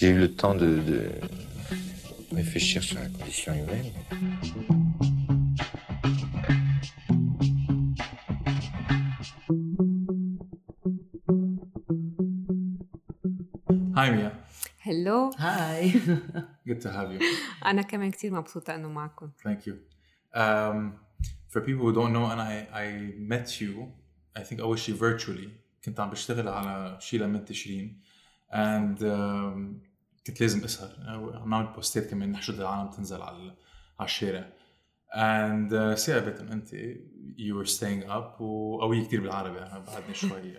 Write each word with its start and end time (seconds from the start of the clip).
J'ai 0.00 0.10
eu 0.10 0.18
le 0.18 0.32
temps 0.32 0.54
de, 0.54 0.76
de 0.78 1.10
réfléchir 2.32 2.84
sur 2.84 3.00
la 3.00 3.06
condition 3.08 3.52
humaine. 3.52 3.92
Hi 13.96 14.10
Mia. 14.12 14.30
هلو 14.80 15.30
هاي 15.38 15.90
Good 16.68 16.80
to 16.82 16.88
have 16.90 17.10
you. 17.12 17.22
انا 17.66 17.82
كمان 17.82 18.10
كثير 18.10 18.34
مبسوطه 18.34 18.74
انه 18.74 18.88
معكم 18.88 19.30
Thank 19.46 19.66
you. 19.66 19.74
Um, 20.34 20.92
for 21.48 21.60
people 21.60 21.84
who 21.86 21.92
don't 21.92 22.12
know, 22.12 22.26
and 22.30 22.40
I, 22.40 22.68
I 22.72 23.14
met 23.18 23.60
you, 23.60 23.92
I 24.36 24.42
think 24.42 24.60
أول 24.60 24.78
شيء 24.78 24.96
virtually. 24.96 25.48
كنت 25.84 26.00
عم 26.00 26.10
بشتغل 26.10 26.48
على 26.48 26.96
شيء 27.00 27.20
لمن 27.20 27.44
تشرين 27.44 28.00
and 28.52 28.98
um, 29.02 29.82
كنت 30.28 30.40
لازم 30.40 30.64
أسهر. 30.64 30.90
عم 31.42 31.50
نعمل 31.50 31.66
posts 31.66 32.03
ات 32.03 32.10
كمان 32.10 32.32
نحشد 32.32 32.60
العالم 32.60 32.90
تنزل 32.90 33.22
على 33.22 33.54
على 34.00 34.06
الشارع. 34.06 34.52
And 35.12 35.70
uh, 35.70 35.98
ثابت 35.98 36.40
ان 36.40 36.52
أنت 36.52 36.68
you 37.38 37.54
were 37.54 37.70
staying 37.70 38.10
up 38.10 38.40
وقوية 38.40 39.04
كثير 39.04 39.20
بالعربي. 39.20 39.58
أنا 39.58 39.78
بعدني 39.78 40.14
شوي 40.28 40.56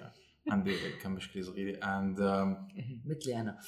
عندي 0.50 0.76
كم 1.02 1.12
مشكلة 1.12 1.44
صغيرة. 1.44 1.80
And 1.80 2.18
um, 2.18 2.58
مثلي 3.10 3.42
أنا. 3.42 3.60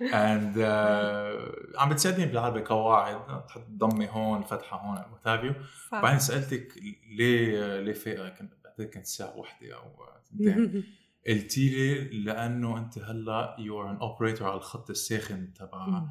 And 0.00 0.56
uh, 0.56 1.78
عم 1.80 1.88
بتساعدني 1.88 2.26
بالعربي 2.26 2.60
قواعد 2.60 3.46
تحط 3.46 3.66
ضمي 3.70 4.08
هون 4.10 4.42
فتحة 4.42 4.76
هون 4.76 5.12
what 5.12 5.26
have 5.26 5.44
you 5.44 5.54
بعدين 5.92 6.18
سألتك 6.18 6.72
ليه 7.16 7.80
ليه 7.80 7.92
فايقه 7.92 8.28
كنت 8.28 8.52
بعتقد 8.64 8.84
كانت 8.84 9.06
الساعة 9.06 9.36
واحدة 9.36 9.74
أو 9.74 9.90
اثنتين 10.22 10.84
قلتي 11.26 11.68
لي 11.68 12.04
لأنه 12.24 12.78
أنت 12.78 12.98
هلأ 12.98 13.56
you're 13.58 13.90
an 13.90 13.96
operator 13.96 14.48
على 14.48 14.56
الخط 14.56 14.90
الساخن 14.90 15.52
تبع 15.54 16.02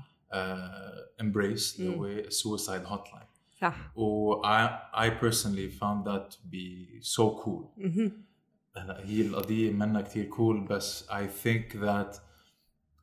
Embrace 1.22 1.80
اللي 1.80 1.96
هو 1.96 2.06
ال 2.06 2.86
suicide 2.86 3.14
hotline 3.14 3.28
صح. 3.62 3.98
و 3.98 4.36
I, 4.42 4.70
I 4.94 5.10
personally 5.10 5.70
found 5.80 6.06
that 6.06 6.32
to 6.32 6.40
be 6.52 7.00
so 7.02 7.44
cool. 7.44 7.82
هلأ 8.78 9.06
هي 9.06 9.22
القضية 9.22 9.72
منا 9.72 10.02
كتير 10.02 10.26
cool 10.26 10.68
بس 10.68 11.10
I 11.10 11.46
think 11.46 11.74
that 11.74 12.16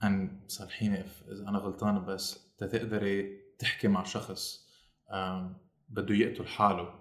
and 0.05 0.29
صالحيني 0.47 1.05
إذا 1.33 1.49
أنا 1.49 1.59
غلطان 1.59 2.05
بس 2.05 2.55
تقدري 2.59 3.41
تحكي 3.59 3.89
مع 3.89 4.05
شخص 4.05 4.67
um, 5.11 5.43
بده 5.89 6.15
يقتل 6.15 6.47
حاله. 6.47 6.95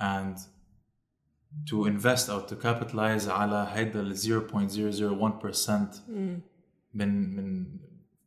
And 0.00 0.38
to 1.70 1.86
invest 1.86 2.30
أو 2.30 2.46
to 2.46 2.52
capitalize 2.62 3.28
على 3.28 3.66
هيدا 3.72 4.00
ال 4.00 4.16
0.001% 4.16 5.70
من 6.94 7.36
من 7.36 7.66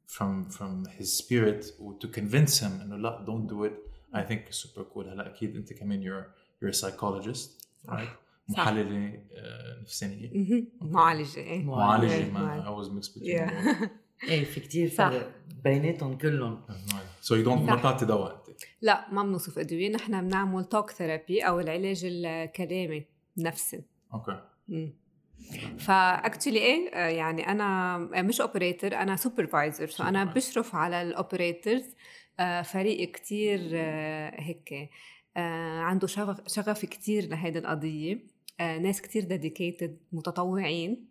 from 0.08 0.52
from 0.52 0.90
his 1.00 1.18
spirit 1.24 1.66
و 1.80 1.94
to 2.00 2.08
convince 2.08 2.60
him 2.62 2.82
إنه 2.82 2.96
لا 2.98 3.26
don't 3.28 3.52
do 3.52 3.66
it 3.70 3.74
I 4.18 4.22
think 4.32 4.42
super 4.54 4.84
cool 4.94 5.08
هلا 5.08 5.28
أكيد 5.28 5.56
أنت 5.56 5.74
كمان 5.74 6.04
you're 6.04 6.26
you're 6.66 6.72
a 6.72 6.78
psychologist 6.82 7.50
right 7.88 7.92
صح. 8.50 8.60
محللة 8.60 9.20
آه، 9.34 9.82
نفسانية 9.82 10.32
معالجة 10.82 11.38
إيه 11.40 11.64
معالجة 11.64 12.14
إيه، 12.14 12.32
ما 12.32 12.40
معالجة. 12.42 12.64
I 12.66 12.84
was 12.86 12.90
mixed 12.92 13.14
between 13.14 13.26
Yeah. 13.26 13.50
both. 13.84 13.90
إيه 14.30 14.44
في 14.44 14.60
كتير 14.60 14.90
صح. 14.90 15.10
فرق 15.10 15.32
بيناتهم 15.64 16.18
كلهم 16.18 16.62
so 17.22 17.28
you 17.30 17.46
don't 17.46 17.48
ما 17.50 17.68
صح. 17.68 17.80
بتعطي 17.80 18.06
دواء 18.06 18.44
أنت 18.50 18.58
لا 18.82 19.14
ما 19.14 19.24
بنوصف 19.24 19.60
أدوية 19.60 19.90
نحن 19.90 20.28
بنعمل 20.28 20.66
talk 20.66 20.92
therapy 20.92 21.42
أو 21.42 21.60
العلاج 21.60 22.02
الكلامي 22.06 23.06
النفسي 23.38 23.82
okay. 24.14 24.42
ف 25.80 25.89
actually 25.89 26.60
إيه 26.60 26.90
آه، 26.94 27.08
يعني 27.08 27.48
أنا 27.52 27.98
مش 27.98 28.42
operator 28.42 28.96
أنا 28.96 29.16
supervisor 29.16 29.88
so 29.88 30.04
أنا 30.04 30.26
Supervisor. 30.26 30.36
بشرف 30.36 30.76
على 30.76 31.02
ال 31.02 31.10
operators 31.10 31.86
فريق 32.64 33.12
كتير 33.12 33.70
آه، 33.74 34.42
هيك 34.42 34.90
آه، 35.38 35.80
عنده 35.80 36.08
شغف 36.08 36.38
شغف 36.48 36.86
كتير 36.86 37.30
لهيدي 37.30 37.60
القضية. 37.60 38.20
آه، 38.60 38.78
ناس 38.78 39.02
كتير 39.02 39.24
dedicated 39.24 39.98
متطوعين. 40.12 41.06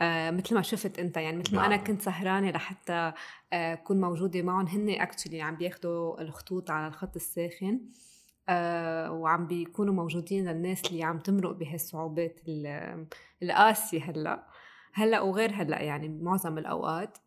آه، 0.00 0.30
مثل 0.30 0.54
ما 0.54 0.62
شفت 0.62 0.98
أنت 0.98 1.16
يعني 1.16 1.36
مثل 1.36 1.56
ما 1.56 1.66
أنا 1.66 1.76
نعم. 1.76 1.84
كنت 1.84 2.02
سهرانة 2.02 2.50
لحتى 2.50 3.12
آه، 3.52 3.72
اكون 3.72 4.00
موجودة 4.00 4.42
معهم 4.42 4.66
هن 4.66 4.90
actually 4.90 5.42
عم 5.42 5.56
بياخدوا 5.56 6.20
الخطوط 6.20 6.70
على 6.70 6.86
الخط 6.86 7.16
الساخن. 7.16 7.80
آه، 8.48 9.12
وعم 9.12 9.46
بيكونوا 9.46 9.94
موجودين 9.94 10.48
للناس 10.48 10.82
اللي 10.90 11.02
عم 11.02 11.18
تمرق 11.18 11.50
بهالصعوبات 11.52 12.40
ال- 12.48 13.06
القاسية 13.42 14.02
هلأ. 14.02 14.46
هلأ 14.92 15.20
وغير 15.20 15.50
هلأ 15.52 15.80
يعني 15.82 16.08
معظم 16.08 16.58
الأوقات. 16.58 17.18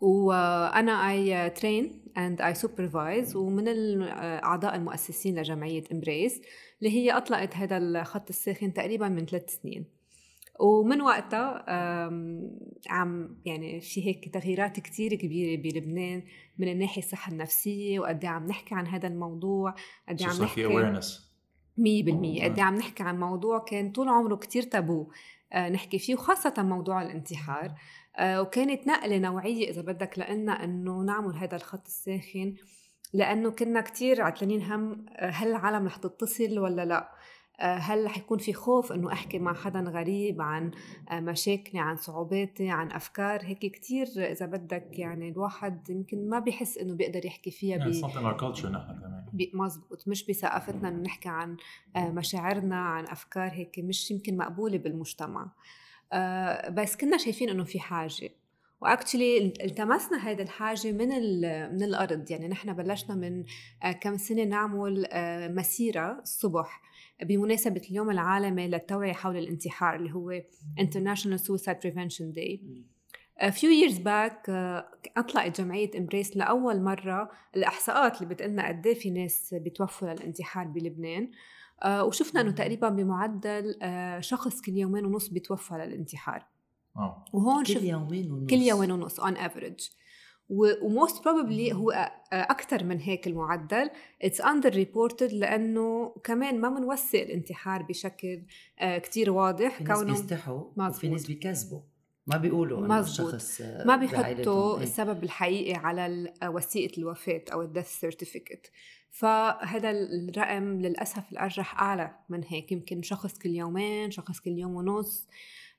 وأنا 0.00 0.92
I 1.10 1.50
train 1.50 2.04
and 2.18 2.40
I 2.42 2.54
supervise 2.54 3.36
ومن 3.36 3.68
الأعضاء 3.68 4.76
المؤسسين 4.76 5.38
لجمعية 5.38 5.84
Embrace 5.92 6.40
اللي 6.82 6.92
هي 6.92 7.10
أطلقت 7.10 7.56
هذا 7.56 7.76
الخط 7.76 8.28
الساخن 8.28 8.72
تقريبا 8.72 9.08
من 9.08 9.26
ثلاث 9.26 9.60
سنين. 9.62 9.99
ومن 10.60 11.00
وقتها 11.00 11.64
عم 12.88 13.36
يعني 13.44 13.80
في 13.80 14.06
هيك 14.06 14.34
تغييرات 14.34 14.80
كتير 14.80 15.14
كبيرة 15.14 15.62
بلبنان 15.62 16.22
من 16.58 16.68
الناحية 16.68 17.02
الصحة 17.02 17.32
النفسية 17.32 18.00
وقد 18.00 18.24
إيه 18.24 18.30
عم 18.30 18.46
نحكي 18.46 18.74
عن 18.74 18.86
هذا 18.86 19.08
الموضوع 19.08 19.74
قد 20.08 20.20
إيه 20.20 20.28
عم 20.28 20.42
نحكي 20.42 20.68
awareness. 20.68 21.06
مية 21.78 22.04
بالمية. 22.04 22.44
قد 22.44 22.56
إيه 22.58 22.64
عم 22.64 22.74
نحكي 22.74 23.02
عن 23.02 23.20
موضوع 23.20 23.58
كان 23.58 23.92
طول 23.92 24.08
عمره 24.08 24.36
كتير 24.36 24.62
تابو 24.62 25.10
آه، 25.52 25.68
نحكي 25.68 25.98
فيه 25.98 26.14
وخاصة 26.14 26.54
موضوع 26.58 27.02
الانتحار. 27.02 27.74
آه، 28.16 28.42
وكانت 28.42 28.86
نقلة 28.86 29.18
نوعية 29.18 29.70
إذا 29.70 29.82
بدك 29.82 30.18
لنا 30.18 30.64
إنه 30.64 31.02
نعمل 31.02 31.36
هذا 31.36 31.56
الخط 31.56 31.86
الساخن 31.86 32.54
لأنه 33.12 33.50
كنا 33.50 33.80
كتير 33.80 34.22
عتلانين 34.22 34.62
هم 34.62 35.06
آه، 35.08 35.30
هل 35.30 35.48
العالم 35.48 35.86
رح 35.86 35.96
تتصل 35.96 36.58
ولا 36.58 36.84
لا؟ 36.84 37.10
هل 37.66 38.04
رح 38.04 38.18
يكون 38.18 38.38
في 38.38 38.52
خوف 38.52 38.92
إنه 38.92 39.12
أحكي 39.12 39.38
مع 39.38 39.54
حدا 39.54 39.80
غريب 39.80 40.42
عن 40.42 40.70
آه، 41.10 41.20
مشاكلي 41.20 41.80
عن 41.80 41.96
صعوباتي 41.96 42.70
عن 42.70 42.92
أفكار؟ 42.92 43.40
هيك 43.44 43.58
كتير 43.58 44.06
إذا 44.16 44.46
بدك 44.46 44.98
يعني 44.98 45.28
الواحد 45.28 45.90
يمكن 45.90 46.28
ما 46.28 46.38
بيحس 46.38 46.78
إنه 46.78 46.94
بيقدر 46.94 47.26
يحكي 47.26 47.50
فيها 47.50 47.76
ب... 47.76 47.80
نحن 48.78 49.00
كمان. 49.00 49.24
بي- 49.32 49.50
مزبوط. 49.54 50.08
مش 50.08 50.26
بثقافتنا 50.26 50.88
إنه 50.88 51.02
نحكي 51.02 51.28
عن 51.28 51.56
آه، 51.96 52.10
مشاعرنا 52.10 52.76
عن 52.76 53.04
أفكار 53.06 53.50
هيك 53.52 53.78
مش 53.78 54.10
يمكن 54.10 54.36
مقبولة 54.36 54.78
بالمجتمع. 54.78 55.50
آه، 56.12 56.68
بس 56.70 56.96
كنا 56.96 57.16
شايفين 57.16 57.48
إنه 57.48 57.64
في 57.64 57.80
حاجة. 57.80 58.30
واكشلي 58.80 59.38
التمسنا 59.64 60.18
هذه 60.18 60.42
الحاجة 60.42 60.92
من 60.92 61.08
من 61.72 61.82
الأرض. 61.82 62.30
يعني 62.30 62.48
نحن 62.48 62.72
بلشنا 62.72 63.14
من 63.14 63.44
آه، 63.82 63.92
كم 63.92 64.16
سنة 64.16 64.44
نعمل 64.44 65.06
آه، 65.10 65.48
مسيرة 65.48 66.20
الصبح 66.22 66.82
بمناسبة 67.22 67.82
اليوم 67.90 68.10
العالمي 68.10 68.68
للتوعية 68.68 69.12
حول 69.12 69.36
الانتحار 69.36 69.96
اللي 69.96 70.12
هو 70.12 70.40
International 70.80 71.40
Suicide 71.40 71.78
Prevention 71.84 72.34
Day. 72.34 72.60
A 73.40 73.50
few 73.52 73.70
years 73.70 73.98
back 73.98 74.48
آه، 74.48 74.88
أطلقت 75.16 75.60
جمعية 75.60 75.90
إمبريس 75.98 76.36
لأول 76.36 76.82
مرة 76.82 77.30
الإحصاءات 77.56 78.22
اللي 78.22 78.34
بتقلنا 78.34 78.68
قد 78.68 78.86
إيه 78.86 78.94
في 78.94 79.10
ناس 79.10 79.54
بتوفوا 79.54 80.08
للانتحار 80.08 80.66
بلبنان. 80.66 81.30
آه، 81.82 82.04
وشفنا 82.04 82.40
إنه 82.40 82.50
تقريبا 82.50 82.88
بمعدل 82.88 83.78
آه، 83.82 84.20
شخص 84.20 84.60
كل 84.60 84.72
يومين 84.72 85.06
ونص 85.06 85.28
بيتوفى 85.28 85.74
للانتحار. 85.74 86.46
آه. 86.96 87.24
وهون 87.32 87.64
كل 87.64 87.84
يومين 87.84 88.32
ونص؟ 88.32 88.50
كل 88.50 88.56
يومين 88.56 88.90
ونص 88.90 89.20
on 89.20 89.34
average. 89.34 89.90
و 90.82 90.90
most 90.90 91.24
probably 91.24 91.72
هو 91.72 91.90
أكثر 92.32 92.84
من 92.84 93.00
هيك 93.00 93.26
المعدل. 93.26 93.90
it's 94.22 94.40
underreported 94.40 95.32
لأنه 95.32 96.14
كمان 96.24 96.60
ما 96.60 96.68
بنوثق 96.68 97.20
الانتحار 97.20 97.82
بشكل 97.82 98.42
آه، 98.78 98.98
كتير 98.98 99.30
واضح. 99.30 99.78
في 99.78 99.84
ناس 99.84 99.98
كونه 99.98 100.12
بيستحوا 100.12 100.58
وفي 100.60 100.80
مزبوط. 100.80 101.04
ناس 101.04 101.26
بيكذبوا. 101.26 101.80
ما 102.26 102.36
بيقولوا 102.36 102.86
إنه. 102.86 103.00
الشخص 103.00 103.60
آه، 103.60 103.84
ما. 103.86 103.96
بيحطوا 103.96 104.76
إيه. 104.76 104.82
السبب 104.82 105.24
الحقيقي 105.24 105.74
على 105.74 106.32
وثيقة 106.44 106.98
الوفاة 106.98 107.44
أو 107.52 107.62
ال 107.62 107.66
death 107.66 107.86
certificate 107.86 108.70
فهذا 109.10 109.90
الرقم 109.90 110.80
للأسف 110.80 111.32
الأرجح 111.32 111.80
أعلى 111.80 112.16
من 112.28 112.44
هيك. 112.44 112.72
يمكن 112.72 113.02
شخص 113.02 113.38
كل 113.38 113.50
يومين 113.50 114.10
شخص 114.10 114.40
كل 114.40 114.50
يوم 114.58 114.74
ونص. 114.74 115.26
آه، 115.26 115.30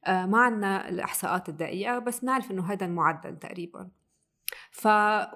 ما 0.07 0.38
عندنا 0.38 0.89
الإحصاءات 0.89 1.50
الدقيقة 1.50 2.00
بس 2.00 2.19
بنعرف 2.19 2.51
إنه 2.51 2.71
هذا 2.71 2.86
المعدل 2.86 3.39
تقريبا 3.39 3.89
ف 4.71 4.88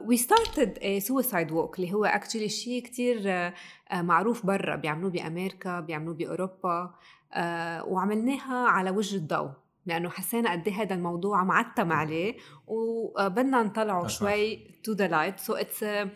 we 0.10 0.18
started 0.18 0.78
a 0.82 1.00
suicide 1.08 1.50
walk 1.52 1.80
اللي 1.80 1.94
هو 1.94 2.08
actually 2.08 2.48
شيء 2.48 2.84
كتير 2.84 3.22
آه، 3.26 3.54
آه، 3.92 4.02
معروف 4.02 4.46
برا 4.46 4.76
بيعملوه 4.76 5.12
بأمريكا 5.12 5.80
بيعملوه 5.80 6.14
بأوروبا 6.14 6.94
آه، 7.34 7.84
وعملناها 7.86 8.68
على 8.68 8.90
وجه 8.90 9.16
الضوء 9.16 9.50
لأنه 9.86 10.10
حسينا 10.10 10.52
قد 10.52 10.68
إيه 10.68 10.82
هذا 10.82 10.96
الموضوع 10.96 11.44
معتم 11.44 11.92
عليه 11.92 12.38
وبدنا 12.68 13.64
نطلعه 13.64 14.08
That's 14.08 14.12
شوي 14.12 14.58
to 14.58 14.92
the 14.96 15.10
light 15.10 15.46
so 15.46 15.54
it's 15.54 15.84
a 15.84 16.08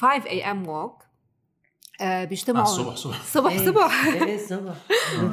5 0.00 0.26
a.m. 0.26 0.66
walk 0.66 1.02
آه، 2.00 2.22
آه، 2.22 2.24
بيجتمعوا 2.24 2.64
الصبح 2.64 2.96
صبح 2.96 3.22
صبح 3.22 3.52
إيه، 3.52 3.66
صبح 3.66 4.06
إيه، 4.06 4.36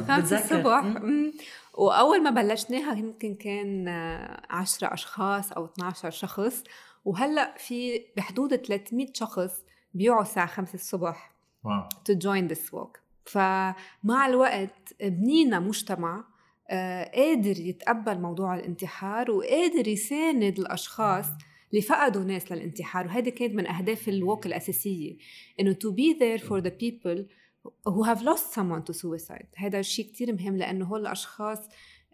بتذكر. 0.19 0.37
الصبح 0.37 0.83
مم. 0.83 0.97
مم. 1.01 1.33
وأول 1.79 2.23
ما 2.23 2.29
بلشناها 2.29 2.97
يمكن 2.97 3.35
كان 3.35 3.87
10 4.49 4.93
أشخاص 4.93 5.51
أو 5.51 5.65
12 5.65 6.09
شخص 6.09 6.63
وهلأ 7.05 7.55
في 7.57 8.05
بحدود 8.17 8.55
300 8.55 9.07
شخص 9.13 9.63
بيوعوا 9.93 10.21
الساعة 10.21 10.47
5 10.47 10.73
الصبح 10.73 11.35
واو. 11.63 11.89
to 11.89 12.15
join 12.15 12.53
this 12.53 12.73
walk. 12.73 12.99
فمع 13.25 14.27
الوقت 14.27 14.93
بنينا 15.01 15.59
مجتمع 15.59 16.23
آه، 16.69 17.11
قادر 17.15 17.59
يتقبل 17.59 18.19
موضوع 18.19 18.55
الانتحار 18.55 19.31
وقادر 19.31 19.87
يساند 19.87 20.59
الأشخاص 20.59 21.25
اللي 21.71 21.81
فقدوا 21.81 22.23
ناس 22.23 22.51
للانتحار 22.51 23.05
وهذه 23.05 23.29
كانت 23.29 23.53
من 23.53 23.67
أهداف 23.67 24.09
الووك 24.09 24.45
الأساسية 24.45 25.17
إنه 25.59 25.73
to 25.73 25.91
be 25.91 26.19
there 26.19 26.43
for 26.45 26.61
the 26.61 26.71
people 26.71 27.38
who 27.65 28.03
have 28.03 28.21
lost 28.21 28.53
someone 28.53 28.83
to 28.83 28.93
suicide 28.93 29.47
هذا 29.55 29.79
الشيء 29.79 30.05
كتير 30.05 30.33
مهم 30.33 30.57
لأنه 30.57 30.85
هول 30.85 31.01
الأشخاص 31.01 31.59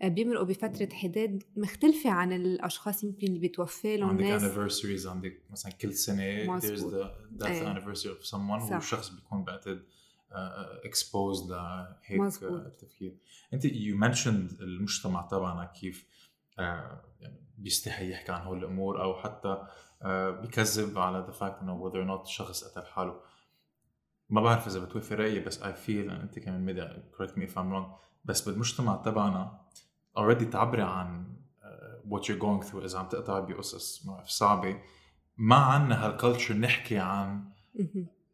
آه، 0.01 0.07
بيمرقوا 0.07 0.45
بفترة 0.45 0.89
حداد 0.93 1.43
مختلفة 1.55 2.09
عن 2.09 2.33
الأشخاص 2.33 3.03
يمكن 3.03 3.27
اللي 3.27 3.39
بيتوفى 3.39 3.97
لهم 3.97 4.09
عندك 4.09 4.39
anniversaries 4.39 5.05
عندك 5.05 5.41
مثلا 5.49 5.71
كل 5.71 5.93
سنة 5.93 6.59
there's 6.59 6.79
the 6.79 7.07
death 7.43 7.45
إيه. 7.45 7.73
anniversary 7.73 8.21
of 8.21 8.29
someone. 8.29 8.71
والشخص 8.71 9.09
بيكون 9.09 9.43
بعتقد 9.43 9.83
uh, 10.31 10.87
exposed 10.87 11.49
لهيك 11.49 12.19
مظبوط. 12.19 12.65
uh, 12.65 12.81
تفكير 12.81 13.17
أنت 13.53 13.67
you 13.67 13.95
mentioned 14.03 14.61
المجتمع 14.61 15.21
تبعنا 15.21 15.65
كيف 15.65 16.05
uh, 16.51 16.59
يعني 17.19 17.41
بيستحي 17.57 18.11
يحكي 18.11 18.31
عن 18.31 18.41
هول 18.41 18.57
الأمور 18.57 19.03
أو 19.03 19.15
حتى 19.15 19.67
uh, 20.01 20.05
بيكذب 20.41 20.97
على 20.97 21.27
the 21.27 21.35
fact 21.39 21.61
إنه 21.61 21.89
whether 21.89 22.05
or 22.05 22.07
not 22.07 22.21
الشخص 22.21 22.63
قتل 22.63 22.85
حاله 22.85 23.19
ما 24.29 24.41
بعرف 24.41 24.67
إذا 24.67 24.79
بتوافق 24.79 25.15
رأيي 25.15 25.39
بس 25.39 25.63
I 25.63 25.65
feel 25.87 26.09
and 26.09 26.21
أنت 26.21 26.39
كمان 26.39 26.65
media 26.65 27.03
correct 27.17 27.31
me 27.31 27.41
if 27.41 27.57
I'm 27.57 27.71
wrong 27.73 28.05
بس 28.25 28.41
بالمجتمع 28.49 28.95
تبعنا 28.95 29.61
already 30.19 30.49
تعبري 30.51 30.81
عن 30.81 31.35
what 32.09 32.21
you're 32.21 32.41
going 32.41 32.69
through 32.69 32.83
إذا 32.83 32.99
عم 32.99 33.07
تقطع 33.07 33.39
بقصص 33.39 34.05
مواقف 34.05 34.27
صعبة 34.27 34.77
ما 35.37 35.55
عنا 35.55 36.05
هال 36.05 36.16
culture 36.16 36.53
نحكي 36.53 36.97
عن 36.97 37.43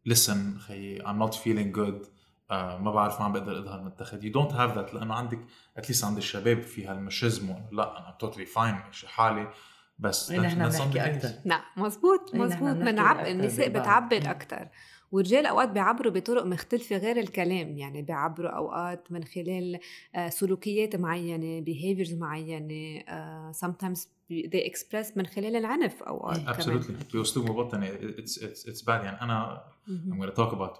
listen 0.08 0.58
خيي 0.58 1.02
I'm 1.02 1.18
not 1.26 1.34
feeling 1.34 1.76
good 1.78 2.06
uh, 2.06 2.52
ما 2.52 2.90
بعرف 2.90 3.18
ما 3.20 3.24
عم 3.24 3.32
بقدر 3.32 3.58
أظهر 3.58 3.82
متخذ 3.82 4.20
you 4.20 4.32
don't 4.34 4.52
have 4.52 4.76
that 4.76 4.94
لأنه 4.94 5.14
عندك 5.14 5.38
at 5.76 5.84
least 5.84 6.04
عند 6.04 6.16
الشباب 6.16 6.62
في 6.62 6.86
هال 6.86 7.01
machism 7.01 7.54
لا 7.72 7.98
أنا 7.98 8.16
totally 8.24 8.54
fine 8.54 8.86
ماشي 8.86 9.08
حالي 9.08 9.52
بس 9.98 10.30
إيه، 10.30 10.40
نحن 10.40 10.68
بنحكي. 10.68 11.16
أكتر. 11.16 11.28
لا 11.44 11.60
مزبوط 11.76 12.34
إيه، 12.34 12.40
مزبوط 12.40 12.76
بنحكي 12.76 12.92
بنعب 12.92 13.16
أكتر 13.16 13.30
النساء. 13.30 13.68
بتعبر 13.68 14.20
مم. 14.20 14.26
أكثر 14.26 14.68
والرجال 15.12 15.46
أوقات 15.46 15.68
بيعبروا 15.68 16.12
بطرق 16.12 16.44
مختلفة 16.44 16.96
غير 16.96 17.16
الكلام 17.16 17.78
يعني 17.78 18.02
بيعبروا 18.02 18.50
أوقات 18.50 19.12
من 19.12 19.24
خلال 19.24 19.78
آه، 20.14 20.28
سلوكيات 20.28 20.96
معينة 20.96 21.64
behaviors 21.64 22.12
معينة 22.14 23.00
آه، 23.08 23.52
sometimes 23.52 23.98
they 24.30 24.70
express 24.70 25.16
من 25.16 25.26
خلال 25.26 25.56
العنف 25.56 26.02
أوقات 26.02 26.36
كمان. 26.40 26.54
absolutely. 26.82 27.14
باسلوب 27.14 27.50
مبطن 27.50 27.86
it's 27.86 28.38
it's 28.38 28.68
it's 28.68 28.82
bad. 28.82 28.88
يعني 28.88 29.20
أنا. 29.22 29.64
I'm 29.88 30.20
gonna 30.22 30.36
talk 30.36 30.52
about 30.52 30.78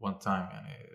one 0.00 0.24
time 0.24 0.50
يعني 0.52 0.90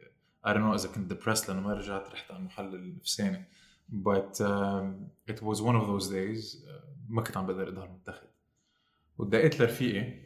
I 0.47 0.49
don't 0.49 0.61
know 0.61 0.73
إذا 0.73 0.89
كنت 0.95 1.13
depressed 1.13 1.49
لأنه 1.49 1.61
ما 1.61 1.73
رجعت 1.73 2.09
رحت 2.11 2.31
على 2.31 2.39
المحل 2.39 2.75
النفساني 2.75 3.45
but 3.91 4.39
um, 4.39 5.31
it 5.31 5.41
was 5.41 5.57
one 5.61 5.75
of 5.75 5.87
those 5.87 6.07
days 6.09 6.55
uh, 6.55 6.69
ما 7.09 7.21
كنت 7.21 7.37
عم 7.37 7.45
بقدر 7.45 7.69
أظهر 7.69 7.89
متخذ. 7.89 8.27
ودقيت 9.17 9.59
لرفيقي 9.61 10.24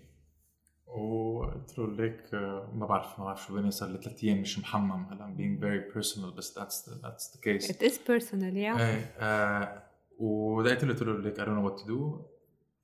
وقلت 0.97 1.77
له 1.79 1.87
ليك 1.95 2.33
ما 2.73 2.85
بعرف 2.85 3.19
ما 3.19 3.25
بعرف 3.25 3.45
شو 3.47 3.53
بيني 3.53 3.71
صار 3.71 3.89
لي 3.89 4.01
ثلاث 4.01 4.23
أيام 4.23 4.41
مش 4.41 4.59
محمم. 4.59 5.05
هلا 5.05 5.25
I'm 5.25 5.37
being 5.39 5.61
very 5.63 5.95
personal 5.97 6.35
بس 6.37 6.59
that's 6.59 6.85
the, 6.89 6.91
that's 7.05 7.35
the 7.35 7.39
case. 7.41 7.69
It 7.71 7.81
is 7.81 7.93
personal 7.97 8.53
yeah. 8.53 8.79
إيه 8.81 9.13
آه 9.19 9.83
ودقيت 10.19 10.83
له 10.83 10.93
قلت 10.93 11.03
له 11.03 11.17
ليك 11.21 11.35
I 11.41 11.43
don't 11.43 11.47
know 11.47 11.69
what 11.71 11.83
to 11.83 11.87
do. 11.87 12.21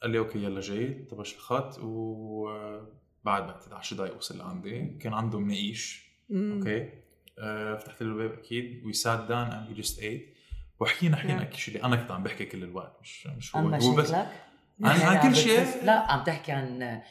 قال 0.01 0.11
لي 0.11 0.17
okay 0.19 0.39
يلا 0.43 0.61
جاي 0.61 1.05
طبش 1.11 1.35
الخط 1.35 1.79
وبعد 1.79 3.43
بعد 3.47 3.73
10 3.73 3.97
دقائق 3.97 4.17
وصل 4.17 4.37
لعندي. 4.37 4.85
كان 5.01 5.13
عنده 5.13 5.39
مناقيش. 5.39 6.11
okay? 6.31 6.89
آه 7.39 7.75
فتحت 7.75 8.03
له 8.03 8.09
الباب 8.11 8.31
أكيد. 8.39 8.85
we 8.85 8.93
sat 8.93 9.19
down 9.19 9.41
and 9.47 9.67
we 9.69 9.73
just 9.75 9.99
ate 9.99 10.35
وحكينا 10.79 11.17
حكينا 11.17 11.39
Yeah. 11.39 11.41
أكيد 11.41 11.53
شيء 11.59 11.75
اللي 11.75 11.85
أنا 11.85 11.95
كنت 11.95 12.11
عم 12.11 12.23
بحكي 12.23 12.45
كل 12.45 12.63
الوقت 12.63 12.97
مش 13.01 13.27
مش 13.27 13.55
هو. 13.55 13.59
عن 13.59 13.81
هو 13.81 13.95
بس 13.95 14.09
مشاكلك 14.09 14.31
عن- 14.81 14.91
عن 14.91 14.99
يعني 15.15 15.29
كل 15.29 15.35
شيء. 15.35 15.83
لا 15.83 16.11
عم 16.11 16.23
تحكي 16.23 16.51
عن 16.51 17.01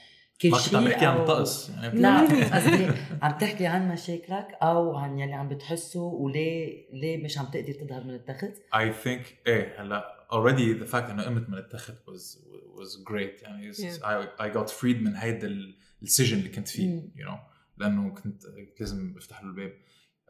كل 0.51 0.57
ما 0.57 0.59
شيء 0.59 0.67
كنت 0.73 0.75
عم 0.77 0.85
بحكي 0.85 1.07
عن 1.07 1.17
أو- 1.17 1.21
الطقس 1.21 1.71
يعني 1.71 2.01
لا 2.01 2.21
قصدي 2.57 2.87
عم 3.23 3.39
تحكي 3.39 3.67
عن 3.67 3.89
مشاكلك 3.93 4.49
أو 4.63 4.97
عن 4.97 5.19
يلي 5.19 5.33
عم 5.33 5.49
بتحسه 5.49 6.01
وليه 6.03 6.87
ليه 6.93 7.25
مش 7.25 7.39
عم 7.39 7.47
تقدر 7.47 7.73
تظهر 7.73 8.05
من 8.05 8.15
التخت 8.15 8.53
I 8.75 9.05
think 9.05 9.27
إيه 9.47 9.83
هلأ 9.83 10.27
already 10.33 10.83
the 10.85 10.93
fact 10.93 11.11
إنه 11.11 11.23
قمت 11.23 11.49
من 11.49 11.59
التخت 11.59 11.95
was 11.95 12.39
was 12.79 13.05
great 13.11 13.43
يعني 13.43 13.73
it's- 13.73 13.77
Yeah. 13.79 14.05
I, 14.05 14.43
I 14.43 14.57
got 14.57 14.71
freed 14.71 15.03
من 15.03 15.17
هيدا 15.17 15.47
ال- 15.47 15.77
السجن 16.03 16.39
اللي 16.39 16.49
كنت 16.49 16.69
فيه 16.69 16.87
مم. 16.89 17.11
you 17.17 17.29
know 17.31 17.39
لأنه 17.77 18.11
كنت 18.11 18.43
كنت 18.47 18.81
لازم 18.81 19.15
أفتح 19.17 19.43
له 19.43 19.49
الباب 19.49 19.73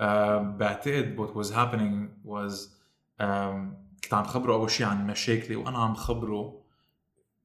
uh, 0.00 0.58
بعتقد 0.58 1.16
what 1.16 1.30
was 1.44 1.50
happening 1.50 2.28
was 2.30 2.68
um, 3.22 3.84
كنت 4.04 4.14
عم 4.14 4.24
خبره 4.24 4.54
أول 4.54 4.70
شيء 4.70 4.86
عن 4.86 5.06
مشاكلي 5.06 5.56
وأنا 5.56 5.78
عم 5.78 5.94
خبره 5.94 6.63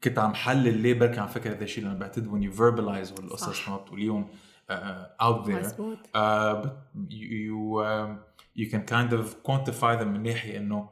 كنت 0.04 0.20
عم 0.20 0.34
حلل 0.34 0.78
ليه 0.78 0.94
بركي 0.94 1.20
عم 1.20 1.28
فكر 1.28 1.52
هذا 1.52 1.64
الشيء 1.64 1.84
لأنه 1.84 1.98
بعتقد 2.00 2.28
when 2.28 2.44
you 2.52 2.58
verbalize 2.58 3.20
والقصص. 3.20 3.68
لما 3.70 3.78
بتقوليهم 3.78 4.28
uh, 4.28 4.74
out 5.22 5.46
there. 5.46 5.50
مزبوط. 5.50 5.98
uh, 5.98 6.64
but 6.64 6.72
you 7.10 7.28
you, 7.46 7.80
um, 7.86 8.20
you 8.56 8.66
can 8.72 8.84
kind 8.86 9.14
of 9.14 9.44
quantify 9.44 10.00
them 10.00 10.08
من 10.08 10.24
ناحية 10.24 10.58
إنه 10.58 10.90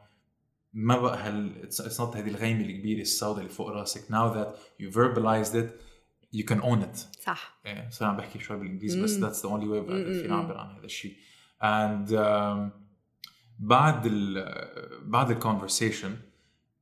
ما 0.73 0.97
بقى 0.97 1.17
هال 1.17 1.69
it's, 1.69 1.75
it's 1.79 1.97
not 1.97 2.15
هذه 2.15 2.27
الغيمة 2.27 2.61
الكبيرة 2.65 3.01
السوداء 3.01 3.39
اللي 3.39 3.49
فوق 3.49 3.69
راسك. 3.69 4.01
Now 4.01 4.33
that 4.35 4.47
you 4.83 4.91
verbalized 4.91 5.55
it 5.55 5.71
you 6.37 6.43
can 6.43 6.61
own 6.61 6.81
it. 6.81 7.21
صح. 7.25 7.59
صار 7.89 8.09
عم 8.09 8.17
بحكي 8.17 8.39
شوي 8.39 8.57
بالإنجليزي 8.57 9.03
بس 9.03 9.17
that's 9.17 9.41
the 9.41 9.49
only 9.49 9.63
way 9.65 9.89
بقدر 9.89 10.27
مم. 10.27 10.33
اعبر 10.33 10.57
عن 10.57 10.75
هذا 10.75 10.85
الشيء. 10.85 11.15
And 11.61 12.09
um, 12.09 12.77
بعد 13.59 14.05
ال 14.05 14.45
بعد 15.01 15.31
الكونفرسيشن 15.31 16.15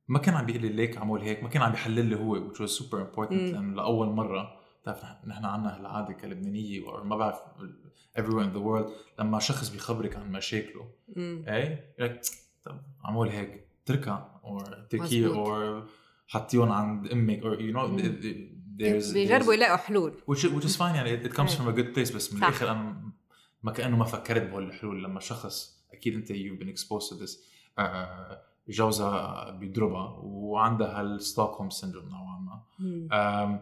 ما 0.08 0.18
كان 0.18 0.34
عم 0.34 0.46
بيقول 0.46 0.62
لي 0.62 0.68
ليك 0.68 0.96
عمول 0.98 1.20
هيك 1.20 1.42
ما 1.42 1.48
كان 1.48 1.62
عم 1.62 1.70
بيحلل 1.70 2.04
لي 2.06 2.16
هو 2.16 2.48
which 2.52 2.56
was 2.56 2.70
super 2.82 2.96
important. 2.98 3.32
لأنه 3.32 3.76
لأول 3.76 4.08
مرة 4.08 4.60
بتعرف 4.82 5.04
نحن- 5.26 5.44
عنا 5.44 5.76
هالعادة 5.76 6.12
كلبنانية 6.14 6.80
or 6.86 7.02
ما 7.04 7.16
بعرف 7.16 7.36
everywhere 8.18 8.44
in 8.46 8.56
the 8.56 8.62
world 8.62 8.90
لما 9.20 9.38
شخص 9.38 9.68
بيخبرك 9.68 10.16
عن 10.16 10.32
مشاكله. 10.32 10.88
إيه 11.16 11.94
لك 11.98 12.20
طب 12.64 12.80
عمول 13.04 13.28
هيك 13.28 13.66
اتركها 13.84 14.40
or 14.44 14.94
مزبوط. 14.94 15.46
or 15.48 15.88
حطيهم 16.28 16.72
عند 16.72 17.06
أمك 17.06 17.40
or 17.40 17.58
you 17.58 17.76
know 17.76 18.00
there's, 18.78 19.12
بيجربوا 19.12 19.54
يلاقوا 19.54 19.76
حلول 19.76 20.12
which 20.30 20.38
which 20.38 20.64
is 20.66 20.76
fine 20.76 20.80
يعني 20.80 21.24
it, 21.24 21.32
comes 21.32 21.50
from 21.58 21.68
a 21.68 21.76
good 21.78 21.94
place 21.96 22.14
بس 22.14 22.32
من. 22.32 22.38
الآخر 22.38 22.70
أنا 22.70 23.10
ما 23.62 23.72
كأنه 23.72 23.96
ما 23.96 24.04
فكرت 24.04 24.42
بهول 24.42 24.64
الحلول 24.66 25.04
لما 25.04 25.20
شخص 25.20 25.84
أكيد 25.92 26.14
أنت 26.14 26.28
you've 26.32 26.62
been 26.64 26.78
exposed 26.78 27.10
to 27.10 27.20
this 27.22 27.38
آه، 27.78 28.42
جوزها 28.68 29.50
بيضربها 29.50 30.18
وعندها 30.22 31.00
هالستوكهولم 31.00 31.70
سيندروم 31.70 32.08
نوعا 32.08 32.38
ما. 32.38 33.60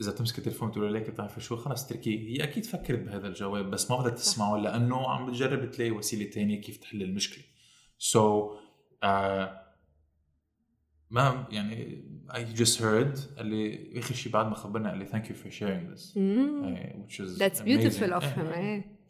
إذا 0.00 0.12
تمسك 0.12 0.38
التليفون 0.38 0.72
تقول 0.72 0.92
ليك 0.92 1.10
بتعرفي 1.10 1.40
شو 1.40 1.56
خلص 1.56 1.86
تركيه 1.86 2.18
هي 2.18 2.44
أكيد 2.44 2.64
فكرت 2.64 2.98
بهذا 2.98 3.28
الجواب 3.28 3.70
بس 3.70 3.90
ما 3.90 3.96
بدها 3.96 4.10
تسمعه 4.10 4.56
لأنه 4.56 5.08
عم 5.08 5.26
بتجرب 5.26 5.70
تلاقي 5.70 5.90
وسيلة 5.90 6.30
تانية 6.30 6.60
كيف 6.60 6.76
تحل 6.76 7.02
المشكلة. 7.02 7.44
سو 7.98 8.50
so, 8.50 8.54
uh, 9.04 9.48
ما 11.10 11.46
يعني 11.50 12.04
I 12.30 12.58
just 12.58 12.78
heard 12.78 13.36
قال 13.36 13.46
لي 13.46 13.92
آخر 13.98 14.14
شيء 14.14 14.32
بعد 14.32 14.46
ما 14.46 14.54
خبرنا 14.54 14.88
قال 14.90 14.98
لي 14.98 15.06
thank 15.06 15.24
you 15.26 15.34
for 15.34 15.50
sharing 15.50 15.94
this. 15.96 16.16
مم. 16.16 16.64
إيه، 16.64 17.06
which 17.06 17.12
is 17.12 17.38
That's 17.38 17.60
beautiful 17.60 18.12
amazing. 18.12 18.22
of 18.22 18.24
him 18.24 18.56
إيه. 18.56 19.01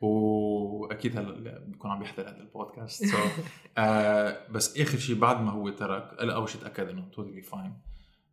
وأكيد 0.00 1.18
هلا 1.18 1.58
بيكون 1.58 1.90
عم 1.90 2.02
يحضر 2.02 2.22
هذا 2.22 2.40
البودكاست 2.40 3.04
so, 3.04 3.16
آه 3.78 4.38
بس 4.50 4.78
آخر 4.78 4.98
شيء 4.98 5.16
بعد 5.16 5.40
ما 5.40 5.50
هو 5.50 5.68
ترك 5.68 6.14
قال 6.14 6.30
اول 6.30 6.48
شيء 6.48 6.60
تاكد 6.60 6.88
انه 6.88 7.10
fine 7.50 7.70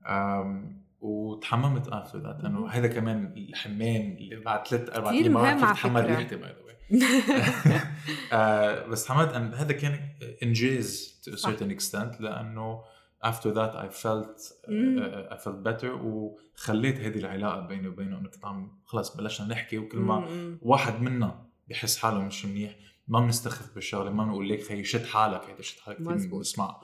um, 0.06 0.88
وتحممت 1.02 1.90
after 1.90 2.14
that 2.24 2.46
انه 2.46 2.68
هذا 2.70 2.88
كمان 2.88 3.34
الحمام 3.38 4.18
اللي 4.20 4.36
بعد 4.36 4.68
ثلاث 4.68 4.90
أربع 4.90 5.12
أيام 5.12 5.34
ما 5.34 5.42
بعرف 5.42 5.64
اتحمل. 5.64 6.06
ريحتي 6.06 6.36
by 6.36 6.50
the 6.50 6.68
آه 8.34 8.88
بس 8.88 9.06
تحممت 9.06 9.34
إنه 9.34 9.54
هذا 9.54 9.74
كان 9.74 10.00
انجاز 10.44 11.22
to 11.30 11.34
a 11.34 11.36
صح. 11.36 11.50
certain 11.50 11.72
extent 11.80 12.22
لأنه 12.22 12.82
after 13.26 13.52
that 13.52 13.74
I 13.76 13.90
felt 13.90 14.40
uh, 14.68 15.36
I 15.36 15.38
felt 15.38 15.64
better 15.64 15.86
وخليت 15.86 17.00
هذه 17.00 17.18
العلاقة 17.18 17.60
بيني 17.68 17.88
وبينه 17.88 18.18
إنه 18.18 18.30
كنت 18.30 18.46
عم 18.46 18.72
خلص 18.86 19.18
بلشنا 19.18 19.48
نحكي 19.48 19.78
وكل 19.78 19.98
ما. 19.98 20.58
واحد 20.62 21.02
منا 21.02 21.47
بحس 21.70 21.98
حاله 21.98 22.20
مش 22.20 22.46
منيح. 22.46 22.76
ما 23.08 23.20
بنستخف 23.20 23.76
بالشغلة 23.76 24.12
ما 24.12 24.24
بنقول 24.24 24.50
لك 24.50 24.64
خي 24.64 24.84
شد 24.84 25.06
حالك 25.06 25.42
هيدا 25.50 25.62
شد 25.62 25.80
حالك 25.80 25.98
كثير. 25.98 26.30
بنسمع. 26.32 26.82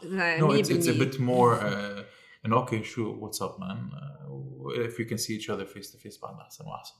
it's 0.61 0.85
a 0.85 0.93
100%. 0.93 0.99
bit 0.99 1.19
more 1.19 1.59
uh, 1.61 2.03
انه 2.45 2.55
okay 2.55 2.83
شو 2.83 3.27
what's 3.29 3.35
up 3.37 3.59
man? 3.59 3.91
Uh, 3.93 4.89
if 4.89 4.97
we 4.97 5.05
can 5.05 5.17
see 5.17 5.33
each 5.39 5.49
other 5.49 5.65
face 5.65 5.91
to 5.91 5.97
face 5.97 6.21
بعد 6.21 6.39
أحسن 6.39 6.65
وأحسن. 6.65 6.95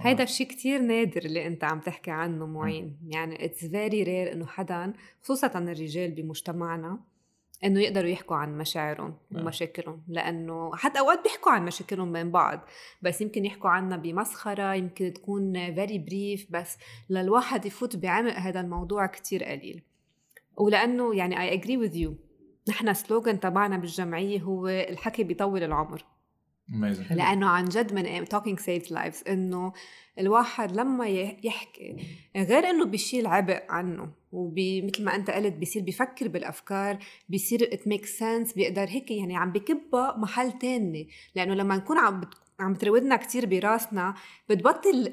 هيدا 0.00 0.22
الشيء 0.22 0.46
كتير 0.46 0.80
نادر 0.80 1.24
اللي 1.24 1.46
أنت 1.46 1.64
عم 1.64 1.80
تحكي 1.80 2.10
عنه 2.10 2.46
معين. 2.46 2.98
يعني 3.06 3.44
it's 3.44 3.64
very 3.64 4.02
rare 4.02 4.32
إنه 4.32 4.46
حدا 4.46 4.92
خصوصا 5.22 5.58
الرجال 5.58 6.10
بمجتمعنا 6.10 7.00
إنه 7.64 7.80
يقدروا 7.80 8.10
يحكوا 8.10 8.36
عن 8.36 8.58
مشاعرهم 8.58 9.14
نعم. 9.30 9.42
ومشاكلهم 9.42 10.02
لأنه 10.08 10.76
حتى 10.76 10.98
أوقات 10.98 11.22
بيحكوا 11.22 11.52
عن 11.52 11.64
مشاكلهم 11.64 12.12
بين 12.12 12.30
بعض 12.30 12.60
بس 13.02 13.20
يمكن 13.20 13.44
يحكوا 13.44 13.70
عنها 13.70 13.96
بمسخرة 13.96 14.74
يمكن 14.74 15.12
تكون 15.12 15.74
very 15.74 15.98
brief 15.98 16.46
بس 16.50 16.76
للواحد 17.10 17.66
يفوت 17.66 17.96
بعمق 17.96 18.32
هذا 18.32 18.60
الموضوع 18.60 19.06
كتير 19.06 19.44
قليل. 19.44 19.82
ولأنه 20.56 21.14
يعني 21.14 21.40
I 21.40 21.52
agree 21.52 21.76
with 21.76 21.96
you 21.96 22.16
نحن 22.68 22.94
slogan 22.94 23.40
تبعنا 23.40 23.76
بالجمعية 23.76 24.40
هو 24.40 24.68
الحكي 24.68 25.24
بيطول 25.24 25.62
العمر. 25.62 26.04
Amazing. 26.70 27.12
لأنه 27.12 27.46
عن 27.46 27.64
جد 27.64 27.92
من 27.92 28.24
talking 28.24 28.60
saves 28.60 28.92
lives 28.92 29.24
إنه 29.28 29.72
الواحد 30.18 30.76
لما 30.76 31.08
يحكي 31.42 31.96
غير 32.36 32.70
إنه 32.70 32.84
بيشيل 32.84 33.26
عبء 33.26 33.62
عنه. 33.68 34.19
ومثل 34.32 35.04
ما 35.04 35.14
أنت 35.14 35.30
قلت 35.30 35.52
بيصير 35.52 35.82
بيفكر 35.82 36.28
بالأفكار 36.28 36.98
بيصير 37.28 37.70
it 37.72 37.88
make 37.88 38.06
sense 38.06 38.52
بيقدر 38.52 38.88
هيك 38.88 39.10
يعني 39.10 39.36
عم 39.36 39.52
بكبها 39.52 40.16
محل 40.18 40.52
تاني. 40.52 41.08
لأنه 41.34 41.54
لما 41.54 41.76
نكون 41.76 41.98
عم 41.98 42.20
بت... 42.20 42.34
عم 42.60 42.74
تروضنا 42.74 43.16
كتير 43.16 43.46
براسنا 43.46 44.14
بتبطل 44.48 45.10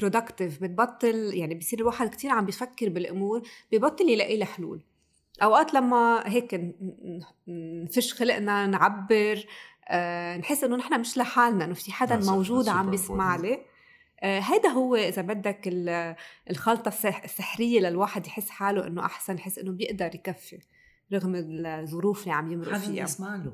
productive 0.00 0.62
بتبطل 0.62 1.34
يعني 1.34 1.54
بصير 1.54 1.78
الواحد 1.78 2.08
كتير 2.08 2.30
عم 2.30 2.46
بيفكر 2.46 2.88
بالأمور 2.88 3.42
ببطل 3.72 4.08
يلاقي 4.08 4.36
لها 4.36 4.46
حلول. 4.46 4.80
أوقات 5.42 5.74
لما 5.74 6.22
هيك 6.26 6.74
نفش 7.48 8.14
خلقنا 8.14 8.66
نعبر 8.66 9.46
آه، 9.88 10.36
نحس 10.36 10.64
إنه 10.64 10.76
نحن 10.76 11.00
مش 11.00 11.18
لحالنا 11.18 11.64
إنه 11.64 11.74
في 11.74 11.92
حدا 11.92 12.16
موجود 12.16 12.68
عم 12.68 12.90
بيسمع. 12.90 13.36
لي. 13.36 13.60
آه، 14.24 14.40
هيدا 14.40 14.68
هو 14.68 14.96
إذا 14.96 15.22
بدك 15.22 15.60
ال- 15.68 16.16
الخلطة 16.50 16.88
السح- 16.88 17.24
السحرية 17.24 17.80
للواحد 17.80 18.26
يحس 18.26 18.50
حاله 18.50 18.86
إنه 18.86 19.04
أحسن 19.04 19.34
يحس 19.34 19.58
إنه 19.58 19.72
بيقدر 19.72 20.06
يكفي 20.14 20.58
رغم 21.12 21.32
الظروف 21.66 22.22
اللي 22.22 22.32
عم 22.32 22.52
يمرق 22.52 22.68
حدا 22.72 22.78
فيها. 22.78 23.04
يسمع 23.04 23.36
له. 23.36 23.52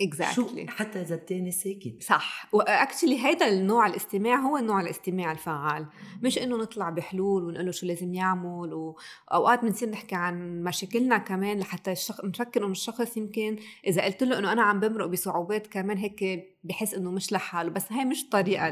exactly 0.00 0.66
شو 0.66 0.72
حتى 0.72 1.00
إذا 1.00 1.14
الثاني 1.14 1.50
ساكت. 1.50 2.02
صح. 2.02 2.48
و 2.52 2.60
actually 2.60 3.24
هيدا 3.26 3.48
النوع 3.48 3.86
الاستماع 3.86 4.36
هو 4.36 4.56
النوع 4.56 4.80
الاستماع 4.80 5.32
الفعال. 5.32 5.86
مش 6.22 6.38
إنه 6.38 6.56
نطلع 6.56 6.90
بحلول 6.90 7.44
ونقول 7.44 7.66
له 7.66 7.72
شو 7.72 7.86
لازم 7.86 8.14
يعمل 8.14 8.74
واوقات 8.74 9.62
بنصير 9.62 9.90
نحكي 9.90 10.14
عن 10.14 10.62
مشاكلنا 10.62 11.18
كمان 11.18 11.58
لحتى 11.58 11.92
الشخص 11.92 12.24
نفكر 12.24 12.60
إنه 12.64 12.72
الشخص 12.72 13.16
يمكن 13.16 13.56
إذا 13.86 14.04
قلت 14.04 14.22
له 14.22 14.38
إنه 14.38 14.52
أنا 14.52 14.62
عم 14.62 14.80
بمرق 14.80 15.06
بصعوبات 15.06 15.66
كمان 15.66 15.98
هيك 15.98 16.44
بحس 16.64 16.94
إنه 16.94 17.10
مش 17.10 17.32
لحاله. 17.32 17.70
بس 17.70 17.92
هاي 17.92 18.04
مش 18.04 18.22
الطريقة 18.22 18.68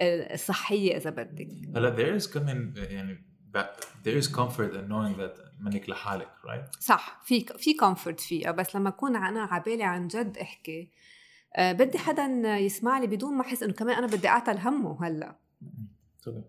ال- 0.00 0.32
الصحيه 0.32 0.96
إذا 0.96 1.10
بدك. 1.10 1.48
هلأ 1.76 1.96
there 1.96 2.22
is 2.22 2.26
coming 2.26 2.78
يعني 2.78 3.22
there 4.04 4.22
is 4.24 4.26
comfort 4.28 4.72
in 4.74 4.88
knowing 4.88 5.16
that 5.20 5.40
منك 5.60 5.88
لحالك 5.88 6.28
right 6.44 6.80
صح 6.80 7.20
في 7.24 7.40
في 7.58 7.74
كومفورت 7.74 8.20
فيها. 8.20 8.50
بس 8.50 8.76
لما 8.76 8.88
أكون 8.88 9.16
أنا 9.16 9.42
عبالي 9.42 9.82
عن 9.84 10.08
جد 10.08 10.38
أحكي 10.38 10.88
آه، 11.56 11.72
بدي 11.72 11.98
حدا 11.98 12.26
يسمع 12.58 12.98
لي 12.98 13.06
بدون 13.06 13.34
ما 13.34 13.40
أحس 13.42 13.62
إنه 13.62 13.72
كمان 13.72 13.96
أنا 13.96 14.06
بدي 14.06 14.28
أعطى 14.28 14.52
همه 14.52 15.06
هلأ. 15.06 15.36
طبعا 16.24 16.42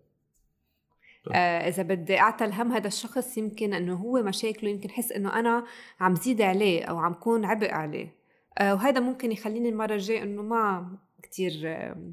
آه، 1.34 1.67
إذا 1.67 1.84
بدي 1.84 2.20
أعطى 2.20 2.46
الهم 2.46 2.72
هذا 2.72 2.88
الشخص 2.88 3.38
يمكن 3.38 3.74
إنه 3.74 3.96
هو 3.96 4.24
مشاكله 4.24 4.70
يمكن 4.70 4.89
حس 4.89 5.12
إنه 5.12 5.39
أنا 5.39 5.65
عم 6.00 6.15
زيد 6.15 6.41
عليه 6.41 6.84
أو 6.86 6.98
عم 7.00 7.13
كون 7.13 7.46
عبء 7.46 7.72
عليه. 7.74 8.15
آه، 8.58 8.74
وهذا 8.74 9.00
ممكن 9.00 9.31
يخليني 9.31 9.70
المرة 9.70 9.93
الجاية 9.93 10.24
إنه 10.24 10.41
ما 10.41 10.98
كتير 11.24 11.51
آه، 11.65 12.12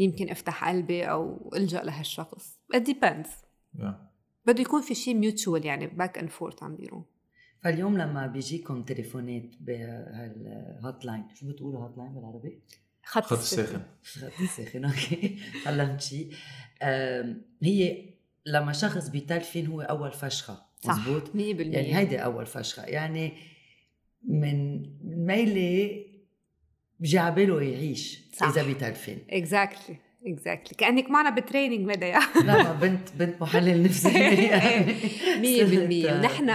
يمكن 0.00 0.30
أفتح 0.30 0.68
قلبي 0.68 1.04
أو 1.04 1.52
ألجأ 1.56 1.82
لهالشخص. 1.82 2.58
It 2.76 2.80
depends. 2.80 3.28
Yeah. 3.78 3.82
بده 4.46 4.60
يكون 4.60 4.82
في 4.82 4.94
شيء 4.94 5.14
mutual 5.14 5.66
يعني 5.66 5.86
back 5.86 6.18
and 6.18 6.30
forth 6.30 6.62
عم 6.62 6.76
بيروح. 6.76 7.04
فاليوم 7.62 7.98
لما 7.98 8.26
بيجيكم 8.26 8.82
تليفونات 8.82 9.50
بهال 9.60 11.04
hotline 11.04 11.24
شو 11.34 11.48
بتقولوا 11.48 11.80
hotline 11.80 12.14
بالعربي؟ 12.14 12.60
خط, 13.04 13.22
خط 13.22 13.38
الساخن. 13.38 13.82
خط 14.02 14.42
ساخن 14.56 14.84
أوكي. 14.84 15.38
علمت 15.66 16.00
شيء 16.00 16.32
هي 17.62 18.10
لما 18.46 18.72
شخص 18.72 19.08
بيتلفن 19.08 19.66
هو 19.66 19.80
أول 19.80 20.12
فشخة 20.12 20.62
صح 20.80 20.98
مزبوط؟ 20.98 21.28
100% 21.28 21.34
يعني 21.36 21.96
هيدي 21.96 22.18
أول 22.18 22.46
فشخة. 22.46 22.84
يعني 22.84 23.32
من 24.22 24.86
ميلي 25.26 26.06
بيجي 27.00 27.18
على 27.18 27.34
باله 27.34 27.62
يعيش 27.62 28.20
صح. 28.32 28.46
إذا 28.46 28.62
بيتلفن 28.62 29.18
exactly 29.30 29.96
exactly 30.26 30.74
كأنك 30.78 31.10
معنا 31.10 31.30
ب 31.30 31.36
training 31.36 31.80
مدى 31.88 32.10
لا 32.46 32.62
ما 32.62 32.72
بنت 32.72 33.08
بنت 33.18 33.42
محلل 33.42 33.82
نفسي 33.82 34.18
يعني 34.18 34.94
مية 35.40 35.64
بالمية. 35.64 36.02
صرت- 36.02 36.12
ونحن 36.24 36.50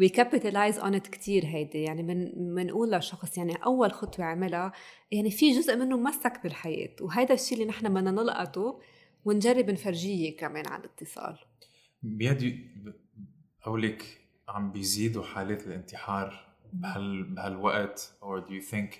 we 0.00 0.08
capitalize 0.08 0.78
on 0.78 0.94
it 0.94 1.06
كثير 1.06 1.44
هيدي. 1.46 1.82
يعني 1.82 2.02
من 2.02 2.30
بنقول 2.54 2.90
للشخص 2.92 3.38
يعني 3.38 3.54
أول 3.64 3.92
خطوة 3.92 4.24
عملها 4.24 4.72
يعني 5.12 5.30
في 5.30 5.52
جزء 5.52 5.76
منه 5.76 5.96
مسك 5.96 6.40
بالحياة. 6.42 6.88
وهيدا 7.00 7.34
الشيء 7.34 7.58
اللي 7.58 7.68
نحن 7.68 7.94
بدنا 7.94 8.10
نلقطه 8.10 8.80
ونجرب 9.24 9.70
نفرجيه 9.70 10.36
كمان 10.36 10.66
على 10.66 10.80
الاتصال. 10.84 11.36
بيدي 12.02 12.66
أقول 13.62 13.82
لك 13.82 14.04
عم 14.48 14.72
بيزيدوا 14.72 15.24
حالات 15.24 15.66
الانتحار 15.66 16.46
بهال 16.72 17.22
بهالوقت 17.22 18.12
or 18.22 18.40
do 18.48 18.52
you 18.52 18.70
think 18.72 18.94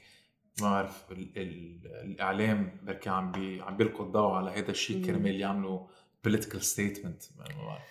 ما 0.60 0.70
بعرف 0.70 1.12
ال... 1.12 1.28
ال... 1.36 1.78
الإعلام 1.86 2.70
بركي 2.82 3.10
عم 3.10 3.32
بي... 3.32 3.62
عم 3.62 3.76
بيلقوا 3.76 4.06
الضوء 4.06 4.32
على 4.32 4.50
هذا 4.50 4.70
الشيء. 4.70 5.06
كرمال 5.06 5.40
يعملوا 5.40 5.86
political 6.28 6.60
statement. 6.74 7.38
ما 7.38 7.44
بعرف. 7.66 7.82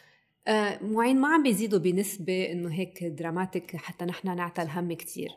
آه، 0.47 0.83
معين 0.83 1.21
ما 1.21 1.27
عم 1.27 1.43
بيزيدوا 1.43 1.79
بنسبة 1.79 2.51
إنه 2.51 2.73
هيك 2.73 3.03
dramatic 3.03 3.75
حتى 3.75 4.05
نحن 4.05 4.35
نعطى 4.35 4.61
الهم 4.61 4.93
كتير. 4.93 5.29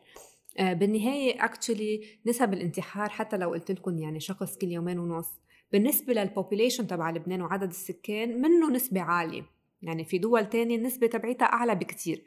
آه، 0.58 0.72
بالنهاية 0.72 1.44
actually 1.44 2.04
نسب 2.26 2.52
الانتحار 2.52 3.08
حتى 3.08 3.36
لو 3.36 3.50
قلت 3.50 3.70
لكم 3.70 3.98
يعني 3.98 4.20
شخص 4.20 4.58
كل 4.58 4.66
يومين 4.66 4.98
ونص 4.98 5.28
بالنسبة 5.72 6.12
لل 6.12 6.24
population 6.24 6.86
تبع 6.86 7.10
لبنان 7.10 7.42
وعدد 7.42 7.68
السكان 7.68 8.40
منه 8.40 8.70
نسبة 8.70 9.00
عالية. 9.00 9.42
يعني 9.82 10.04
في 10.04 10.18
دول 10.18 10.46
تانية 10.46 10.76
النسبة 10.76 11.06
تبعيتها 11.06 11.46
أعلى 11.46 11.74
بكتير. 11.74 12.16
آه، 12.16 12.22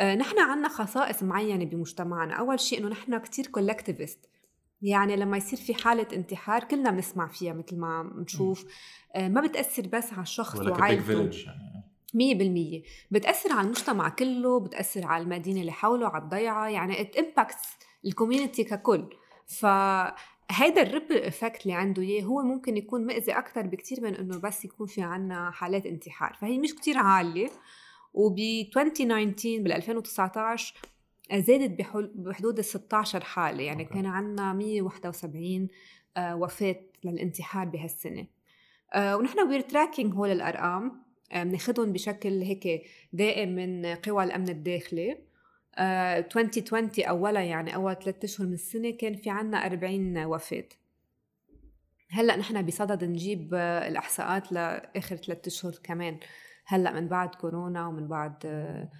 نحن 0.00 0.38
عنا 0.38 0.68
خصائص 0.68 1.22
معينة 1.22 1.64
بمجتمعنا. 1.64 2.34
أول 2.34 2.60
شيء 2.60 2.78
إنه 2.78 2.88
نحن 2.88 3.18
كتير 3.18 3.46
collectivist 3.46 4.18
يعني 4.82 5.16
لما 5.16 5.36
يصير 5.36 5.58
في 5.58 5.74
حالة 5.74 6.06
انتحار 6.12 6.64
كلنا 6.64 6.90
بنسمع 6.90 7.26
فيها 7.28 7.52
مثل 7.52 7.76
ما 7.76 7.86
عم 7.86 8.20
نشوف. 8.20 8.66
آه، 9.14 9.28
ما 9.28 9.40
بتأثر 9.40 9.86
بس 9.86 10.12
على 10.12 10.22
الشخص 10.22 10.58
وعائلته. 10.58 11.12
يعني. 11.46 11.84
مية 12.14 12.34
بالمية. 12.34 12.82
بتأثر 13.10 13.52
على 13.52 13.60
المجتمع 13.60 14.08
كله 14.08 14.60
بتأثر 14.60 15.06
على 15.06 15.22
المدينة 15.22 15.60
اللي 15.60 15.72
حوله 15.72 16.08
على 16.08 16.22
الضيعة. 16.24 16.68
يعني 16.68 16.94
it 16.94 17.18
impacts 17.18 17.68
ال 18.04 18.10
community 18.10 18.64
ككل. 18.64 19.04
فهيدا 19.46 20.82
ال 20.82 20.87
ripple 20.87 21.16
effect 21.16 21.62
اللي 21.62 21.74
عنده 21.74 22.02
إياه 22.02 22.22
هو 22.22 22.42
ممكن 22.42 22.76
يكون 22.76 23.06
مأذي 23.06 23.32
أكثر 23.32 23.62
بكتير 23.62 24.00
من 24.00 24.14
إنه 24.14 24.38
بس 24.40 24.64
يكون 24.64 24.86
في 24.86 25.02
عنا 25.02 25.50
حالات 25.50 25.86
انتحار. 25.86 26.36
فهي 26.40 26.58
مش 26.58 26.74
كتير 26.74 26.98
عالية. 26.98 27.48
وب 28.18 28.38
2019 28.38 29.62
بال 29.62 29.72
2019 29.72 30.74
زادت 31.32 31.80
بحدود 32.14 32.58
ال 32.58 32.64
16 32.64 33.24
حالة 33.24 33.62
يعني 33.62 33.82
أوكي. 33.82 33.94
كان 33.94 34.06
عنا 34.06 34.52
171 34.52 35.68
آه، 36.16 36.36
وفاة 36.36 36.76
للانتحار 37.04 37.68
بهالسنة. 37.68 38.26
آه، 38.94 39.16
ونحن 39.16 39.40
we're 39.48 39.60
tracking 39.60 40.14
هول 40.14 40.30
الأرقام 40.30 41.02
آه، 41.32 41.42
بناخدهم 41.42 41.92
بشكل 41.92 42.42
هيك 42.42 42.86
دائم 43.12 43.48
من 43.54 43.86
قوى 43.86 44.24
الأمن 44.24 44.48
الداخلي. 44.48 45.18
آه، 45.78 46.18
2020 46.18 46.90
أولها 47.04 47.42
يعني 47.42 47.74
أول 47.74 47.96
ثلاثة 47.96 48.24
أشهر 48.24 48.46
من 48.46 48.52
السنة 48.52 48.90
كان 48.90 49.16
في 49.16 49.30
عنا 49.30 49.66
40 49.66 50.24
وفاة. 50.24 50.68
هلأ 52.10 52.36
نحن 52.36 52.62
بصدد 52.62 53.04
نجيب 53.04 53.54
الأحصاءات 53.54 54.52
لآخر 54.52 55.16
ثلاثة 55.16 55.48
أشهر 55.48 55.72
كمان. 55.82 56.18
هلأ 56.68 57.00
من 57.00 57.08
بعد 57.08 57.34
كورونا 57.34 57.86
ومن 57.86 58.08
بعد 58.08 58.46
آه،. 58.46 58.90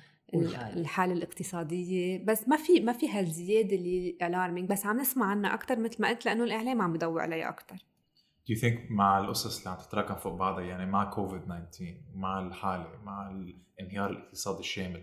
الحالة 0.77 1.13
الاقتصادية 1.13 2.25
بس 2.25 2.49
ما 2.49 2.57
في 2.57 2.81
ما 2.81 2.93
في 2.93 3.09
هالزيادة 3.09 3.77
اللي 3.77 4.17
alarming 4.23 4.71
بس 4.71 4.87
عم 4.87 5.01
نسمع 5.01 5.27
عنها 5.27 5.55
أكثر 5.55 5.79
مثل 5.79 6.03
ما 6.03 6.09
قلت 6.09 6.27
لأنه 6.27 6.45
الإعلام 6.45 6.83
عم 6.83 6.93
بدور 6.93 7.21
عليها 7.21 7.49
أكثر 7.49 7.77
Do 7.77 8.55
you 8.55 8.61
think 8.61 8.91
مع 8.91 9.19
القصص 9.19 9.59
اللي 9.59 9.71
عم 9.71 9.77
تتراكم 9.77 10.15
فوق 10.15 10.35
بعضها 10.35 10.65
يعني 10.65 10.87
مع 10.87 11.05
كوفيد 11.05 11.43
19 11.43 11.95
مع 12.15 12.41
الحالة 12.41 12.89
مع 13.05 13.31
الانهيار 13.31 14.11
الاقتصادي 14.11 14.61
الشامل 14.61 15.03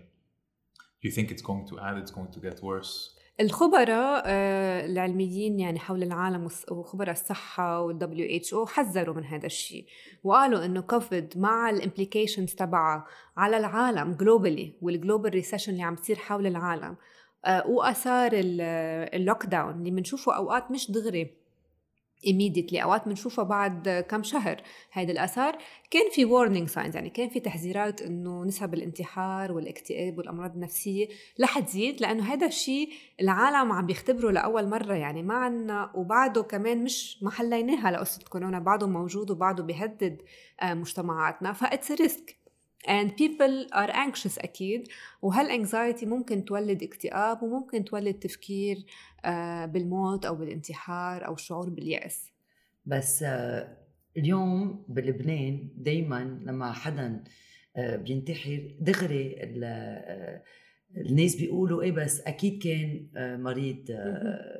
Do 1.04 1.08
you 1.08 1.12
think 1.12 1.30
it's 1.30 1.42
going 1.42 1.70
to 1.70 1.78
add 1.78 1.96
it's 2.02 2.14
going 2.14 2.32
to 2.36 2.40
get 2.40 2.62
worse 2.62 3.15
الخبراء 3.40 4.22
آه، 4.26 4.86
العلميين 4.86 5.60
يعني 5.60 5.78
حول 5.78 6.02
العالم 6.02 6.48
وخبراء 6.70 7.12
الصحة 7.12 7.80
وال 7.80 8.28
WHO 8.32 8.68
حذروا 8.68 9.14
من 9.14 9.24
هذا 9.24 9.46
الشيء 9.46 9.86
وقالوا 10.24 10.64
إنه 10.64 10.80
كوفيد 10.80 11.32
مع 11.36 11.70
ال 11.70 11.76
implications 11.76 12.54
تبعها 12.54 13.06
على 13.36 13.56
العالم 13.56 14.12
globally 14.12 14.72
وال 14.82 14.94
global 14.94 15.30
recession 15.30 15.72
اللي 15.72 15.82
عم 15.82 15.94
تصير 15.94 16.16
حول 16.16 16.46
العالم 16.46 16.96
آه، 17.44 17.66
وآثار 17.66 18.30
ال 18.34 19.46
lockdown 19.46 19.74
اللي 19.74 19.90
بنشوفه 19.90 20.36
أوقات 20.36 20.70
مش 20.70 20.90
دغري. 20.90 21.45
Immediately. 22.28 22.82
أوقات 22.82 23.08
بنشوفها 23.08 23.44
بعد 23.44 24.04
كم 24.08 24.22
شهر 24.22 24.62
هيدا 24.92 25.12
الأثار. 25.12 25.58
كان 25.90 26.10
في 26.10 26.26
warning 26.26 26.72
signs 26.72 26.94
يعني 26.94 27.10
كان 27.10 27.28
في 27.28 27.40
تحذيرات 27.40 28.02
إنه 28.02 28.44
نسب 28.44 28.74
الانتحار 28.74 29.52
والاكتئاب 29.52 30.18
والأمراض 30.18 30.54
النفسية 30.54 31.08
رح 31.40 31.58
تزيد 31.58 32.00
لأنه 32.00 32.32
هذا 32.32 32.46
الشيء 32.46 32.88
العالم 33.20 33.72
عم 33.72 33.86
بيختبره 33.86 34.30
لأول 34.30 34.68
مرة 34.68 34.94
يعني 34.94 35.22
ما 35.22 35.34
عنا 35.34 35.90
وبعده 35.94 36.42
كمان 36.42 36.84
مش 36.84 37.22
ما 37.22 37.30
حليناها 37.30 37.90
لقصة 37.90 38.20
كورونا 38.28 38.58
بعده 38.58 38.86
موجود 38.86 39.30
وبعده 39.30 39.62
بيهدد 39.62 40.22
آه، 40.60 40.74
مجتمعاتنا. 40.74 41.52
ف 41.52 41.60
it's 41.60 41.90
risk 41.92 42.35
and 42.86 43.10
people 43.16 43.66
are 43.72 43.90
anxious 43.90 44.38
أكيد. 44.38 44.88
وهال 45.22 45.47
anxiety 45.47 46.06
ممكن 46.06 46.44
تولد 46.44 46.82
اكتئاب 46.82 47.42
وممكن 47.42 47.84
تولد 47.84 48.14
تفكير 48.14 48.84
آه، 49.24 49.66
بالموت 49.66 50.26
أو 50.26 50.34
بالانتحار 50.34 51.26
أو 51.26 51.34
الشعور 51.34 51.70
باليأس؟ 51.70 52.32
بس 52.86 53.22
آه، 53.22 53.76
اليوم 54.16 54.84
بلبنان 54.88 55.68
دايما 55.76 56.40
لما 56.44 56.72
حدا 56.72 57.24
آه، 57.76 57.96
بينتحر 57.96 58.76
دغري 58.80 59.36
الناس 60.96 61.36
بيقولوا 61.36 61.82
إيه 61.82 61.92
بس 61.92 62.20
أكيد 62.20 62.62
كان 62.62 63.08
مريض 63.42 63.84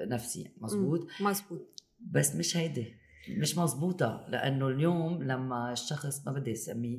نفسي. 0.00 0.50
مزبوط 0.60 1.08
مزبوط 1.20 1.82
بس 2.00 2.36
مش 2.36 2.56
هيدي 2.56 2.94
مش 3.28 3.58
مزبوطة 3.58 4.26
لأنه 4.28 4.68
اليوم 4.68 5.22
لما 5.22 5.72
الشخص 5.72 6.26
ما 6.26 6.32
بدي 6.32 6.52
أسميه 6.52 6.98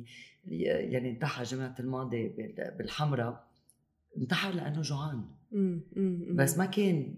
يعني 0.50 1.10
انتحر 1.10 1.44
جمعة 1.44 1.74
الماضي 1.80 2.28
بالحمراء 2.78 3.48
انتحر 4.16 4.54
لأنه 4.54 4.80
جوعان. 4.80 5.24
بس 6.34 6.58
ما 6.58 6.66
كان 6.66 7.14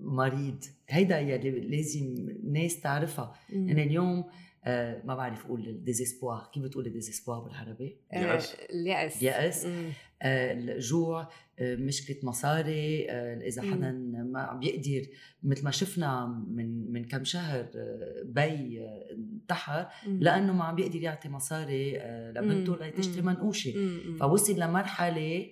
مريض. 0.00 0.64
هيدا 0.88 1.20
يلي 1.20 1.50
لازم 1.50 2.14
الناس 2.44 2.80
تعرفها. 2.80 3.34
يعني 3.50 3.82
اليوم 3.82 4.24
آه 4.66 5.02
ما 5.04 5.14
بعرف 5.14 5.44
أقول 5.46 5.68
ال 5.68 5.76
désespoir 5.76 6.50
كيف 6.52 6.62
بتقول 6.62 6.86
ال 6.86 6.91
désespoir 6.91 7.40
بالعربي؟ 7.40 7.96
اليأس. 8.14 8.54
اليأس. 8.70 9.16
اليأس. 9.22 9.66
آه 10.22 10.52
الجوع 10.52 11.28
آه 11.58 11.76
مشكلة 11.76 12.16
مصاري 12.22 13.10
آه 13.10 13.40
إذا 13.40 13.62
حدا 13.62 13.92
ما 14.32 14.40
عم 14.40 14.58
بيقدر 14.60 15.06
مثل 15.42 15.64
ما 15.64 15.70
شفنا 15.70 16.26
من 16.48 16.92
من 16.92 17.04
كم 17.04 17.24
شهر 17.24 17.66
آه 17.76 18.22
بي 18.24 18.80
آه، 18.82 19.06
انتحر 19.12 19.86
لأنه 20.06 20.52
ما 20.52 20.64
عم 20.64 20.74
بيقدر 20.74 21.02
يعطي 21.02 21.28
مصاري 21.28 22.00
آه 22.00 22.32
لبنته 22.32 22.76
لتشتري 22.86 23.22
منقوشة. 23.22 23.74
فوصل 24.20 24.60
لمرحلة 24.60 25.46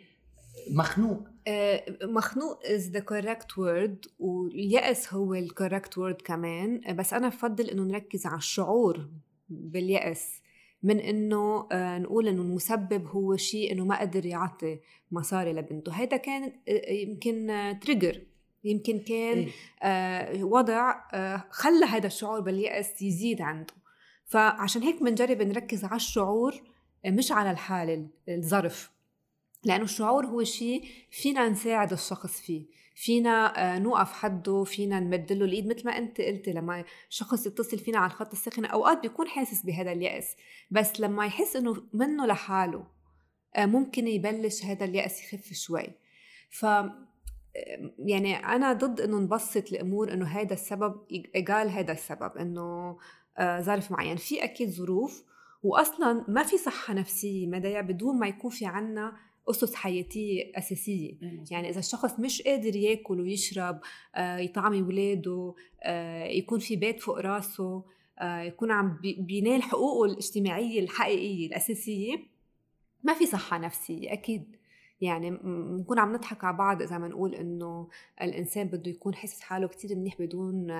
مخنوق. 0.70 1.28
آه، 1.46 1.84
مخنوق 2.02 2.62
is 2.62 2.82
the 2.96 3.00
correct 3.00 3.46
word 3.56 4.10
واليأس 4.18 5.14
هو 5.14 5.34
ال 5.34 5.50
correct 5.50 5.92
word 5.98 6.22
كمان. 6.24 6.80
بس 6.96 7.14
أنا 7.14 7.28
بفضل 7.28 7.70
إنه 7.70 7.82
نركز 7.82 8.26
على 8.26 8.36
الشعور 8.38 9.08
باليأس 9.48 10.42
من 10.82 11.00
إنه 11.00 11.68
آه، 11.72 11.98
نقول 11.98 12.28
إنه 12.28 12.42
المسبب 12.42 13.06
هو 13.06 13.36
شيء 13.36 13.72
إنه 13.72 13.84
ما 13.84 14.00
قدر 14.00 14.26
يعطي 14.26 14.80
مصاري 15.10 15.52
لبنته. 15.52 15.92
هيدا 15.92 16.16
كان 16.16 16.52
آه، 16.68 16.90
يمكن 16.90 17.46
تريجر 17.80 18.22
يمكن 18.64 18.98
كان 18.98 19.48
إيه؟ 19.84 20.44
وضع 20.44 20.94
خلى 21.50 21.84
هذا 21.86 22.06
الشعور 22.06 22.40
باليأس 22.40 23.02
يزيد 23.02 23.40
عنده. 23.40 23.74
فعشان 24.26 24.82
هيك 24.82 25.02
بنجرب 25.02 25.42
نركز 25.42 25.84
على 25.84 25.96
الشعور 25.96 26.54
مش 27.06 27.32
على 27.32 27.50
الحالة 27.50 28.06
الظرف. 28.28 28.90
لأنه 29.64 29.84
الشعور 29.84 30.26
هو 30.26 30.44
شيء 30.44 30.84
فينا 31.10 31.48
نساعد 31.48 31.92
الشخص 31.92 32.40
فيه 32.40 32.66
فينا 32.94 33.58
آه، 33.74 33.78
نوقف 33.78 34.12
حده 34.12 34.64
فينا 34.64 35.00
نمد 35.00 35.32
له 35.32 35.44
الإيد 35.44 35.66
مثل 35.66 35.86
ما 35.86 35.98
أنت 35.98 36.20
قلتي 36.20 36.52
لما 36.52 36.84
شخص 37.08 37.46
يتصل 37.46 37.78
فينا 37.78 37.98
على 37.98 38.06
الخط 38.06 38.32
الساخن 38.32 38.64
أوقات 38.64 39.02
بيكون 39.02 39.28
حاسس 39.28 39.62
بهذا 39.62 39.92
اليأس 39.92 40.36
بس 40.70 41.00
لما 41.00 41.26
يحس 41.26 41.56
إنه 41.56 41.82
منه 41.92 42.26
لحاله 42.26 42.84
آه، 43.56 43.66
ممكن 43.66 44.08
يبلش 44.08 44.64
هذا 44.64 44.84
اليأس 44.84 45.20
يخف 45.22 45.52
شوي. 45.52 45.88
ف 46.50 46.66
يعني 47.98 48.36
أنا 48.36 48.72
ضد 48.72 49.00
إنه 49.00 49.18
نبسط 49.18 49.72
الأمور 49.72 50.12
إنه 50.12 50.26
هذا 50.26 50.52
السبب 50.52 51.00
قال 51.48 51.70
هذا 51.70 51.92
السبب 51.92 52.36
إنه 52.36 52.98
آه، 53.38 53.60
ظرف 53.60 53.90
معين. 53.90 54.16
في 54.16 54.44
أكيد 54.44 54.70
ظروف 54.70 55.24
واصلا 55.62 56.24
ما 56.28 56.42
في 56.42 56.58
صحة 56.58 56.94
نفسية 56.94 57.46
مدى 57.46 57.82
بدون 57.82 58.18
ما 58.18 58.26
يكون 58.26 58.50
في 58.50 58.66
عنا 58.66 59.16
أسس 59.50 59.74
حياتية 59.74 60.52
أساسية. 60.54 61.14
يعني 61.50 61.68
إذا 61.70 61.78
الشخص 61.78 62.20
مش 62.20 62.42
قادر 62.42 62.76
ياكل 62.76 63.20
ويشرب 63.20 63.80
آه، 64.14 64.38
يطعم 64.38 64.74
أولاده 64.84 65.54
آه، 65.82 66.24
يكون 66.24 66.58
في 66.58 66.76
بيت 66.76 67.00
فوق 67.00 67.18
راسه 67.18 67.84
آه، 68.18 68.40
يكون 68.40 68.70
عم 68.70 68.98
بينال 69.18 69.62
حقوقه 69.62 70.04
الاجتماعية 70.04 70.80
الحقيقية 70.80 71.46
الأساسية 71.46 72.16
ما 73.02 73.14
في 73.14 73.26
صحة 73.26 73.58
نفسية 73.58 74.12
أكيد. 74.12 74.56
يعني 75.00 75.30
بنكون 75.30 75.98
عم 75.98 76.12
نضحك 76.12 76.44
على 76.44 76.56
بعض 76.56 76.82
إذا 76.82 76.98
ما 76.98 77.08
نقول 77.08 77.34
إنه 77.34 77.88
الإنسان 78.22 78.68
بده 78.68 78.90
يكون 78.90 79.14
حاسس 79.14 79.40
حاله 79.40 79.68
كتير 79.68 79.96
منيح 79.96 80.16
بدون 80.18 80.70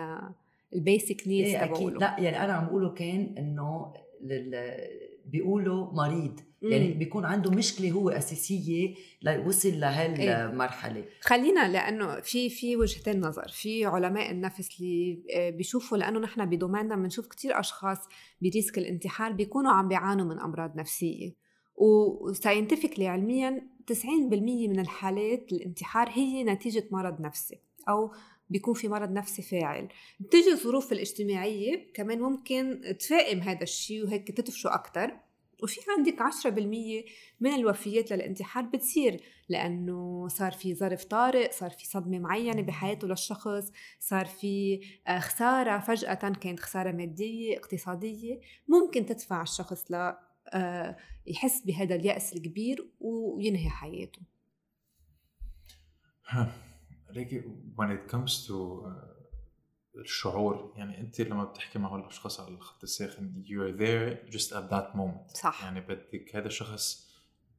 ال 0.75 0.84
basic 0.84 1.29
needs 1.29 1.49
إيه 1.49 1.67
تبعوله. 1.67 1.99
لا 1.99 2.17
يعني 2.21 2.45
أنا 2.45 2.53
عم 2.53 2.67
بقوله 2.67 2.91
كان 2.91 3.35
إنه 3.39 3.93
بيقولوا 5.27 5.93
مريض. 5.93 6.41
يعني 6.71 6.93
بيكون 6.93 7.25
عنده 7.25 7.51
مشكلة 7.51 7.91
هو 7.91 8.11
أساسية 8.11 8.95
ليوصل 9.23 9.81
لهالمرحله 9.81 10.97
إيه؟ 10.97 11.09
خلينا 11.21 11.69
لأنه 11.69 12.21
في 12.21 12.51
في 12.51 12.77
وجهتين 12.77 13.21
نظر. 13.21 13.49
في 13.49 13.85
علماء 13.85 14.31
النفس 14.31 14.81
اللي 14.81 15.23
آه، 15.35 15.51
بيشوفوا 15.51 15.99
لأنه 15.99 16.19
نحن 16.21 16.47
بدوميننا 16.47 16.97
بنشوف 16.97 17.29
كثير 17.29 17.61
أشخاص 17.61 17.99
بريسك 18.43 18.79
الانتحار 18.79 19.33
بيكونوا 19.33 19.73
عم 19.73 19.89
بيعانوا 19.89 20.27
من 20.27 20.41
أمراض 20.41 20.77
نفسية. 20.77 21.35
وساينتفكلي 21.77 23.09
علميا 23.09 23.69
90% 23.87 24.69
من 24.69 24.81
الحالات 24.81 25.53
الانتحار 25.53 26.09
هي 26.09 26.45
نتيجة 26.45 26.89
مرض 26.91 27.21
نفسي 27.21 27.59
أو 27.89 28.13
بيكون 28.51 28.75
في 28.75 28.89
مرض 28.89 29.11
نفسي 29.11 29.43
فاعل. 29.43 29.89
بتيجي 30.21 30.53
الظروف 30.53 30.93
الاجتماعية 30.93 31.93
كمان 31.95 32.21
ممكن 32.21 32.81
تفائم 33.01 33.41
هذا 33.41 33.63
الشيء 33.63 34.05
وهيك 34.05 34.31
تدفشه 34.31 34.75
أكتر. 34.75 35.17
وفي 35.63 35.81
عندك 35.99 36.23
10% 36.23 37.05
من 37.41 37.55
الوفيات 37.55 38.13
للانتحار 38.13 38.65
بتصير 38.65 39.21
لأنه 39.49 40.29
صار 40.29 40.53
في 40.53 40.75
ظرف 40.75 41.05
طارئ 41.05 41.53
صار 41.53 41.71
في 41.71 41.87
صدمة 41.87 42.19
معينة 42.19 42.63
بحياته 42.63 43.09
للشخص 43.09 43.73
صار 43.99 44.27
في 44.27 44.81
آه، 45.09 45.19
خسارة 45.19 45.79
فجأة 45.79 46.15
كانت 46.15 46.61
خسارة 46.61 46.93
مادية 46.93 47.57
اقتصادية. 47.59 48.41
ممكن 48.69 49.07
تدفع 49.07 49.43
الشخص 49.43 49.91
ل 49.91 50.13
آه، 50.49 50.97
يحس 51.27 51.63
بهذا 51.67 51.95
اليأس 51.95 52.33
الكبير 52.33 52.91
وينهي 53.01 53.69
حياته. 53.69 54.23
ليكي 57.11 57.43
when 57.77 57.91
it 57.91 58.13
comes 58.13 58.47
to 58.47 58.53
uh, 58.53 59.22
الشعور 59.97 60.73
يعني 60.77 61.01
أنت 61.01 61.21
لما 61.21 61.45
بتحكي 61.45 61.79
مع 61.79 61.97
الأشخاص 61.97 62.41
على 62.41 62.55
الخط 62.55 62.83
الساخن 62.83 63.45
you're 63.47 63.79
there 63.79 64.33
just 64.35 64.49
at 64.49 64.73
that 64.73 64.97
moment. 64.97 65.37
صح. 65.37 65.63
يعني 65.65 65.81
بدك 65.81 66.37
هذا 66.37 66.47
الشخص 66.47 67.13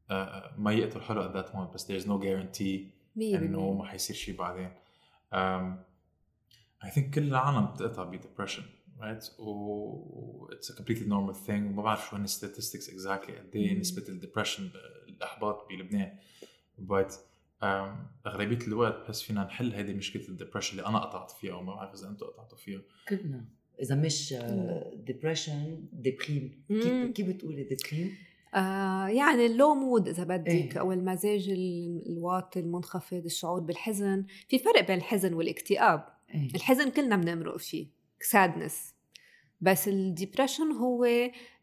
uh, 0.09 0.13
ما 0.57 0.73
يقتل 0.73 1.01
حاله 1.01 1.33
at 1.33 1.45
that 1.45 1.49
moment 1.53 1.73
بس 1.73 1.91
there's 1.91 2.05
no 2.05 2.23
guarantee 2.23 2.79
إنه 3.17 3.73
ما 3.73 3.85
حيصير 3.85 4.15
شيء 4.15 4.35
بعدين. 4.37 4.71
I 6.83 6.89
think 6.89 7.13
كل 7.13 7.23
العالم 7.23 7.65
بتقطع 7.65 8.03
ب 8.03 8.09
depression 8.09 8.63
right 8.99 9.39
و 9.39 10.47
it's 10.51 10.69
a 10.69 10.73
completely 10.73 11.07
normal 11.07 11.47
thing 11.47 11.49
ما 11.49 11.81
بعرف 11.81 12.09
شو 12.09 12.15
هن 12.15 12.27
statistics 12.27 12.87
exactly 12.87 13.31
قد 13.31 13.51
إيه 13.55 13.79
نسبة 13.79 14.09
ال 14.09 14.15
depression 14.15 14.69
الاحباط 15.07 15.67
بلبنان 15.69 16.17
but 16.79 17.13
أغلبية 18.27 18.67
الوقت 18.67 19.03
بحس 19.03 19.21
فينا 19.21 19.43
نحل 19.43 19.73
هذه 19.73 19.93
مشكلة 19.93 20.23
ال 20.29 20.34
depression 20.34 20.77
اللي 20.77 20.89
أنا 20.89 20.99
قطعت 20.99 21.31
فيها 21.31 21.55
وما 21.55 21.75
بعرف 21.75 21.93
إذا 21.93 22.09
أنتم 22.09 22.25
قطعتوا 22.25 22.57
فيها. 22.57 22.81
كلنا 23.09 23.45
إذا 23.81 23.95
مش 23.95 24.35
depression 24.93 25.85
déprime 25.93 26.63
كيف 26.69 27.11
كيف 27.11 27.27
بتقولي 27.27 27.63
déprime؟ 27.63 28.15
آه 28.55 29.07
يعني 29.07 29.45
ال 29.45 29.53
low 29.53 29.75
mood 29.75 30.07
إذا 30.07 30.23
بدك 30.23 30.47
إيه؟ 30.47 30.79
أو 30.79 30.91
المزاج 30.91 31.49
الواطي 32.07 32.59
المنخفض 32.59 33.25
الشعور 33.25 33.59
بالحزن. 33.59 34.25
في 34.49 34.59
فرق 34.59 34.87
بين 34.87 34.97
الحزن 34.97 35.33
والاكتئاب. 35.33 36.05
إيه؟ 36.33 36.55
الحزن 36.55 36.89
كلنا 36.89 37.15
بنمرق 37.15 37.57
فيه 37.57 37.87
sadness 38.21 38.93
بس 39.61 39.87
ال 39.87 39.95
depression 39.95 40.71
هو 40.71 41.05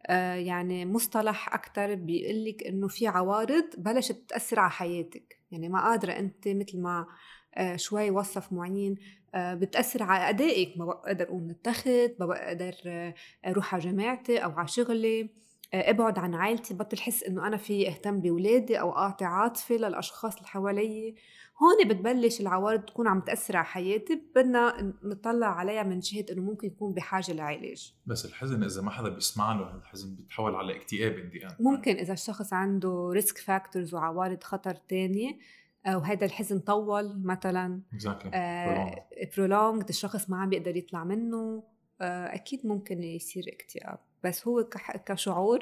آه 0.07 0.35
يعني 0.35 0.87
مصطلح 0.87 1.55
أكثر 1.55 1.95
بيقول 1.95 2.45
لك 2.45 2.63
إنه 2.63 2.89
في 2.89 3.07
عوارض 3.07 3.65
بلشت 3.79 4.23
تأثر 4.29 4.61
على 4.61 4.71
حياتك. 4.71 5.40
يعني 5.51 5.69
ما 5.69 5.81
قادرة 5.81 6.13
أنت 6.13 6.49
مثل 6.49 6.79
ما 6.81 7.07
آه، 7.55 7.77
شوي 7.77 8.11
وصف 8.11 8.53
معين 8.53 8.95
آه، 9.35 9.55
بتأثر 9.55 10.03
على 10.03 10.29
أدائك. 10.29 10.79
ما 10.79 10.85
بقدر 10.85 11.25
أقوم 11.25 11.43
من 11.43 11.51
التخت 11.51 11.89
ما 12.21 12.27
بقدر 12.27 12.75
آه، 12.87 13.15
أروح 13.47 13.75
على 13.75 13.83
جامعتي 13.83 14.39
أو 14.39 14.51
على 14.51 14.69
شغلي. 14.69 15.31
ابعد 15.75 16.19
عن 16.19 16.35
عائلتي 16.35 16.75
بطل 16.75 16.99
حس 16.99 17.23
إنه 17.23 17.47
أنا 17.47 17.57
في 17.57 17.89
اهتم 17.89 18.21
بولادي 18.21 18.81
أو 18.81 18.97
أعطي 18.97 19.25
عاطفة 19.25 19.75
للأشخاص 19.75 20.37
اللي 20.37 20.47
حوالي 20.47 21.15
هون 21.63 21.89
بتبلش 21.89 22.41
العوارض 22.41 22.81
تكون 22.81 23.09
عم 23.09 23.21
تأثر 23.21 23.57
على 23.57 23.67
حياتي 23.67 24.23
بدنا 24.35 24.95
نطلع 25.03 25.47
عليها 25.47 25.83
من 25.83 26.01
جهة 26.01 26.25
إنه 26.33 26.43
ممكن 26.43 26.67
يكون 26.67 26.95
بحاجة 26.95 27.33
لعلاج. 27.33 27.95
بس 28.07 28.25
الحزن 28.25 28.63
إذا 28.63 28.83
ما 28.83 28.91
حدا 28.91 29.09
بيسمع 29.09 29.53
له 29.53 29.77
الحزن 29.77 30.15
بيتحول 30.15 30.55
على 30.55 30.77
اكتئاب 30.77 31.13
اندي 31.13 31.47
ممكن 31.61 31.97
إذا 31.97 32.13
الشخص 32.13 32.53
عنده 32.53 33.11
risk 33.13 33.39
factors 33.39 33.95
وعوارض 33.95 34.43
خطر 34.43 34.75
تانية 34.75 35.39
وهذا 35.87 36.27
الحزن 36.27 36.59
طول 36.59 37.23
مثلا 37.25 37.81
exactly. 37.95 38.31
آه 38.35 39.07
prolonged 39.37 39.85
الشخص 39.89 40.31
ما 40.31 40.37
عم 40.37 40.49
بيقدر 40.49 40.77
يطلع 40.77 41.05
منه 41.05 41.63
آه 42.01 42.35
أكيد 42.35 42.67
ممكن 42.67 43.03
يصير 43.03 43.45
اكتئاب. 43.49 43.99
بس 44.25 44.49
هو 44.49 44.69
كشعور 45.07 45.59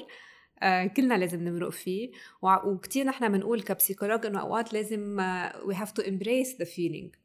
آه 0.61 0.85
كلنا 0.85 1.13
لازم 1.13 1.43
نمرق 1.43 1.69
فيه. 1.69 2.11
وكثير 2.41 3.05
نحن 3.05 3.31
بنقول 3.31 3.61
ك 3.61 3.66
psychologue 3.66 4.25
إنه 4.25 4.39
أوقات 4.39 4.73
لازم 4.73 5.17
we 5.65 5.75
have 5.75 5.91
to 5.91 6.01
embrace 6.01 6.55
the 6.59 6.65
feeling 6.65 7.15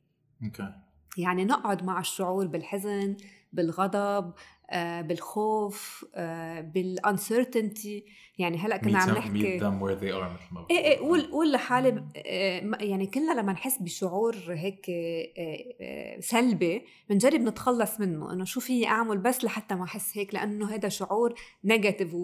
okay 0.45 0.73
يعني 1.19 1.45
نقعد 1.45 1.85
مع 1.85 2.01
الشعور 2.01 2.47
بالحزن 2.47 3.17
بالغضب 3.55 4.33
آه، 4.71 5.01
بالخوف 5.01 6.07
آه، 6.15 6.61
بال 6.61 6.83
uncertainty 6.83 8.05
يعني 8.39 8.59
هلأ 8.59 8.77
كنا 8.77 8.99
عم 8.99 9.11
نحكي 9.11 9.59
meet 9.59 9.63
them 9.63 9.83
where 9.83 10.01
they 10.01 10.13
are 10.13 10.33
مثل 10.33 10.55
ما 10.55 10.67
إيه 10.71 10.79
إيه 10.79 10.99
قول 10.99 11.31
قول 11.31 11.53
لحالي 11.53 12.05
آه، 12.17 12.77
يعني 12.81 13.07
كلنا 13.07 13.33
لما 13.33 13.53
نحس 13.53 13.79
بشعور 13.79 14.37
هيك 14.49 14.87
سلبي 16.21 16.83
بنجرب 17.11 17.41
نتخلص 17.41 18.01
منه 18.01 18.33
إنه 18.33 18.45
شو 18.45 18.61
في 18.61 18.87
أعمل 18.87 19.19
بس 19.19 19.45
لحتى 19.45 19.75
ما 19.75 19.85
أحس 19.85 20.19
هيك 20.19 20.35
لأنه 20.35 20.75
هذا 20.75 20.89
شعور 20.89 21.35
negative 21.65 22.15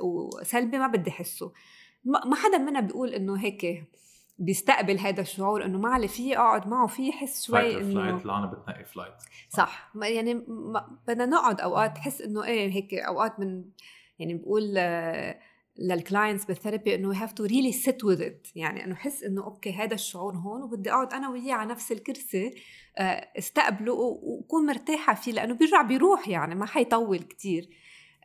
وسلبي 0.00 0.78
ما 0.78 0.86
بدي 0.86 1.10
أحسه. 1.10 1.52
ما 2.04 2.36
حدا 2.36 2.58
منا 2.58 2.80
بيقول 2.80 3.08
إنه 3.08 3.36
هيك 3.36 3.84
بيستقبل 4.38 4.98
هذا 4.98 5.20
الشعور 5.20 5.64
إنه 5.64 5.78
معلي 5.78 6.08
في 6.08 6.36
أقعد 6.36 6.68
معه 6.68 6.86
في 6.86 7.08
يحس 7.08 7.46
شوي 7.46 7.80
إنه 7.80 7.94
فلايت 7.94 8.26
لا 8.26 8.38
أنا 8.38 8.46
بتنقي 8.46 8.84
flight 8.84 9.14
صح. 9.48 9.92
يعني 10.02 10.44
بدنا 11.08 11.26
نقعد 11.26 11.60
أوقات 11.60 11.96
تحس 11.96 12.20
إنه 12.20 12.44
إيه 12.44 12.72
هيك 12.72 12.94
أوقات 12.94 13.40
من 13.40 13.64
يعني 14.18 14.34
بقول 14.34 14.76
لل 15.78 15.93
clients 15.93 16.44
بال 16.44 16.55
therapy 16.55 16.94
إنه 16.94 17.08
we 17.08 17.16
have 17.16 17.32
to 17.32 17.44
really 17.44 17.72
sit 17.72 18.04
with 18.04 18.22
it 18.22 18.46
يعني 18.56 18.84
إنه 18.84 18.94
حس 18.94 19.22
إنه 19.22 19.44
okay 19.44 19.72
هذا 19.72 19.94
الشعور 19.94 20.36
هون 20.36 20.62
وبدي 20.62 20.90
أقعد 20.90 21.12
أنا 21.12 21.28
وياه 21.28 21.54
على 21.54 21.70
نفس 21.70 21.92
الكرسي 21.92 22.50
آه، 22.98 23.28
استقبله 23.38 23.92
وكون 23.92 24.66
مرتاحة 24.66 25.14
فيه 25.14 25.32
لأنه 25.32 25.54
بيرجع 25.54 25.82
بيروح 25.82 26.28
يعني 26.28 26.54
ما 26.54 26.66
حيطول 26.66 27.18
كتير. 27.18 27.68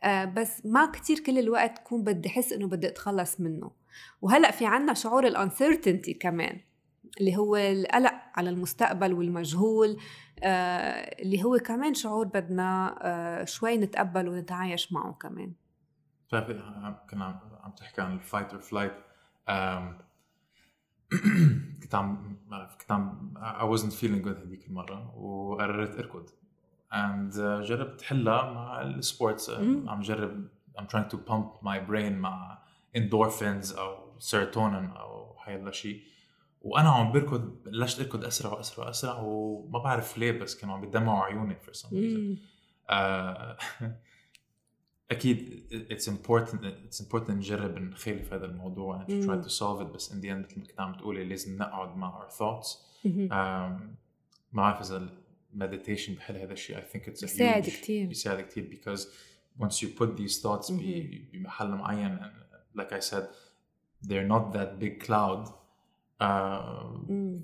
آه، 0.02 0.24
بس 0.24 0.66
ما 0.66 0.86
كتير 0.86 1.18
كل 1.18 1.38
الوقت 1.38 1.78
كون 1.78 2.04
بدي 2.04 2.28
احس 2.28 2.52
إنه 2.52 2.66
بدي 2.66 2.88
أتخلص 2.88 3.40
منه. 3.40 3.79
وهلأ 4.20 4.50
في 4.50 4.66
عنا 4.66 4.94
شعور 4.94 5.26
ال 5.26 5.33
uncertainty 5.33 6.14
كمان 6.14 6.60
اللي 7.20 7.36
هو 7.36 7.56
القلق 7.56 8.14
على 8.34 8.50
المستقبل 8.50 9.12
والمجهول 9.12 9.96
آه 10.42 11.22
اللي 11.22 11.44
هو 11.44 11.58
كمان 11.58 11.94
شعور 11.94 12.26
بدنا 12.26 12.98
آه 13.02 13.44
شوي 13.44 13.76
نتقبل 13.76 14.28
ونتعايش 14.28 14.92
معه 14.92 15.12
كمان. 15.12 15.52
بتعرفي 16.28 16.52
كنا 17.10 17.40
عم 17.62 17.72
تحكي 17.72 18.00
عن 18.00 18.14
ال 18.14 18.20
fight 18.20 18.52
or 18.52 18.60
flight 18.60 18.92
كنت 21.82 21.94
عم 21.94 22.38
كنت 22.80 22.92
عم 22.92 23.34
I 23.36 23.76
wasn't 23.76 23.92
feeling 23.92 24.24
good 24.24 24.46
هذيك 24.46 24.66
المرة 24.66 25.16
وقررت 25.16 25.98
أركض. 25.98 26.26
And 26.92 27.32
uh, 27.32 27.68
جربت 27.68 28.02
حلها 28.02 28.52
مع 28.52 28.82
ال 28.82 28.92
sports 28.92 29.50
عم 29.86 30.00
جرب 30.00 30.48
I'm 30.78 30.82
trying 30.82 31.10
to 31.12 31.16
pump 31.16 31.64
my 31.64 31.78
brain 31.90 32.12
مع 32.12 32.58
endorphins 32.98 33.78
أو 33.78 34.18
سيروتونين 34.18 34.90
أو 34.90 35.34
حيلا 35.38 35.72
شيء. 35.72 36.02
وأنا 36.62 36.90
عم 36.90 37.12
بركض 37.12 37.62
بلشت 37.64 38.00
أركض 38.00 38.24
أسرع 38.24 38.52
وأسرع 38.52 38.86
وأسرع 38.86 39.18
وما 39.22 39.78
بعرف 39.78 40.18
ليه 40.18 40.32
بس 40.32 40.56
كانوا 40.56 40.74
عم 40.74 40.80
بيدمعوا 40.80 41.24
عيوني 41.24 41.56
some 41.72 41.90
reason. 41.92 42.38
آه 42.90 43.56
أكيد 45.10 45.64
it's 45.90 46.08
important 46.08 46.64
it's 46.88 47.00
important 47.00 47.30
نجرب 47.30 47.78
نخالف 47.78 48.32
هذا 48.32 48.46
الموضوع 48.46 49.04
and 49.04 49.24
try 49.24 49.46
to 49.46 49.50
solve 49.50 49.80
it. 49.80 49.94
بس 49.94 50.12
in 50.12 50.14
the 50.14 50.28
end 50.28 50.44
مثل 50.44 50.58
ما 50.58 50.66
كنت 50.66 50.80
عم 50.80 50.94
تقولي 50.94 51.24
لازم 51.24 51.56
نقعد 51.56 51.96
مع 51.96 52.28
our 52.28 52.32
thoughts. 52.32 52.76
ما 53.06 53.78
بعرف 54.52 54.80
إذا 54.80 55.08
meditation 55.58 56.10
بحل 56.10 56.36
هذا 56.36 56.52
الشيء. 56.52 56.76
I 56.76 56.80
think 56.80 57.00
it's 57.00 57.18
a 57.18 57.20
بيساعد 57.20 57.62
كثير 57.62 58.06
بيساعد 58.06 58.40
كثير 58.40 58.70
because 58.70 59.00
once 59.62 59.74
you 59.82 59.86
put 60.00 60.16
these 60.16 60.42
thoughts 60.42 60.72
بمحل 60.72 61.68
معين 61.68 62.18
and 62.18 62.49
like 62.78 62.92
I 62.92 63.00
said 63.00 63.24
they're 64.08 64.28
not 64.34 64.52
that 64.52 64.78
big 64.78 65.00
cloud. 65.06 65.48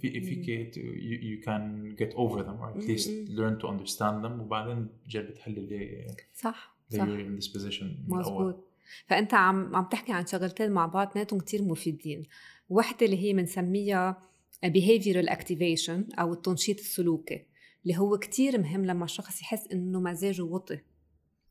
في 0.01 0.21
فيك 0.21 0.75
you, 0.75 1.17
you 1.29 1.45
can 1.47 1.97
get 1.97 2.15
over 2.15 2.43
them 2.43 2.61
or 2.61 2.69
at 2.71 2.89
least 2.89 3.09
learn 3.29 3.59
to 3.61 3.69
understand 3.69 4.25
them. 4.25 4.41
وبعدين 4.41 4.89
تجرب 5.05 5.35
تحل 5.35 5.59
اللي 5.59 6.07
صح 6.35 6.77
صح. 6.89 7.07
in 7.07 7.41
this 7.41 7.49
position 7.49 7.85
مزبوط 8.09 8.65
فأنت 9.07 9.35
عم 9.35 9.77
عم 9.77 9.85
تحكي 9.85 10.13
عن 10.13 10.27
شغلتين 10.27 10.71
مع 10.71 10.87
بعض 10.87 11.09
اثنيناتهم 11.09 11.41
كثير 11.41 11.63
مفيدين. 11.63 12.23
وحدة 12.69 13.07
اللي 13.07 13.19
هي 13.19 13.33
بنسميها 13.33 14.23
behavioral 14.67 15.29
activation 15.31 16.19
أو 16.19 16.33
التنشيط 16.33 16.79
السلوكي 16.79 17.47
اللي 17.83 17.99
هو 17.99 18.19
كتير 18.19 18.59
مهم 18.59 18.85
لما 18.85 19.05
الشخص 19.05 19.41
يحس 19.41 19.67
إنه 19.73 20.01
مزاجه 20.01 20.43
وطي 20.43 20.79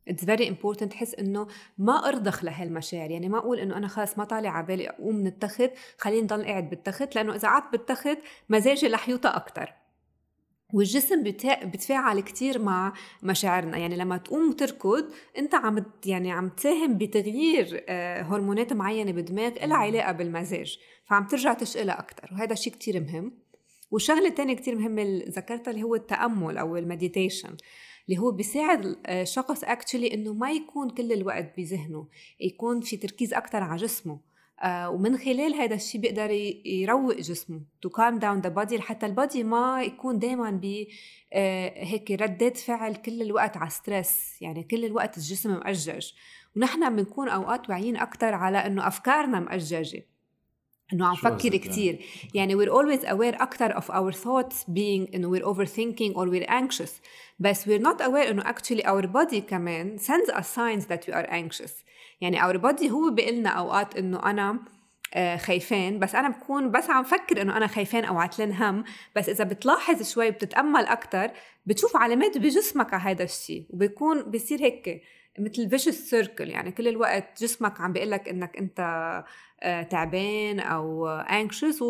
it's 0.08 0.26
very 0.26 0.50
important 0.50 0.92
تحس 0.92 1.16
إنه 1.16 1.48
ما 1.78 2.08
أرضخ 2.08 2.44
لهالمشاعر. 2.44 3.12
يعني 3.12 3.30
ما 3.30 3.38
أقول 3.38 3.60
إنه 3.60 3.78
أنا 3.78 3.88
خلص 3.88 4.18
ما 4.18 4.24
طالع 4.24 4.50
على 4.50 4.66
بالي 4.66 4.90
أقوم 4.90 5.16
من 5.16 5.28
التخت 5.28 5.72
خليني 5.98 6.28
ضل 6.28 6.46
قاعد 6.46 6.70
بالتخت 6.70 7.16
لأنه 7.16 7.36
إذا 7.36 7.48
قعدت 7.48 7.72
بالتخت 7.72 8.18
مزاجي 8.50 8.88
رح 8.88 9.10
يوطى 9.10 9.30
أكثر 9.30 9.74
والجسم 10.74 11.24
بتفاعل 11.64 12.20
كتير 12.20 12.60
مع 12.60 12.94
مشاعرنا. 13.24 13.78
يعني 13.78 13.96
لما 13.96 14.18
تقوم 14.18 14.50
وتركض 14.50 15.12
أنت 15.38 15.56
عم 15.56 15.86
يعني 16.06 16.32
عم 16.32 16.50
تساهم 16.50 16.98
بتغيير 16.98 17.84
آه، 17.90 18.22
هرمونات 18.22 18.74
معينة 18.74 19.12
بالدماغ 19.12 19.66
لها 19.66 19.78
علاقة 19.78 20.12
بالمزاج. 20.12 20.80
فعم 21.06 21.28
ترجع 21.28 21.54
تشقلها 21.54 22.00
أكثر 22.00 22.30
وهذا 22.32 22.56
شيء 22.56 22.74
كتير 22.74 23.00
مهم. 23.00 23.46
والشغله 23.92 24.28
الثانية 24.28 24.56
كتير 24.56 24.76
مهمة 24.76 25.02
اللي 25.02 25.26
ذكرتها 25.26 25.72
اللي 25.72 25.84
هو 25.84 25.96
التأمل 25.96 26.58
أو 26.58 26.78
ال 26.78 26.85
meditation 26.85 27.58
اللي 28.10 28.20
هو 28.20 28.32
بيساعد 28.32 28.98
الشخص 29.08 29.64
actually 29.64 30.14
إنه 30.14 30.34
ما 30.34 30.52
يكون 30.52 30.90
كل 30.90 31.12
الوقت 31.12 31.58
بذهنه 31.58 32.08
يكون 32.40 32.82
في 32.82 32.98
تركيز 32.98 33.34
أكثر 33.34 33.64
على 33.64 33.82
جسمه. 33.82 34.20
آه 34.64 34.90
ومن 34.90 35.18
خلال 35.18 35.54
هذا 35.56 35.76
الشيء 35.76 36.02
بيقدر 36.02 36.32
يروق 36.66 37.16
جسمه 37.16 37.62
to 37.82 37.90
calm 37.90 38.20
down 38.20 38.40
the 38.42 38.50
body 38.50 38.78
لحتى 38.78 39.06
ال 39.06 39.13
body 39.13 39.44
ما 39.44 39.84
يكون 39.84 40.20
دائما 40.20 40.52
ب 40.52 40.86
آه 41.34 41.84
هيك 41.84 42.12
ردات 42.12 42.58
فعل 42.58 42.96
كل 42.96 43.22
الوقت 43.22 43.58
على 43.58 43.70
stress 43.70 44.42
يعني 44.42 44.64
كل 44.64 44.86
الوقت 44.86 45.18
الجسم 45.18 45.54
مأجج. 45.54 46.12
ونحن 46.56 46.96
بنكون 46.96 47.30
أوقات 47.30 47.70
واعيين 47.70 47.98
أكثر 47.98 48.34
على 48.34 48.58
إنه 48.58 48.88
أفكارنا 48.88 49.40
مأججة. 49.40 50.15
إنه 50.94 51.08
عم 51.08 51.16
فكر 51.16 51.58
كثير 51.58 52.00
يعني؟ 52.34 52.56
we're 52.56 52.70
always 52.70 53.06
aware 53.06 53.42
أكثر 53.42 53.74
of 53.74 53.84
our 53.84 54.14
thoughts 54.14 54.56
being 54.70 55.16
إنه 55.16 55.30
we're 55.32 55.46
overthinking 55.46 56.16
or 56.16 56.28
we're 56.28 56.50
anxious. 56.50 56.92
بس 57.40 57.66
we're 57.66 57.82
not 57.82 58.02
aware 58.02 58.30
إنه 58.30 58.44
actually 58.44 58.84
our 58.84 59.06
body 59.06 59.40
كمان 59.40 59.98
sends 59.98 60.32
us 60.32 60.48
signs 60.48 60.86
that 60.86 61.08
we 61.08 61.14
are 61.14 61.28
anxious. 61.30 61.72
يعني 62.22 62.42
our 62.42 62.58
body 62.58 62.92
هو 62.92 63.10
بيقلنا 63.10 63.50
أوقات 63.50 63.98
إنه 63.98 64.30
أنا 64.30 64.60
آه، 65.14 65.38
خايفان 65.38 66.00
بس 66.00 66.16
أنا 66.16 66.30
بكون 66.30 66.72
بس 66.72 66.90
عم 66.90 67.04
فكر 67.04 67.42
إنه 67.42 67.58
أنا 67.58 67.68
خايفان 67.68 68.06
أو 68.06 68.18
عتلان 68.18 68.52
هم. 68.52 68.84
بس 69.16 69.30
إذا 69.30 69.44
بتلاحظ 69.44 70.12
شوي 70.12 70.32
بتتأمل 70.32 70.86
أكثر 70.86 71.32
بتشوف 71.66 71.96
علامات 71.96 72.38
بجسمك 72.38 72.94
على 72.94 73.04
هذا 73.04 73.24
الشيء 73.24 73.66
وبيكون 73.70 74.32
بيصير 74.32 74.62
هيك. 74.62 75.02
مثل 75.40 75.70
فيشس 75.70 76.10
سيركل 76.10 76.50
يعني 76.50 76.72
كل 76.72 76.88
الوقت 76.88 77.44
جسمك 77.44 77.82
عم 77.82 77.94
بيقول 77.94 78.12
لك 78.12 78.30
إنك 78.30 78.58
أنت 78.58 78.80
آه، 79.64 79.84
تعبان 79.84 80.60
أو 80.60 81.08
انكشس 81.08 81.82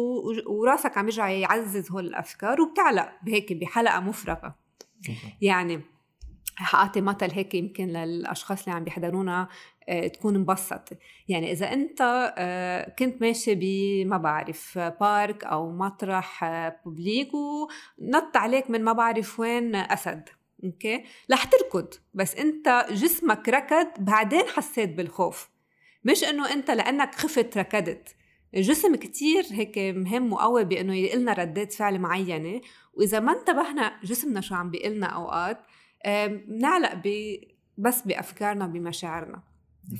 وراسك 0.47 0.97
عم 0.97 1.05
يرجع 1.05 1.29
يعزز 1.29 1.91
هول 1.91 2.05
الأفكار 2.05 2.61
وبتعلق 2.61 3.09
بهيك 3.23 3.53
بحلقة 3.53 3.99
مفرغه 3.99 4.55
يعني 5.41 5.81
حاعطي 6.55 7.01
مثل 7.01 7.31
هيك 7.31 7.55
يمكن 7.55 7.87
للأشخاص 7.87 8.63
اللي 8.63 8.75
عم 8.75 8.83
بيحضرونا 8.83 9.47
آه، 9.89 10.07
تكون 10.07 10.37
مبسط 10.37 10.89
يعني 11.27 11.51
إذا 11.51 11.73
أنت 11.73 12.01
آه، 12.37 12.89
كنت 12.89 13.21
ماشي 13.21 13.55
ب 13.55 13.63
ما 14.07 14.17
بعرف 14.17 14.77
park 14.77 15.43
أو 15.43 15.71
مطرح 15.71 16.45
public 16.85 17.31
ونط 17.33 18.37
عليك 18.37 18.69
من 18.69 18.83
ما 18.83 18.93
بعرف 18.93 19.39
وين 19.39 19.75
أسد. 19.75 20.29
okay؟ 20.63 21.03
رح 21.31 21.43
تركض 21.43 21.93
بس 22.13 22.35
أنت 22.35 22.85
جسمك 22.91 23.49
ركض 23.49 23.87
بعدين 23.99 24.43
حسيت 24.47 24.89
بالخوف. 24.89 25.49
مش 26.03 26.23
إنه 26.23 26.53
أنت 26.53 26.71
لأنك 26.71 27.15
خفت 27.15 27.57
ركضت. 27.57 28.15
الجسم 28.55 28.95
كتير 28.95 29.43
هيك 29.51 29.77
مهم 29.77 30.33
وقوي 30.33 30.63
بأنه 30.63 30.95
يقلنا 30.95 31.33
ردات 31.33 31.73
فعل 31.73 31.99
معينة. 31.99 32.61
وإذا 32.93 33.19
ما 33.19 33.39
انتبهنا 33.39 33.99
جسمنا 34.03 34.41
شو 34.41 34.55
عم 34.55 34.71
بيقلنا 34.71 35.05
أوقات 35.05 35.59
بنعلق 36.47 36.93
ب 36.93 37.35
بس 37.77 38.01
بأفكارنا 38.01 38.67
بمشاعرنا 38.67 39.43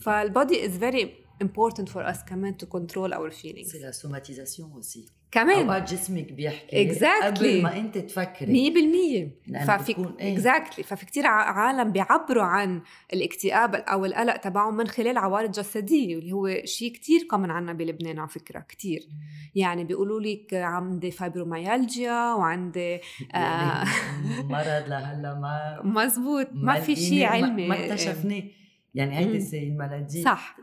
فال 0.02 0.23
body 0.23 0.66
is 0.66 0.78
very 0.78 1.16
important 1.44 1.88
for 1.88 2.14
us 2.14 2.26
كمان 2.30 2.58
to 2.64 2.66
control 2.66 3.14
our 3.14 3.32
feelings. 3.32 3.72
c'est 3.72 3.80
la 3.80 3.92
somatisation 3.92 4.72
aussi 4.72 5.06
كمان. 5.36 5.66
أوقات 5.68 5.94
جسمك 5.94 6.32
بيحكي 6.32 6.90
Exactly. 6.96 7.24
قبل 7.26 7.64
ما 7.64 7.78
أنت 7.78 7.98
تفكري. 7.98 8.72
100% 8.72 9.52
لأنه 9.52 9.78
ففي 9.78 9.92
بتكون 9.94 10.16
إيه. 10.20 10.34
exactly 10.34 10.84
ففي 10.84 11.06
كتير 11.06 11.28
ع- 11.28 11.52
عالم 11.52 11.92
بيعبروا 11.92 12.44
عن 12.44 12.82
الاكتئاب 13.14 13.76
أو 13.76 14.06
القلق 14.06 14.38
تبعهم 14.38 14.78
من 14.78 14.88
خلال 14.88 15.18
عوارض 15.18 15.52
جسدية 15.52 16.16
واللي 16.16 16.32
هو 16.32 16.62
شيء 16.66 16.92
كتير 16.94 17.24
common 17.30 17.52
عنا 17.52 17.74
بلبنان 17.74 18.20
على 18.20 18.30
فكرة 18.30 18.60
كتير. 18.60 19.02
يعني 19.56 19.84
بيقولوا 19.84 20.22
لك 20.22 20.54
عندي 20.54 21.12
فايبروميالجيا 21.12 22.34
وعندي 22.34 23.00
يعني 23.34 23.90
مرض 24.44 24.84
لهلا 24.90 25.34
ما 25.40 25.82
مزبوط. 26.04 26.48
ما 26.54 26.80
في 26.80 26.96
شيء 26.96 27.26
علمي. 27.26 27.68
ما 27.68 27.86
اكتشفناه 27.86 28.44
يعني 28.96 29.18
هيدي. 29.18 29.40
c'est 29.40 29.64
la 29.64 29.77
maladie 29.77 30.22
صح 30.24 30.58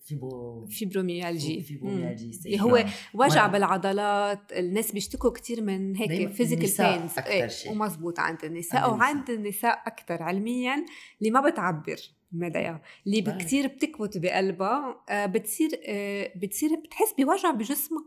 fibro 0.00 0.66
fibromyalgie 0.66 1.60
fibromyalgie 1.62 2.30
اللي 2.46 2.60
هو 2.62 2.84
وجع 3.14 3.46
بالعضلات 3.46 4.52
الناس 4.52 4.92
بيشتكوا 4.92 5.30
كتير 5.30 5.62
من 5.62 5.96
هيك 5.96 6.30
physical 6.32 6.64
النساء 6.64 6.96
pains. 6.98 7.68
ومزبوط 7.68 8.18
عند 8.20 8.44
النساء 8.44 8.80
عند 8.80 8.90
النساء. 8.90 8.98
وعند 8.98 9.30
النساء 9.30 9.82
أكثر 9.86 10.22
علميا 10.22 10.84
اللي 11.20 11.30
ما 11.30 11.50
بتعبر 11.50 11.96
مدايا 12.32 12.82
اللي. 13.06 13.38
كثير 13.44 13.66
بتكبت 13.66 14.18
بقلبها 14.18 15.04
آه، 15.10 15.26
بتصير 15.26 15.68
آه، 15.86 16.32
بتصير 16.36 16.70
بتحس 16.84 17.14
بوجع 17.18 17.50
بجسمها. 17.50 18.04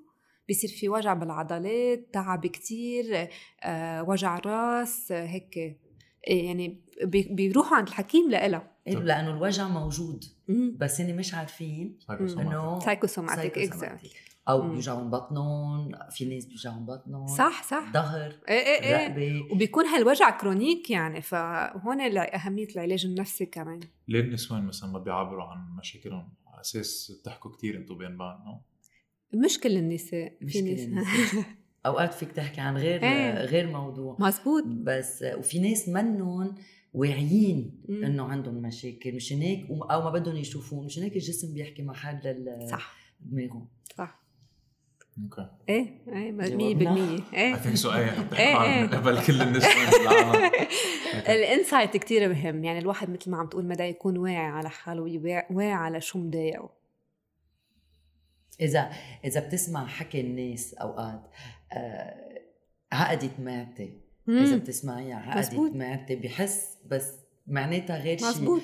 بيصير 0.47 0.69
في 0.69 0.89
وجع 0.89 1.13
بالعضلات 1.13 2.09
تعب 2.13 2.47
كتير 2.47 3.27
آه، 3.63 4.03
وجع 4.09 4.39
راس 4.45 5.11
هيك 5.11 5.57
آه، 5.57 5.75
يعني 6.33 6.81
بي- 7.03 7.27
بيروحوا 7.31 7.77
عند 7.77 7.87
الحكيم 7.87 8.29
لإلها. 8.29 8.70
إيه، 8.87 8.95
لأنه 8.95 9.29
الوجع 9.29 9.67
موجود. 9.67 10.25
بس 10.77 11.01
هن 11.01 11.15
مش 11.15 11.33
عارفين. 11.33 11.97
إنه 12.09 12.79
psychosomatic. 12.79 13.57
exactly 13.57 14.09
أو. 14.49 14.69
بيوجعهم 14.69 15.09
بطنهم 15.09 15.91
في 16.09 16.25
ناس 16.25 16.45
بيوجعهم 16.45 16.85
بطنهم 16.85 17.27
صح 17.27 17.63
صح 17.63 17.93
ظهر 17.93 18.35
إيه 18.49 18.55
إيه 18.55 18.83
إيه 18.83 19.07
رقبة 19.07 19.53
وبيكون 19.53 19.85
هالوجع 19.85 20.29
chronic 20.29 20.89
يعني 20.89 21.21
فهون 21.21 22.01
أهمية 22.17 22.67
العلاج 22.75 23.05
النفسي 23.05 23.45
كمان 23.45 23.79
ليه 24.07 24.19
النسوان 24.19 24.65
مثلا 24.65 24.89
ما 24.91 24.99
بيعبروا 24.99 25.43
عن 25.43 25.75
مشاكلهم 25.79 26.29
على 26.47 26.61
أساس 26.61 27.19
بتحكوا 27.21 27.51
كثير 27.51 27.77
أنتم 27.77 27.97
بين 27.97 28.17
بعض 28.17 28.43
no؟ 28.45 28.61
مش 29.45 29.59
كل 29.59 29.77
النساء 29.77 30.37
مش 30.41 30.53
كل 30.53 30.59
النساء. 30.59 31.43
أوقات 31.85 32.13
فيك 32.13 32.31
تحكي 32.31 32.61
عن 32.61 32.77
غير 32.77 33.03
إيه. 33.03 33.45
غير 33.45 33.67
موضوع 33.67 34.17
مزبوط 34.19 34.63
بس 34.67 35.25
وفي 35.37 35.59
ناس 35.59 35.89
منهم 35.89 36.55
واعيين. 36.93 37.81
إنه 37.89 38.23
عندهم 38.23 38.53
مشاكل 38.53 39.15
مشان 39.15 39.41
هيك؟ 39.41 39.65
أو 39.69 40.01
ما 40.03 40.09
بدهم 40.09 40.35
يشوفوه. 40.35 40.83
مشان 40.83 41.03
هيك 41.03 41.13
الجسم 41.13 41.53
بيحكي 41.53 41.83
محل 41.83 42.27
ال- 42.27 42.69
صح. 42.69 42.93
دماغهم 43.19 43.67
صح. 43.97 44.21
okay. 45.23 45.49
إيه 45.69 46.01
إيه 46.07 46.31
مية 46.31 46.47
جاوبنا؟ 46.47 46.73
بالمية. 46.73 47.19
I 47.33 47.37
إيه. 47.37 47.55
think 47.55 47.75
so 47.75 47.91
إيه 47.91 48.11
إيه، 48.33 48.63
إيه. 48.63 48.87
قبل 48.87 49.21
كل 49.25 49.37
بالعالم 49.37 50.51
ال 51.35 51.43
insight 51.43 51.97
كتير 51.97 52.29
مهم. 52.29 52.63
يعني 52.63 52.79
الواحد 52.79 53.09
مثل 53.09 53.31
ما 53.31 53.37
عم 53.37 53.47
تقول 53.47 53.65
مدى 53.67 53.83
يكون 53.83 54.17
واعي 54.17 54.35
على 54.35 54.69
حاله 54.69 55.19
واعي 55.51 55.71
على 55.71 56.01
شو 56.01 56.19
مضايقه. 56.19 56.69
اذا 58.61 58.91
إذا 59.25 59.47
بتسمع 59.47 59.87
حكي 59.87 60.21
الناس 60.21 60.73
أوقات 60.73 61.21
آه 61.73 62.41
عقدت 62.91 63.39
معدتي 63.39 64.00
إذا. 64.29 64.57
بتسمعيها. 64.57 65.15
عقدت 65.15 65.75
معدتي 65.75 66.15
بحس 66.15 66.77
بس 66.89 67.11
معناتها 67.47 67.99
غير 68.03 68.17
شيء 68.17 68.59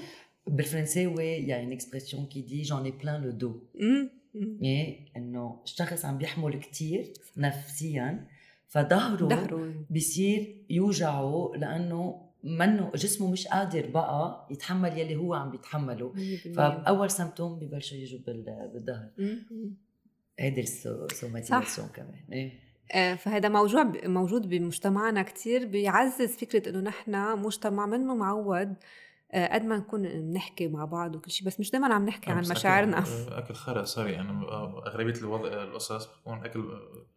بالفرنساوي 0.48 1.26
يعني 1.26 1.78
dit 1.80 2.68
j'en 2.68 2.84
ai 2.86 3.04
plein 3.04 3.20
le 3.26 3.34
dos 3.44 3.82
مم. 3.82 4.10
مم. 4.36 4.58
يعني 4.62 5.12
إنه 5.18 5.62
الشخص 5.64 6.06
عم 6.06 6.18
بيحمل 6.18 6.60
كتير 6.60 7.14
نفسيا 7.38 8.28
فظهره 8.68 9.28
ظهره 9.30 9.86
بيصير 9.90 10.66
يوجعه 10.70 11.52
لأنه 11.56 12.22
منه 12.44 12.92
جسمه 12.96 13.32
مش 13.32 13.48
قادر 13.48 13.90
بقى 13.90 14.48
يتحمل 14.52 14.98
يلي 14.98 15.16
هو 15.16 15.34
عم 15.34 15.52
بيتحمله. 15.52 16.14
فأول 16.56 17.12
symptom 17.12 17.60
ببلشوا 17.60 17.98
يجوا 17.98 18.20
بال- 18.28 18.70
بالظهر. 18.74 19.10
هيدي 20.40 20.62
ال 20.62 20.71
somatisation 20.71 21.88
كمان 21.88 22.16
إيه 22.32 22.60
فهذا 23.16 23.50
موضوع 23.50 23.92
موجود 24.06 24.50
بمجتمعنا 24.50 25.22
كتير 25.24 25.66
بيعزز 25.66 26.38
فكرة 26.38 26.70
إنه 26.70 26.80
نحن 26.80 27.40
مجتمع 27.40 27.86
منه 27.86 28.16
معود 28.16 28.74
آه، 29.32 29.54
قد 29.54 29.66
ما 29.66 29.78
نكون 29.78 30.02
بنحكي 30.04 30.68
مع 30.68 30.86
بعض 30.86 31.16
وكل 31.16 31.32
شيء 31.32 31.48
بس 31.48 31.60
مش 31.60 31.72
دايما 31.72 31.94
عم 31.94 32.06
نحكي 32.06 32.32
عن 32.32 32.42
بس 32.42 32.48
أكل- 32.48 32.52
مشاعرنا. 32.52 33.04
أكل 33.32 33.54
خرق 33.54 33.84
sorry 33.84 34.20
أنا 34.20 34.42
أغلبية 34.88 35.20
الوضع 35.20 35.48
القصص 35.64 36.06
بتكون 36.06 36.46
اكل 36.46 36.60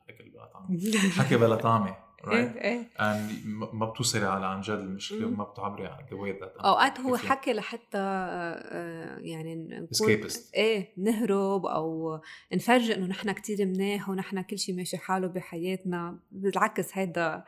أكل 0.09 0.25
بلا 0.31 0.45
طعم. 0.55 0.79
حكي 1.19 1.37
بلا 1.37 1.57
طعمة. 1.57 1.97
Right? 2.25 2.33
إيه. 2.33 2.91
And 2.99 3.47
ما 3.47 3.69
ما 3.73 3.87
بتوصلي 3.87 4.27
على 4.27 4.47
عن 4.47 4.61
جد 4.61 4.71
المشكلة. 4.71 5.27
وما 5.27 5.45
بتعبري 5.45 5.87
عن 5.87 5.99
the 5.99 6.13
way 6.13 6.43
that 6.43 6.65
أوقات 6.65 7.01
هو 7.01 7.17
كيف 7.17 7.27
حكي 7.27 7.53
لحتى 7.53 7.99
آه، 7.99 9.19
يعني 9.19 9.55
نكون 9.55 9.89
Escapist. 9.95 10.55
إيه 10.55 10.93
نهرب 10.97 11.67
أو 11.67 12.21
نفرجي 12.53 12.95
إنه 12.95 13.07
نحن 13.07 13.33
كتير 13.33 13.67
مناح 13.67 14.09
ونحن 14.09 14.41
كل 14.43 14.59
شيء 14.59 14.77
ماشي 14.77 14.99
حاله 14.99 15.27
بحياتنا. 15.27 16.19
بالعكس 16.33 16.99
هيدا 16.99 17.45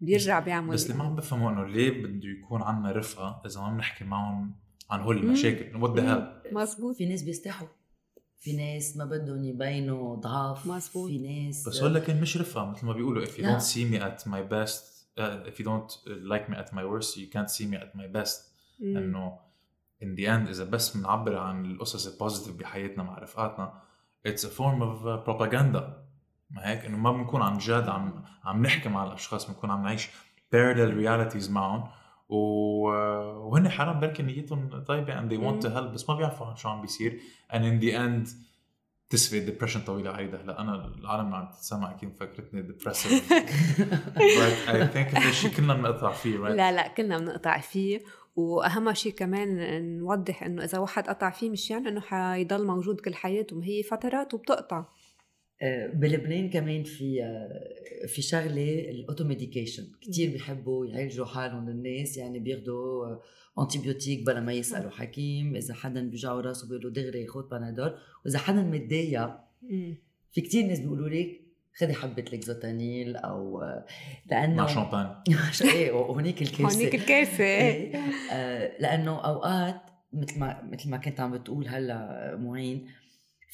بيرجع 0.00 0.38
بيعمل 0.38 0.74
بس 0.74 0.86
اللي 0.86 0.98
ما 0.98 1.04
عم 1.04 1.16
بفهموا 1.16 1.50
إنه 1.50 1.66
ليه 1.66 1.90
بده 2.02 2.28
يكون 2.28 2.62
عندنا 2.62 2.92
رفقة 2.92 3.42
إذا 3.46 3.60
ما 3.60 3.70
بنحكي 3.70 4.04
معهم 4.04 4.54
عن 4.90 5.00
هول 5.00 5.16
المشاكل؟ 5.16 5.76
وات 5.76 5.98
ذا 5.98 6.42
مزبوط 6.52 6.96
في 6.96 7.06
ناس 7.06 7.22
بيستحوا. 7.22 7.66
في 8.44 8.52
ناس 8.56 8.96
ما 8.96 9.04
بدهم 9.04 9.44
يبينوا 9.44 10.16
ضعف 10.16 10.66
مزبوط. 10.66 11.08
في 11.10 11.18
ناس 11.18 11.68
بس 11.68 11.82
هول 11.82 11.94
لكن 11.94 12.20
مش 12.20 12.36
رفقه 12.36 12.70
مثل 12.70 12.86
ما 12.86 12.92
بيقولوا 12.92 13.24
if 13.26 13.28
you 13.28 13.40
لا. 13.40 13.58
don't 13.58 13.62
see 13.62 13.84
me 13.94 14.02
at 14.02 14.26
my 14.28 14.42
best 14.52 14.82
uh, 15.18 15.48
if 15.50 15.60
you 15.60 15.64
don't 15.64 15.92
like 16.32 16.50
me 16.50 16.56
at 16.56 16.72
my 16.72 16.84
worst 16.84 17.16
you 17.16 17.26
can't 17.36 17.50
see 17.50 17.64
me 17.64 17.76
at 17.76 17.98
my 17.98 18.18
best. 18.18 18.40
إنه 18.82 19.38
in 20.02 20.06
the 20.16 20.26
end 20.26 20.48
إذا 20.48 20.64
بس 20.64 20.96
بنعبر 20.96 21.36
عن 21.36 21.64
القصص 21.64 22.06
ال 22.06 22.12
positive 22.12 22.56
بحياتنا 22.56 23.02
مع 23.02 23.18
رفقاتنا 23.18 23.72
it's 24.28 24.40
a 24.40 24.50
form 24.58 24.80
of 24.82 25.04
uh, 25.06 25.28
propaganda 25.28 25.82
ما 26.50 26.70
هيك 26.70 26.84
إنه 26.84 26.96
ما 26.96 27.12
بنكون 27.12 27.42
عن 27.42 27.58
جد 27.58 27.88
عم 27.88 28.24
عم 28.44 28.62
نحكي 28.62 28.88
مع 28.88 29.04
الأشخاص 29.04 29.46
بنكون 29.46 29.70
عم 29.70 29.82
نعيش 29.82 30.08
parallel 30.54 30.92
realities 31.04 31.50
معهم. 31.50 31.88
وهن 32.28 33.68
حرام 33.68 34.00
بركي 34.00 34.22
نيتهم 34.22 34.84
طيبة 34.86 35.20
and 35.20 35.32
they 35.32 35.38
want 35.38 35.66
to 35.66 35.70
help 35.70 35.94
بس 35.94 36.08
ما 36.08 36.16
بيعرفوا 36.16 36.54
شو 36.54 36.68
عم 36.68 36.80
بيصير. 36.80 37.20
and 37.52 37.56
in 37.56 37.84
the 37.84 37.92
end 37.92 38.30
تسوي 39.10 39.40
depression 39.40 39.80
طويلة 39.80 40.10
عريضه 40.10 40.40
هلا 40.40 40.60
أنا 40.60 40.92
العالم 41.00 41.34
عم 41.34 41.48
تسمع 41.48 41.90
أكيد 41.90 42.16
فكرتني 42.16 42.62
depressive 42.62 43.32
but 44.38 44.68
I 44.68 44.94
think 44.94 45.18
هذا 45.18 45.28
الشيء 45.28 45.50
كلنا 45.50 45.74
بنقطع 45.74 46.12
فيه 46.12 46.36
right 46.36 46.50
لا 46.50 46.72
لا 46.72 46.88
كلنا 46.88 47.18
بنقطع 47.18 47.60
فيه. 47.60 48.00
وأهم 48.36 48.94
شيء 48.94 49.12
كمان 49.12 49.98
نوضح 49.98 50.42
إنه 50.42 50.64
إذا 50.64 50.78
واحد 50.78 51.08
قطع 51.08 51.30
فيه 51.30 51.50
مش 51.50 51.70
يعني 51.70 51.88
إنه 51.88 52.00
حيضل 52.00 52.66
موجود 52.66 53.00
كل 53.00 53.14
حياته. 53.14 53.56
ما 53.56 53.64
هي 53.64 53.82
فترات 53.82 54.34
وبتقطع. 54.34 54.78
آه، 54.78 54.86
بلبنان 55.94 56.50
كمان 56.50 56.82
في 56.84 57.22
آه، 57.22 58.06
في 58.06 58.22
شغلة 58.22 58.90
ال 58.90 58.96
automedication 58.96 59.84
كثير 60.02 60.30
بيحبوا 60.30 60.86
يعالجوا 60.86 61.26
حالهم 61.26 61.68
الناس 61.68 62.16
يعني 62.16 62.38
بياخذوا 62.38 63.16
antibiotic 63.58 64.26
بلا 64.26 64.40
ما 64.40 64.52
يسألوا 64.52 64.90
حكيم 64.90 65.56
إذا 65.56 65.74
حدا 65.74 66.08
بيوجعه 66.08 66.40
راسه 66.40 66.68
بيقولوا 66.68 66.90
دغري 66.90 67.26
خذ 67.26 67.48
Panadol 67.50 67.94
وإذا 68.24 68.38
حدا 68.38 68.62
متضايق. 68.62 69.30
في 70.32 70.40
كثير 70.40 70.66
ناس 70.66 70.80
بيقولوا 70.80 71.08
لك 71.08 71.40
خذي 71.76 71.94
حبة 71.94 72.22
لكزوتانيل 72.32 73.16
أو 73.16 73.62
آه، 73.62 73.86
لأنه 74.30 74.54
مع 74.54 74.66
شامبان 74.66 75.14
إيه 75.74 75.92
وهونيك 75.92 76.42
الكارثه 76.42 76.76
هونيك 76.76 76.94
الكارثه 76.94 77.44
إيه. 77.44 77.96
آه، 78.32 78.80
لأنه 78.80 79.24
أوقات 79.24 79.80
مثل 80.12 80.40
ما 80.40 80.62
مثل 80.72 80.90
ما 80.90 80.96
كنت 80.96 81.20
عم 81.20 81.32
بتقول 81.32 81.68
هلأ 81.68 82.36
معين 82.36 82.86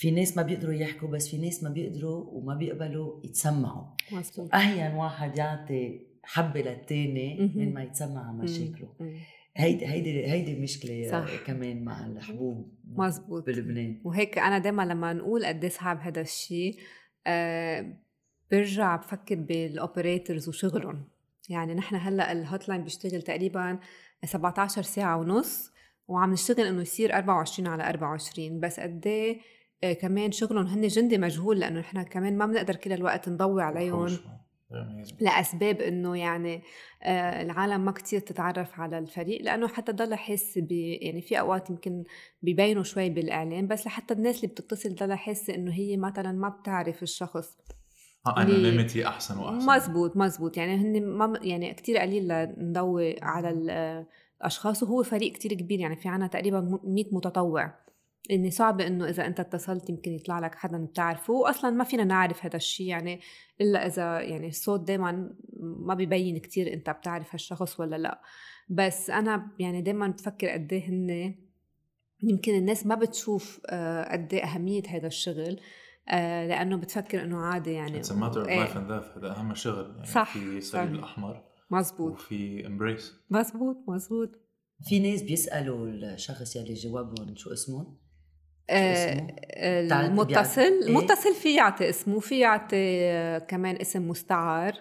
في 0.01 0.11
ناس 0.11 0.37
ما 0.37 0.43
بيقدروا 0.43 0.75
يحكوا 0.75 1.09
بس 1.09 1.29
في 1.29 1.39
ناس 1.39 1.63
ما 1.63 1.71
بيقدروا 1.71 2.25
وما 2.25 2.55
بيقبلوا 2.55 3.21
يتسمعوا. 3.25 3.85
مظبوط 4.13 4.55
اهين 4.55 4.95
واحد 4.95 5.37
يعطي 5.37 6.07
حبة 6.23 6.61
للتاني. 6.61 7.53
من 7.55 7.75
ما 7.75 7.83
يتسمع 7.83 8.33
مشاكله. 8.33 8.89
هيدي 9.57 9.87
هيدي 9.87 10.27
هيدي 10.27 10.61
مشكلة 10.61 11.11
صح. 11.11 11.47
كمان 11.47 11.85
مع 11.85 12.07
الحبوب 12.07 12.73
مزبوط 12.85 13.47
بلبنان. 13.47 14.01
وهيك 14.05 14.39
أنا 14.39 14.59
دائما 14.59 14.83
لما 14.83 15.13
نقول 15.13 15.45
قد 15.45 15.65
إيه 15.65 15.71
صعب 15.71 16.01
هذا 16.01 16.21
الشيء 16.21 16.77
آه 17.27 17.97
برجع 18.51 18.97
بفكر 18.97 19.35
بال 19.35 19.56
operators 19.56 20.49
وشغلهم. 20.49 21.05
يعني 21.49 21.75
نحن 21.75 21.97
هلأ 21.97 22.33
ال 22.33 22.69
hotline 22.69 22.85
بيشتغل 22.85 23.23
تقريبا 23.23 23.79
17 24.25 24.83
ساعة 24.83 25.17
ونص 25.17 25.71
وعم 26.09 26.33
نشتغل 26.33 26.67
إنه 26.67 26.83
يصير 26.83 27.15
24 27.15 27.69
على 27.69 27.89
24 27.89 28.61
بس 28.61 28.81
قد 28.81 29.07
إيه 29.07 29.60
كمان 30.01 30.33
شغلهم 30.33 30.67
هن 30.67 30.87
جندي 30.87 31.19
مجهول 31.19 31.61
لأنه 31.61 31.81
نحن 31.81 32.03
كمان 32.03 32.39
ما 32.39 32.47
بنقدر 32.47 32.77
كل 32.77 32.93
الوقت 32.93 33.29
نضوي 33.29 33.63
عليهم. 33.63 33.99
وحوش. 33.99 34.21
لأسباب 35.21 35.81
إنه 35.81 36.19
يعني 36.19 36.63
آه 37.03 37.43
العالم 37.43 37.85
ما 37.85 37.93
كتير 37.93 38.21
تتعرف 38.21 38.81
على 38.81 38.99
الفريق 38.99 39.43
لأنه 39.43 39.69
حتى 39.69 39.93
ضل 39.93 40.15
حاسه 40.15 40.67
يعني 41.01 41.23
في 41.23 41.41
أوقات 41.41 41.71
يمكن 41.71 42.05
ببينوا 42.43 42.83
شوي 42.83 43.11
بالإعلام 43.11 43.67
بس 43.67 43.87
لحتى 43.87 44.15
الناس 44.15 44.37
اللي 44.37 44.47
بتتصل 44.47 44.95
ضل 44.95 45.15
حاسة 45.15 45.55
إنه 45.55 45.73
هي 45.73 45.97
مثلا 45.97 46.33
ما 46.33 46.49
بتعرف 46.49 47.03
الشخص. 47.03 47.59
انونيمتي 48.39 49.07
أحسن 49.07 49.39
وأحسن. 49.39 49.67
مزبوط 49.67 50.17
مزبوط. 50.17 50.57
يعني 50.57 50.75
هن 50.75 51.07
ما 51.07 51.39
يعني 51.43 51.75
كثير 51.75 51.99
قليل 51.99 52.29
نضوي 52.59 53.17
على 53.23 53.51
الاشخاص 54.41 54.83
وهو 54.83 55.03
فريق 55.03 55.33
كتير 55.33 55.55
كبير 55.55 55.81
يعني 55.81 55.97
في 55.97 56.09
عنا 56.09 56.27
تقريبا 56.27 56.81
100 56.85 57.05
متطوع. 57.13 57.75
اني 58.31 58.51
صعب 58.51 58.81
إنه 58.81 59.09
إذا 59.09 59.27
أنت 59.27 59.41
اتصلت 59.41 59.91
يمكن 59.91 60.13
يطلع 60.13 60.39
لك 60.39 60.55
حدا 60.55 60.85
بتعرفه 60.85 61.33
واصلا 61.33 61.71
ما 61.71 61.85
فينا 61.85 62.05
نعرف 62.05 62.45
هذا 62.45 62.57
الشيء 62.57 62.87
يعني 62.87 63.21
إلا 63.61 63.87
إذا 63.87 64.21
يعني 64.21 64.49
الصوت 64.49 64.81
دائما 64.81 65.31
ما 65.61 65.95
بيبين 65.95 66.39
كتير 66.39 66.73
أنت 66.73 66.91
بتعرف 66.91 67.35
هالشخص 67.35 67.81
ولا 67.81 67.97
لأ. 67.97 68.21
بس 68.69 69.11
أنا 69.11 69.51
يعني 69.59 69.83
دائما 69.83 70.09
بفكر 70.09 70.49
قد 70.49 70.73
إيه 70.73 70.89
هن 70.89 71.35
يمكن 72.23 72.55
الناس 72.55 72.87
ما 72.87 72.95
بتشوف 72.95 73.61
آه، 73.67 74.13
قد 74.13 74.35
إيه 74.35 74.45
أهمية 74.45 74.83
هذا 74.89 75.07
الشغل 75.07 75.61
آه، 76.09 76.47
لأنه 76.47 76.77
بتفكر 76.77 77.23
إنه 77.23 77.39
عادي 77.39 77.73
يعني 77.73 77.99
it's 77.99 78.13
matter 78.13 78.41
of 78.41 78.49
life 78.49 78.77
and 78.77 78.93
هذا 78.93 79.31
أهم 79.31 79.55
شغل 79.55 79.95
يعني 79.95 80.07
صح 80.07 80.33
في 80.39 80.59
الصليب 80.59 80.95
الأحمر 80.95 81.45
مزبوط 81.71 82.13
وفي 82.13 82.67
Embrace 82.67 83.15
مزبوط 83.31 83.77
مزبوط 83.89 84.31
في 84.83 84.99
ناس 84.99 85.23
بيسألوا 85.23 85.87
الشخص 85.87 86.57
يلي 86.57 86.75
جوابهم 86.75 87.37
شو 87.37 87.53
اسمهم؟ 87.53 87.97
المتصل 88.71 90.61
إيه؟ 90.61 90.89
المتصل 90.89 91.35
في 91.35 91.55
يعطي 91.55 91.89
اسمه 91.89 92.21
في 92.21 92.39
يعطي 92.39 93.01
آه، 93.03 93.39
كمان 93.39 93.77
اسم 93.77 94.09
مستعار. 94.09 94.75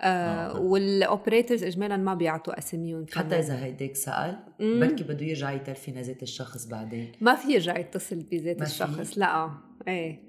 آه 0.00 0.60
وال 0.60 0.79
operators 0.79 1.64
اجمالا 1.64 1.96
ما 1.96 2.14
بيعطوا 2.14 2.58
أساميهم 2.58 3.06
حتى 3.12 3.38
إذا 3.38 3.64
هيداك 3.64 3.96
سأل 3.96 4.38
بركي 4.60 5.04
بده 5.04 5.26
يرجع 5.26 5.52
يتلفن 5.52 5.90
ذات 5.90 6.22
الشخص 6.22 6.66
بعدين. 6.66 7.12
ما 7.20 7.34
في 7.34 7.52
يرجع 7.52 7.78
يتصل 7.78 8.16
بذات 8.16 8.62
الشخص 8.62 9.18
لا. 9.18 9.50
إيه. 9.88 10.27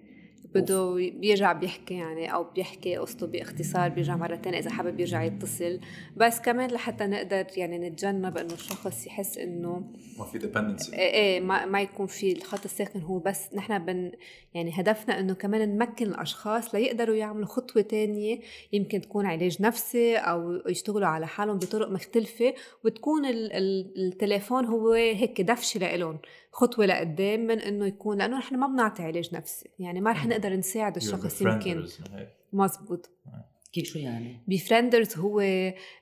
بده 0.56 0.94
بيرجع 0.94 1.54
بيحكي 1.54 1.94
يعني 1.94 2.34
أو 2.34 2.44
بيحكي 2.44 2.98
قصته 2.98 3.28
باختصار 3.28 3.90
بيرجع 3.90 4.16
مرة 4.16 4.36
ثانية 4.36 4.60
إذا 4.60 4.70
حابب 4.70 5.00
يرجع 5.00 5.24
يتصل. 5.24 5.80
بس 6.18 6.40
كمان 6.40 6.72
لحتى 6.72 7.06
نقدر 7.08 7.46
يعني 7.58 7.90
نتجنب 7.90 8.38
إنه 8.38 8.54
الشخص 8.54 9.08
يحس 9.08 9.38
إنه 9.38 9.84
ما 10.20 10.26
في 10.26 10.38
dependency 10.38 10.94
إيه 10.94 11.14
إيه 11.14 11.40
ما, 11.40 11.66
ما 11.66 11.82
يكون 11.82 12.08
في 12.08 12.32
الخط 12.32 12.64
الساخن 12.66 13.02
هو. 13.02 13.20
بس 13.20 13.54
نحن 13.54 13.86
بن 13.86 14.12
يعني 14.54 14.72
هدفنا 14.74 15.20
إنه 15.20 15.34
كمان 15.34 15.78
نمكن 15.78 16.08
الأشخاص 16.08 16.76
ليقدروا 16.76 17.16
يعملوا 17.16 17.48
خطوة 17.48 17.82
تانية. 17.84 18.40
يمكن 18.74 19.02
تكون 19.02 19.26
علاج 19.26 19.62
نفسي 19.62 20.16
أو 20.16 20.62
يشتغلوا 20.68 21.08
على 21.08 21.28
حالهم 21.28 21.58
بطرق 21.58 21.90
مختلفة. 21.90 22.54
وتكون 22.84 23.22
التليفون 23.26 24.66
هو 24.66 24.94
هيك 24.94 25.42
دفشة 25.42 25.80
لإلهم. 25.80 26.18
خطوة 26.52 26.86
لقدام 26.86 27.40
من 27.40 27.60
إنه 27.60 27.86
يكون 27.86 28.18
لأنه 28.18 28.38
نحن 28.38 28.56
ما 28.56 28.68
بنعطي 28.68 29.04
علاج 29.04 29.36
نفسي 29.36 29.70
يعني 29.80 30.02
ما 30.02 30.12
رح 30.12 30.26
نقدر 30.26 30.56
نساعد 30.56 30.96
الشخص 30.96 31.42
يمكن. 31.42 31.86
مزبوط. 32.54 33.10
كيف 33.74 33.86
شو 33.86 34.00
يعني؟ 34.00 34.44
befrienders 34.48 35.18
هو 35.18 35.40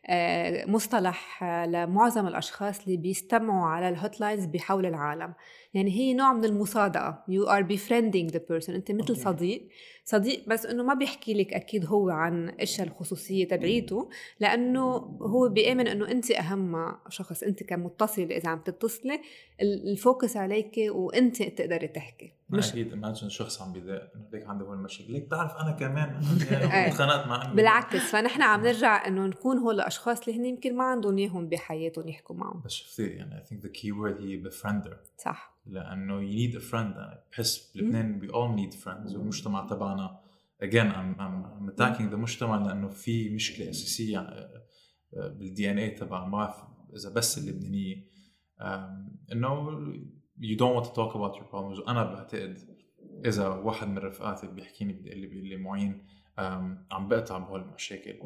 آه، 0.06 0.66
مصطلح 0.66 1.44
لمعظم 1.44 2.28
الأشخاص 2.28 2.84
اللي 2.84 2.98
بيستمعوا 2.98 3.68
على 3.68 3.90
ال 3.90 4.20
hotlines 4.20 4.46
بحول 4.46 4.86
العالم. 4.86 5.34
يعني 5.74 5.92
هي 5.92 6.14
نوع 6.14 6.34
من 6.34 6.46
المصادقة. 6.46 7.24
you 7.28 7.44
are 7.44 7.68
befriending 7.68 8.32
the 8.32 8.42
person 8.50 8.76
أنت 8.76 8.92
مثل 8.92 9.16
okay. 9.16 9.20
صديق. 9.20 9.68
صديق 10.04 10.44
بس 10.48 10.66
إنه 10.66 10.84
ما 10.84 10.94
بيحكي 10.94 11.34
لك 11.34 11.54
أكيد 11.54 11.86
هو 11.86 12.10
عن 12.10 12.50
إيش 12.50 12.82
الخصوصية 12.82 13.48
تبعيته 13.48 14.10
لأنه 14.40 14.86
هو 15.22 15.50
بيأمن 15.50 15.88
إنه 15.88 16.12
أنت 16.12 16.32
أهم 16.32 16.96
شخص. 17.10 17.44
أنت 17.44 17.64
كمتصل 17.64 18.22
إذا 18.22 18.50
عم 18.50 18.60
تتصلي 18.60 19.22
ال 19.62 19.75
focus 19.75 20.38
عليك 20.38 20.76
وأنت 20.90 21.44
تقدري 21.44 21.88
تحكي. 21.88 22.34
مش 22.50 22.72
أكيد 22.72 22.92
imagine 22.92 23.30
شخص 23.30 23.62
عم 23.62 23.74
بيضايق. 23.74 24.02
إنه 24.16 24.26
ليك 24.34 24.48
عنده 24.48 24.66
هول 24.66 24.78
المشاكل 24.78 25.14
ليك 25.14 25.24
بتعرف 25.24 25.52
أنا 25.56 25.72
كمان. 25.72 26.22
يعني 26.52 26.88
اتخانقت 26.88 27.28
مع 27.28 27.54
بالعكس. 27.54 28.00
فنحن 28.00 28.42
عم 28.42 28.62
نرجع 28.62 29.08
إنه 29.08 29.26
نكون 29.26 29.58
هول 29.58 29.76
الأشخاص 29.76 30.28
اللي 30.28 30.40
هن 30.40 30.46
يمكن 30.46 30.76
ما 30.76 30.84
عندهم 30.84 31.18
إياهم 31.18 31.50
بحياتهم 31.50 32.08
يحكوا 32.08 32.36
معهم. 32.36 32.62
بس 32.66 32.72
شفتي 32.72 33.08
يعني 33.08 33.38
I 33.38 33.44
think 33.44 33.64
the 33.64 33.70
key 33.70 33.92
word 33.92 34.22
هي 34.22 34.38
befriender 34.38 34.98
صح. 35.18 35.57
لأنه 35.70 36.14
you 36.14 36.20
need 36.20 36.56
a 36.56 36.60
friend 36.60 36.96
بحس 37.32 37.72
بلبنان 37.76 38.20
we 38.22 38.34
all 38.34 38.56
need 38.56 38.74
friends 38.74 39.16
والمجتمع 39.16 39.68
تبعنا 39.68 40.20
again 40.64 40.90
I'm, 40.92 41.20
I'm, 41.20 41.38
I'm 41.46 41.70
attacking 41.74 42.12
the 42.12 42.16
مجتمع 42.16 42.66
لأنه 42.66 42.88
في 42.88 43.30
مشكلة 43.30 43.70
أساسية 43.70 44.30
بال 45.14 45.72
DNA 45.72 45.90
تبع. 45.90 46.26
ما 46.26 46.32
بعرف 46.32 46.56
إذا 46.96 47.14
بس 47.14 47.38
اللبنانية. 47.38 48.08
إنه 49.32 49.80
you 50.40 50.58
don't 50.58 50.76
want 50.76 50.86
to 50.86 50.94
talk 50.94 51.16
about 51.16 51.36
your 51.36 51.48
problems. 51.52 51.80
وأنا 51.80 52.04
بعتقد 52.04 52.58
إذا 53.26 53.48
واحد 53.48 53.88
من 53.88 53.98
رفقاتي 53.98 54.48
بيحكيني 54.48 54.94
بيقول 54.94 55.20
لي 55.20 55.28
بيقول 55.28 55.48
لي 55.48 55.58
معين 55.58 56.06
عم 56.92 57.08
بقطع 57.08 57.38
بهول 57.38 57.62
المشاكل. 57.62 58.20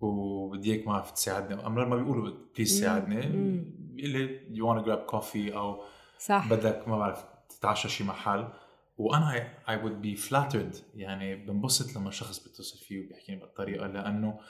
وبدي 0.00 0.74
اياك 0.74 0.86
ما 0.86 1.00
تساعدني. 1.00 1.66
امرار 1.66 1.88
ما 1.88 1.96
بيقولوا 1.96 2.34
please 2.56 2.80
ساعدني 2.80 3.20
بيقول 3.66 4.10
لي 4.10 4.40
you 4.54 4.64
want 4.64 4.84
to 4.84 4.88
grab 4.88 5.12
coffee 5.14 5.54
أو 5.54 5.82
صح. 6.26 6.48
بدك 6.50 6.88
ما 6.88 6.98
بعرف 6.98 7.24
تتعشى 7.48 7.88
شي 7.88 8.04
محل. 8.04 8.48
وأنا 8.98 9.52
I 9.66 9.70
would 9.70 10.06
be 10.06 10.20
flattered. 10.28 10.76
يعني 10.94 11.36
بنبسط 11.36 11.96
لما 11.96 12.10
شخص 12.10 12.44
بيتصل 12.44 12.78
فيه 12.78 13.00
وبيحكيني 13.00 13.38
بهالطريقه 13.38 13.86
لأنه 13.86 14.40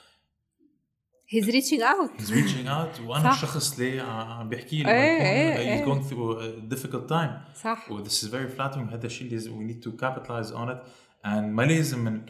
he's 1.26 1.46
reaching 1.46 1.82
out. 1.82 2.20
He's 2.20 2.30
reaching 2.30 2.66
out. 2.66 3.00
وأنا 3.00 3.30
صح. 3.30 3.32
الشخص 3.32 3.78
اللي 3.78 4.00
عم 4.00 4.48
بيحكي 4.48 4.82
لي 4.82 4.90
إيه 4.90 5.56
إيه 5.58 5.84
he's 5.84 5.88
going 5.88 6.02
through 6.10 6.40
a 6.40 6.74
difficult 6.74 7.08
time. 7.08 7.56
صح. 7.62 7.90
و 7.90 8.04
this 8.04 8.22
is 8.22 8.26
very 8.26 8.56
flattering. 8.58 8.92
هذا 8.92 9.06
الشيء 9.06 9.32
اللي 9.32 9.40
we 9.40 9.72
need 9.72 9.86
to 9.86 9.90
capitalize 9.90 10.52
on 10.54 10.68
it. 10.70 10.78
And 11.24 11.28
ما 11.28 11.62
لازم 11.62 11.98
من 11.98 12.26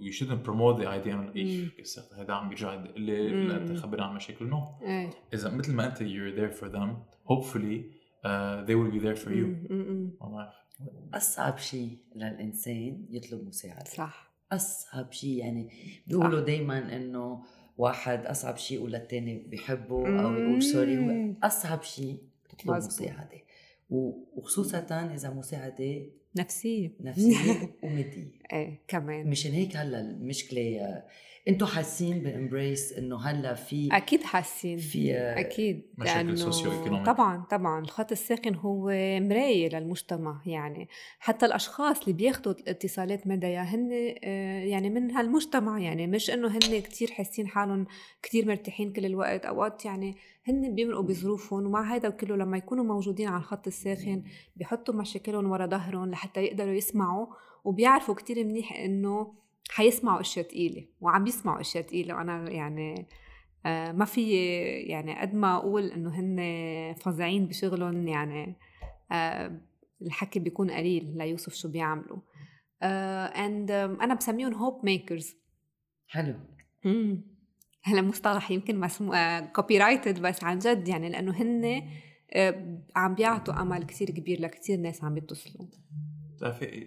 you 0.00 0.12
shouldn't 0.12 0.44
promote 0.48 0.78
the 0.82 0.86
idea 0.86 1.14
انه 1.14 1.32
إيش 1.36 2.00
هذا 2.18 2.34
عم 2.34 2.48
بيرجع 2.48 2.74
يدق 2.74 2.96
لي 2.96 3.56
انت 3.56 3.78
خبرني 3.78 4.04
عن 4.04 4.14
مشاكل. 4.14 4.46
نو 4.46 4.60
no. 4.60 4.82
إيه. 4.82 5.10
إذا 5.34 5.50
مثل 5.50 5.72
ما 5.72 5.86
أنت 5.86 5.98
you're 5.98 6.38
there 6.38 6.60
for 6.60 6.68
them. 6.68 6.88
Hopefully 7.32 7.97
uh, 8.28 8.66
they 8.66 8.74
will 8.74 8.90
be 8.90 9.00
there 9.04 9.16
for 9.24 9.30
you. 9.30 9.72
ما 10.20 10.28
بعرف 10.28 10.54
أصعب 11.14 11.58
شيء 11.58 11.98
للإنسان 12.16 13.06
يطلب 13.10 13.46
مساعدة. 13.46 13.84
صح. 13.84 14.28
أصعب 14.52 15.12
شيء 15.12 15.36
يعني 15.38 15.68
بيقولوا 16.06 16.40
دائما 16.40 16.96
إنه 16.96 17.42
واحد 17.78 18.26
أصعب 18.26 18.56
شيء 18.56 18.78
يقول 18.78 18.92
للثاني 18.92 19.38
بحبه 19.38 20.22
أو 20.22 20.34
يقول 20.34 20.62
سوري 20.62 21.36
أصعب 21.42 21.82
شيء 21.82 22.18
تطلب 22.48 22.76
مساعدة. 22.76 23.40
وخصوصا 23.90 24.78
إذا 25.14 25.30
مساعدة 25.30 26.06
نفسية. 26.36 26.92
نفسية 27.00 27.70
ومادية. 27.82 28.32
إيه 28.52 28.80
كمان. 28.88 29.30
مشان 29.30 29.52
هيك 29.52 29.76
هلأ 29.76 30.00
المشكلة 30.00 31.02
أنتم 31.48 31.66
حاسين 31.66 32.22
ب 32.22 32.31
Embrace 32.31 32.92
انه 32.92 33.16
هلا 33.20 33.54
في 33.54 33.88
أكيد 33.92 34.22
حاسين. 34.22 34.78
في 34.78 35.14
أكيد 35.16 35.82
مشاكل 35.98 36.38
socio 36.38 37.04
طبعا 37.04 37.44
طبعا 37.50 37.80
الخط 37.80 38.12
الساخن 38.12 38.54
هو 38.54 38.86
مراية 39.20 39.68
للمجتمع 39.68 40.42
يعني 40.46 40.88
حتى 41.18 41.46
الأشخاص 41.46 42.00
اللي 42.00 42.12
بياخذوا 42.12 42.54
اتصالات 42.68 43.26
ميديا 43.26 43.62
هن 43.62 44.14
آه، 44.24 44.64
يعني 44.64 44.90
من 44.90 45.10
هالمجتمع 45.10 45.78
يعني 45.78 46.06
مش 46.06 46.30
إنه 46.30 46.48
هن 46.48 46.80
كتير 46.80 47.10
حاسين 47.10 47.48
حالهم 47.48 47.86
كتير 48.22 48.46
مرتاحين 48.46 48.92
كل 48.92 49.06
الوقت 49.06 49.44
أوقات 49.44 49.84
يعني 49.84 50.16
هن 50.48 50.74
بيمرقوا 50.74 51.02
بظروفهم 51.02 51.66
ومع 51.66 51.94
هذا 51.94 52.10
كله 52.10 52.36
لما 52.36 52.56
يكونوا 52.56 52.84
موجودين 52.84 53.28
على 53.28 53.38
الخط 53.38 53.66
الساخن 53.66 54.22
بيحطوا 54.56 54.94
مشاكلهم 54.94 55.50
ورا 55.50 55.66
ظهرهم 55.66 56.10
لحتى 56.10 56.40
يقدروا 56.40 56.72
يسمعوا 56.72 57.26
وبيعرفوا 57.64 58.14
كتير 58.14 58.44
منيح 58.44 58.72
إنه 58.72 59.34
حيسمعوا 59.70 60.20
أشياء 60.20 60.46
ثقيله 60.46 60.86
وعم 61.00 61.26
يسمعوا 61.26 61.60
أشياء 61.60 61.84
ثقيله 61.84 62.14
وأنا 62.14 62.50
يعني 62.50 63.08
آه 63.66 63.92
ما 63.92 64.04
في 64.04 64.32
يعني 64.82 65.20
قد 65.20 65.34
ما 65.34 65.56
أقول 65.56 65.86
إنه 65.86 66.20
هن 66.20 66.94
فظيعين 66.94 67.46
بشغلهم 67.46 68.08
يعني 68.08 68.56
آه 69.12 69.60
الحكي 70.02 70.40
بيكون 70.40 70.70
قليل 70.70 71.18
ليوصف 71.18 71.54
شو 71.54 71.68
بيعملوا. 71.68 72.18
and 72.82 73.70
آه 73.70 73.84
أنا 74.00 74.14
بسميهم 74.14 74.54
hope 74.54 74.84
makers 74.84 75.36
حلو. 76.08 76.34
امم 76.86 77.22
هلا 77.82 78.02
مصطلح 78.02 78.50
يمكن 78.50 78.80
مسموع 78.80 79.40
copyrighted 79.40 80.22
بس 80.22 80.44
عن 80.44 80.58
جد 80.58 80.88
يعني 80.88 81.08
لأنه 81.08 81.32
هن 81.32 81.82
عم 82.96 83.14
بيعطوا 83.14 83.62
أمل 83.62 83.82
كثير 83.82 84.10
كبير 84.10 84.40
لكثير 84.40 84.78
ناس 84.78 85.04
عم 85.04 85.14
بيتصلوا 85.14 85.66
بتعرفي 86.36 86.86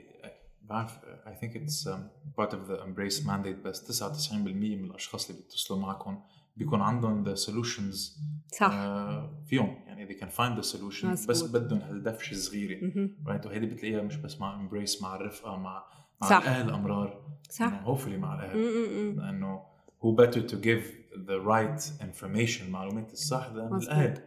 بعرف 0.71 0.99
I 1.05 1.35
think 1.35 1.55
it's 1.57 1.89
part 2.37 2.53
of 2.53 2.67
the 2.69 2.83
Embrace 2.83 3.25
mandate 3.25 3.57
بس 3.57 4.03
99% 4.03 4.33
من 4.33 4.85
الأشخاص 4.85 5.29
اللي 5.29 5.41
بيتصلوا 5.41 5.79
معكم 5.79 6.19
بيكون 6.57 6.81
عندهم 6.81 7.23
the 7.23 7.35
solutions 7.35 8.17
صح. 8.59 8.69
uh, 8.69 9.47
فيهم. 9.49 9.75
يعني 9.87 10.07
they 10.07 10.19
can 10.19 10.27
find 10.27 10.63
the 10.63 10.71
solution 10.73 11.27
بس 11.27 11.41
بدهم 11.43 11.79
هالدفشه 11.79 12.35
صغيره 12.35 13.09
right 13.27 13.45
وهيدي 13.45 13.65
بتلاقيها 13.65 14.01
مش 14.01 14.15
بس 14.15 14.39
مع 14.41 14.55
Embrace 14.55 15.01
مع 15.01 15.15
الرفقة 15.15 15.57
مع 15.57 15.83
مع 16.21 16.29
صح. 16.29 16.37
الأهل 16.37 16.69
امرار 16.73 17.25
صح. 17.49 17.81
hopefully 17.83 18.17
مع 18.17 18.35
الأهل. 18.39 19.17
لأنه 19.17 19.63
هو 20.01 20.17
better 20.25 20.39
to 20.49 20.55
give 20.55 20.83
the 21.15 21.45
right 21.47 22.03
information 22.03 22.61
المعلومات 22.61 23.13
الصح 23.13 23.47
than 23.47 23.51
مظبوط. 23.57 23.83
الأهل. 23.83 24.23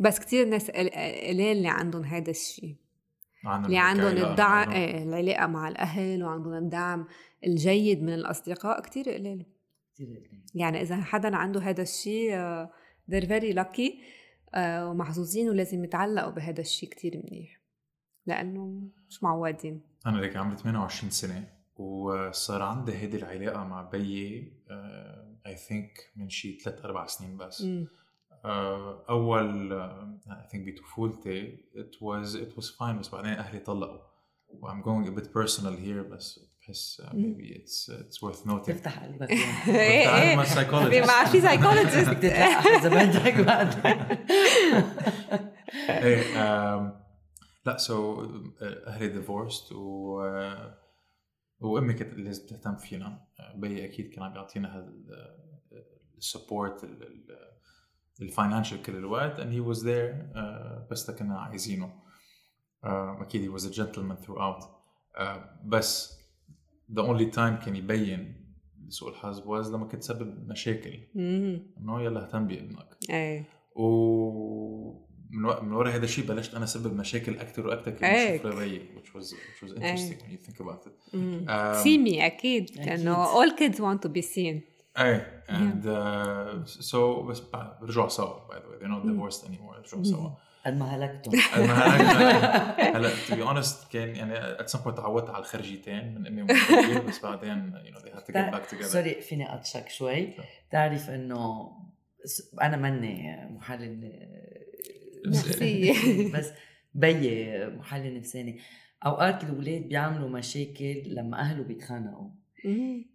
بس 0.00 0.18
كتير 0.18 0.46
ناس 0.48 0.70
قل- 0.70 0.90
قليل 0.90 1.56
اللي 1.56 1.68
عندهم 1.68 2.04
هذا 2.04 2.30
الشيء. 2.30 2.76
اللي 3.46 3.78
عندهم 3.78 4.30
الدعم. 4.30 4.70
إيه 4.70 5.02
العلاقة 5.02 5.46
مع 5.46 5.68
الأهل 5.68 6.24
وعندهم 6.24 6.54
الدعم 6.54 7.06
الجيد 7.46 8.02
من 8.02 8.14
الأصدقاء 8.14 8.80
كتير 8.80 9.10
قليل. 9.10 9.46
يعني 10.54 10.82
إذا 10.82 10.96
حدا 10.96 11.36
عنده 11.36 11.60
هذا 11.60 11.82
الشيء 11.82 12.34
آه، 12.34 12.70
they're 13.10 13.26
very 13.26 13.54
lucky 13.54 13.92
آه، 14.54 14.90
ومحظوظين 14.90 15.48
ولازم 15.48 15.84
يتعلقوا 15.84 16.30
بهذا 16.30 16.60
الشيء 16.60 16.88
كتير 16.88 17.16
منيح 17.16 17.60
لأنه 18.26 18.82
مش 19.08 19.22
معودين 19.22 19.80
أنا 20.06 20.20
لك 20.20 20.36
عمري 20.36 20.56
28 20.56 21.10
سنة 21.10 21.48
وصار 21.76 22.62
عندي 22.62 22.92
هيدي 22.92 23.16
العلاقة 23.16 23.64
مع 23.64 23.82
بيي 23.82 24.52
I 25.46 25.56
think 25.56 26.10
من 26.16 26.28
شي 26.28 26.58
ثلاث 26.58 26.84
أربع 26.84 27.06
سنين 27.06 27.36
بس 27.36 27.62
مم. 27.62 27.88
آه، 28.44 29.04
أول 29.08 29.72
I 29.72 30.48
think 30.50 30.72
بطفولتي 30.74 31.56
it 31.74 31.96
was 31.96 32.34
it 32.34 32.56
was 32.60 32.66
fine 32.66 32.98
بس 32.98 33.08
بعدين 33.08 33.32
أهلي 33.32 33.58
طلقوا. 33.58 33.98
و 34.50 34.68
I'm 34.68 34.82
going 34.82 35.08
a 35.08 35.20
bit 35.20 35.26
personal 35.32 35.76
here 35.86 36.12
بس 36.12 36.40
بحس 36.60 37.02
maybe 37.12 37.54
it's 37.54 37.88
it's 37.88 38.22
worth 38.22 38.46
noting. 38.46 38.64
تفتح 38.72 39.04
قلبك 39.04 39.30
يعني. 39.30 40.36
مع. 40.36 41.06
مع 41.06 41.24
في 41.24 41.40
psychologist 41.40 42.08
بدك 42.08 42.18
تتلقى 42.18 42.76
اذا 42.76 42.88
بدك 42.88 43.40
بعدين 43.40 44.18
إيه 45.88 47.00
لا 47.66 47.76
so 47.76 48.26
أهلي 48.62 49.08
divorced 49.08 49.72
و 49.72 50.20
آه، 50.22 50.74
وأمي 51.60 51.92
كانت 51.94 52.14
لازم 52.14 52.46
تهتم 52.46 52.76
فينا. 52.76 53.26
آه، 53.40 53.56
بي 53.56 53.84
أكيد 53.84 54.10
كان 54.10 54.22
عم 54.24 54.34
يعطينا 54.36 54.92
ال 56.18 56.26
support 56.26 56.84
ال 58.22 58.28
financial 58.28 58.82
كل 58.82 58.96
الوقت 58.96 59.40
and 59.40 59.52
he 59.52 59.74
was 59.74 59.82
there 59.82 60.36
آه، 60.36 60.88
بس 60.90 61.10
كنا 61.10 61.38
عايزينه 61.40 61.92
آه، 62.84 63.18
أكيد 63.22 63.50
he 63.50 63.60
was 63.60 63.64
a 63.64 63.70
gentleman 63.72 64.26
throughout 64.26 64.64
آه، 65.16 65.60
بس 65.64 66.18
the 66.92 67.02
only 67.02 67.34
time 67.34 67.64
كان 67.64 67.76
يبين 67.76 68.40
سوء 68.88 69.10
الحظ 69.10 69.40
was 69.40 69.68
لما 69.68 69.84
كنت 69.84 70.00
تسبب 70.00 70.48
مشاكل. 70.48 70.98
إنه 71.16 72.02
يلا 72.02 72.22
اهتم 72.22 72.46
بابنك 72.46 72.96
إيه 73.10 73.44
ومن 73.76 75.44
و... 75.44 75.60
من 75.62 75.72
ورا 75.72 75.90
هذا 75.90 76.04
الشيء 76.04 76.26
بلشت 76.26 76.54
أنا 76.54 76.64
أسبب 76.64 76.96
مشاكل 76.96 77.38
أكثر 77.38 77.66
وأكثر 77.66 77.90
كنت. 77.90 78.04
بشوف 78.04 78.46
لبيي 78.46 78.80
which 78.96 79.08
was 79.14 79.32
which 79.32 79.62
was 79.62 79.72
interesting 79.72 80.18
when 80.22 80.30
you 80.30 80.38
think 80.46 80.60
about 80.60 80.86
it. 80.86 81.14
Um, 81.14 81.84
see 81.84 81.98
me 81.98 82.20
أكيد. 82.20 82.76
لأنه 82.76 83.26
all 83.26 83.50
kids 83.50 83.76
want 83.80 84.02
to 84.02 84.08
be 84.08 84.22
seen 84.22 84.69
إيه 84.98 85.44
and 85.48 85.84
uh, 85.84 86.68
so 86.82 86.96
بس 86.96 87.42
رجعوا 87.82 88.08
سوا 88.08 88.48
by 88.48 88.54
the 88.54 88.68
way 88.68 88.78
they're 88.80 88.88
not 88.88 89.04
divorced 89.04 89.44
anymore 89.44 89.78
رجعوا 89.78 90.04
سوا 90.04 90.30
قد 90.66 90.76
ما 90.76 90.96
هلكتهم 90.96 91.34
هلا 91.34 92.96
هلا 92.96 93.10
to 93.10 93.32
be 93.32 93.48
honest 93.48 93.88
كان 93.92 94.16
يعني 94.16 94.58
at 94.58 94.70
some 94.70 94.78
point 94.78 94.94
تعودت 94.94 95.30
على 95.30 95.38
الخرجيتين 95.38 96.14
من 96.14 96.26
امي 96.26 96.42
ومن 96.42 97.06
بس 97.08 97.22
بعدين 97.22 97.72
you 97.84 97.94
know 97.94 98.00
they 98.00 98.10
had 98.10 98.24
to 98.26 98.32
get 98.32 98.54
back 98.54 98.70
together. 98.70 98.82
سوري 98.82 99.20
فيني 99.20 99.52
اقطشك 99.52 99.88
شوي 99.88 100.34
تعرف 100.70 101.10
انه 101.10 101.70
أنا 102.62 102.76
ماني 102.76 103.36
محلل 103.50 104.12
نفسية. 105.26 106.32
بس 106.34 106.50
بيي 106.94 107.66
محلل 107.66 108.18
نفساني 108.18 108.60
اوقات 109.06 109.44
الاولاد 109.44 109.88
بيعملوا 109.88 110.28
مشاكل 110.28 111.02
لما 111.06 111.40
اهله 111.40 111.62
بيتخانقوا. 111.62 112.30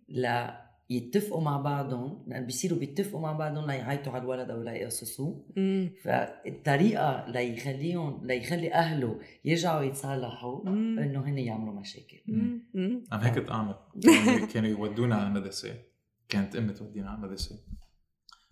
لا 0.07 0.64
يتفقوا 0.89 1.41
مع 1.41 1.57
بعضهم 1.57 2.23
لأن 2.27 2.45
بيصيروا 2.45 2.79
بيتفقوا 2.79 3.21
مع 3.21 3.31
بعضهم 3.33 3.65
ليعيطوا 3.71 4.13
على 4.13 4.21
الولد 4.23 4.49
أو 4.51 4.61
ليقصصوه. 4.63 5.45
فالطريقة 6.03 7.25
ليخليهم 7.27 8.27
ليخلي 8.27 8.73
أهله 8.73 9.19
يرجعوا 9.45 9.81
يتصالحوا. 9.81 10.67
إنه 10.69 11.19
هن 11.29 11.37
يعملوا 11.37 11.79
مشاكل. 11.79 12.17
أنا 13.11 13.25
هيك 13.27 13.39
كنت 13.39 13.51
اعمل 13.51 13.75
كانوا- 14.53 14.69
يودونا 14.69 15.15
على 15.15 15.27
المدرسة. 15.27 15.75
كانت 16.29 16.55
أمي 16.55 16.73
تودينا 16.73 17.09
على 17.09 17.17
المدرسة. 17.17 17.59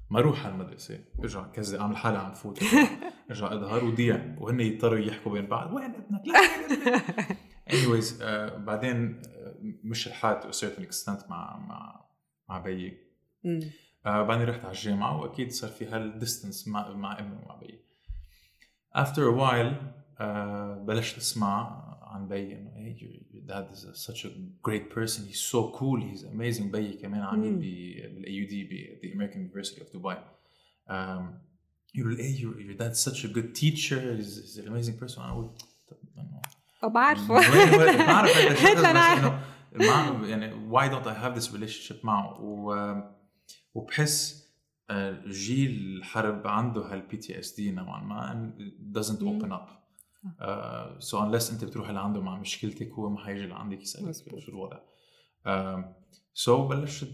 ما 0.09 0.19
أروح 0.19 0.45
على 0.45 0.55
المدرسة. 0.55 0.99
ارجع 1.19 1.43
كذا 1.47 1.79
اعمل 1.79 1.97
حالي 1.97 2.17
عم 2.17 2.33
فوت 2.33 2.63
ارجع 3.29 3.53
اظهر 3.53 3.85
وضيع 3.85 4.35
وهن 4.39 4.59
يضطروا 4.59 4.99
يحكوا 4.99 5.31
بين 5.31 5.45
بعض. 5.47 5.73
وين 5.73 5.85
ابنك؟ 5.95 6.21
لا 6.27 6.39
anyways 7.73 8.21
آه 8.21 8.57
بعدين 8.57 9.21
آه 9.27 9.55
مش 9.83 10.07
الحال 10.07 10.41
to 10.41 10.45
a 10.45 10.59
certain 10.59 10.81
extent 10.83 11.29
مع 11.29 11.57
مع 11.67 12.02
مع 12.49 12.57
بيي. 12.59 12.97
آه 14.05 14.23
بعدين 14.23 14.49
رحت 14.49 14.65
على 14.65 14.73
الجامعة 14.73 15.21
واكيد 15.21 15.51
صار 15.51 15.69
في 15.69 15.85
هال 15.85 16.02
distance 16.02 16.67
مع 16.67 16.93
مع 16.93 17.19
امي 17.19 17.35
ومع 17.35 17.55
بيي 17.55 17.79
after 18.97 19.21
a 19.33 19.39
while 19.39 19.75
آه 20.19 20.83
بلشت 20.87 21.17
اسمع 21.17 21.83
عن 22.01 22.27
بيي 22.27 22.57
انه 22.57 22.71
hey, 22.75 22.99
your, 23.01 23.23
dad 23.51 23.75
is 23.75 24.07
such 24.07 24.25
a 24.25 24.29
great 24.67 24.89
person 24.95 25.21
he's 25.31 25.43
so 25.53 25.77
cool 25.77 25.99
he's 26.01 26.23
amazing 26.23 26.63
بيي 26.71 26.93
كمان 26.93 27.21
عميد 27.21 27.51
مم. 27.51 27.59
بال 27.59 28.33
AUD 28.33 28.63
ب 28.63 28.99
the 29.01 29.09
American 29.15 29.37
University 29.37 29.79
of 29.79 29.97
Dubai 29.97 30.17
um, 30.89 31.23
يقول 31.95 32.17
hey 32.17 32.39
your, 32.39 32.59
your 32.59 32.77
dad's 32.77 32.99
such 32.99 33.25
a 33.25 33.27
good 33.27 33.55
teacher 33.61 33.99
he's, 34.17 34.57
an 34.57 34.67
amazing 34.67 35.03
person 35.03 35.19
أنا 35.19 35.29
أقول 35.29 35.49
طب 35.87 35.97
انه 36.17 36.41
بعرفه 36.93 37.33
بعرف 38.07 38.37
هذا 38.37 38.91
الشيء 38.91 39.39
هيك 39.73 39.81
بس 39.81 39.85
أنا 39.85 39.95
عارفة. 39.95 40.09
انه 40.09 40.17
مع 40.17 40.27
يعني 40.27 40.69
why 40.71 40.91
don't 40.91 41.05
I 41.07 41.13
have 41.23 41.41
this 41.41 41.51
relationship 41.53 42.05
معه 42.05 42.41
و 42.41 42.95
وبحس 43.73 44.43
آه، 44.89 45.23
جيل 45.27 45.97
الحرب 45.97 46.47
عنده 46.47 46.81
هال 46.81 47.17
PTSD 47.17 47.71
نوعا 47.71 48.03
ما 48.03 48.53
doesn't 48.99 49.19
open 49.21 49.51
up. 49.51 49.69
آه، 50.41 50.99
so 50.99 51.13
unless 51.13 51.51
انت 51.51 51.65
بتروح 51.65 51.89
لعنده 51.89 52.21
مع 52.21 52.39
مشكلتك 52.39 52.91
هو 52.91 53.09
ما 53.09 53.25
حيجي 53.25 53.47
لعندك 53.47 53.81
يسألك. 53.81 54.39
شو 54.39 54.51
الوضع. 54.51 54.79
آم، 55.47 55.93
so 56.45 56.49
بلشت 56.49 57.13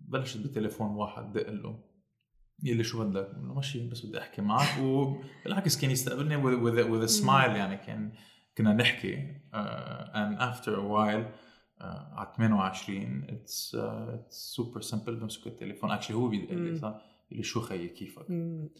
بلشت 0.00 0.46
بتليفون 0.46 0.90
واحد 0.90 1.32
دق 1.32 1.50
له. 1.50 1.84
يلي 2.62 2.84
شو 2.84 3.04
بدك؟ 3.04 3.26
قلت 3.26 3.38
له 3.38 3.54
ماشي 3.54 3.88
بس 3.88 4.06
بدي 4.06 4.18
أحكي 4.18 4.42
معك. 4.42 4.78
وبالعكس 4.82 5.80
كان 5.80 5.90
يستقبلني 5.90 6.42
with, 6.42 6.62
with, 6.62 6.86
with 6.86 7.10
a 7.10 7.22
smile 7.22 7.56
يعني 7.56 7.76
كان 7.76 8.12
كنا 8.58 8.72
نحكي 8.72 9.34
uh, 9.54 10.04
and 10.14 10.40
after 10.40 10.70
a 10.70 10.84
while 10.92 11.24
uh, 11.24 11.49
على 11.82 12.28
28 12.36 13.26
it's 13.28 13.74
uh, 13.74 14.16
it's 14.16 14.56
super 14.56 14.82
simple 14.90 15.10
بمسك 15.10 15.46
التليفون 15.46 15.98
actually 15.98 16.10
هو 16.10 16.28
بيدق 16.28 16.52
لي. 16.52 16.76
صح؟ 16.76 17.00
يقول 17.30 17.36
لي 17.38 17.42
شو 17.42 17.60
خيي 17.60 17.88
كيفك؟ 17.88 18.26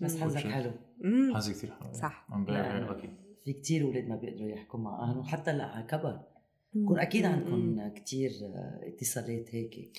بس. 0.03 0.21
حظك 0.21 0.47
حلو. 0.47 0.73
حظي 1.35 1.53
كثير 1.53 1.71
حلو 1.81 1.93
صح. 1.93 2.27
Very 2.31 2.91
lucky 2.91 3.09
في 3.45 3.53
كتير 3.53 3.85
أولاد 3.85 4.09
ما 4.09 4.17
بيقدروا 4.17 4.49
يحكوا 4.49 4.81
مع 4.81 5.03
أهلهم 5.03 5.25
حتى 5.25 5.53
لا 5.53 5.65
على 5.65 5.87
كبر. 5.87 6.21
بكون 6.75 6.99
أكيد. 6.99 7.25
عندكم 7.25 7.89
كتير 7.89 8.31
اتصالات 8.83 9.55
هيك 9.55 9.99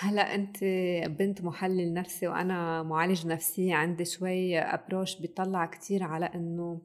هلا 0.00 0.34
أنت 0.34 0.64
بنت 1.18 1.42
محلل 1.42 1.94
نفسي 1.94 2.28
وأنا 2.28 2.82
معالج 2.82 3.26
نفسي 3.26 3.72
عندي 3.72 4.04
شوي 4.04 4.58
ابروش 4.58 5.20
بيطلع 5.20 5.66
كتير 5.66 6.02
على 6.02 6.26
إنه 6.26 6.82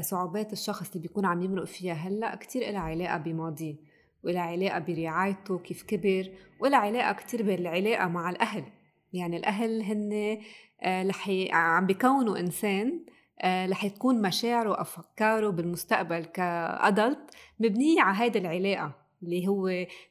صعوبات 0.00 0.52
الشخص 0.52 0.90
اللي 0.90 1.02
بيكون 1.08 1.24
عم 1.24 1.42
يمرق 1.42 1.64
فيها 1.64 1.94
هلا 1.94 2.36
كتير 2.36 2.62
لها 2.62 2.80
علاقة 2.80 3.18
بماضيه 3.18 3.76
ولها 4.24 4.42
علاقه 4.42 4.78
برعايته 4.78 5.58
كيف 5.58 5.82
كبر 5.82 6.30
ولها 6.60 6.78
علاقه 6.78 7.12
كتير 7.12 7.42
بالعلاقه 7.42 8.08
مع 8.08 8.30
الأهل. 8.30 8.64
يعني 9.12 9.36
الأهل 9.36 9.82
هن 9.82 10.38
آه، 10.82 11.02
رح 11.08 11.30
عم 11.52 11.86
بيكونوا 11.86 12.38
إنسان 12.38 13.04
آه، 13.42 13.66
رح 13.66 13.86
تكون 13.86 14.22
مشاعره 14.22 14.70
وأفكاره 14.70 15.48
بالمستقبل 15.50 16.24
كادلت 16.24 17.18
مبنية 17.60 18.00
على 18.02 18.24
هيدي 18.24 18.38
العلاقة 18.38 18.96
اللي 19.22 19.48
هو 19.48 19.66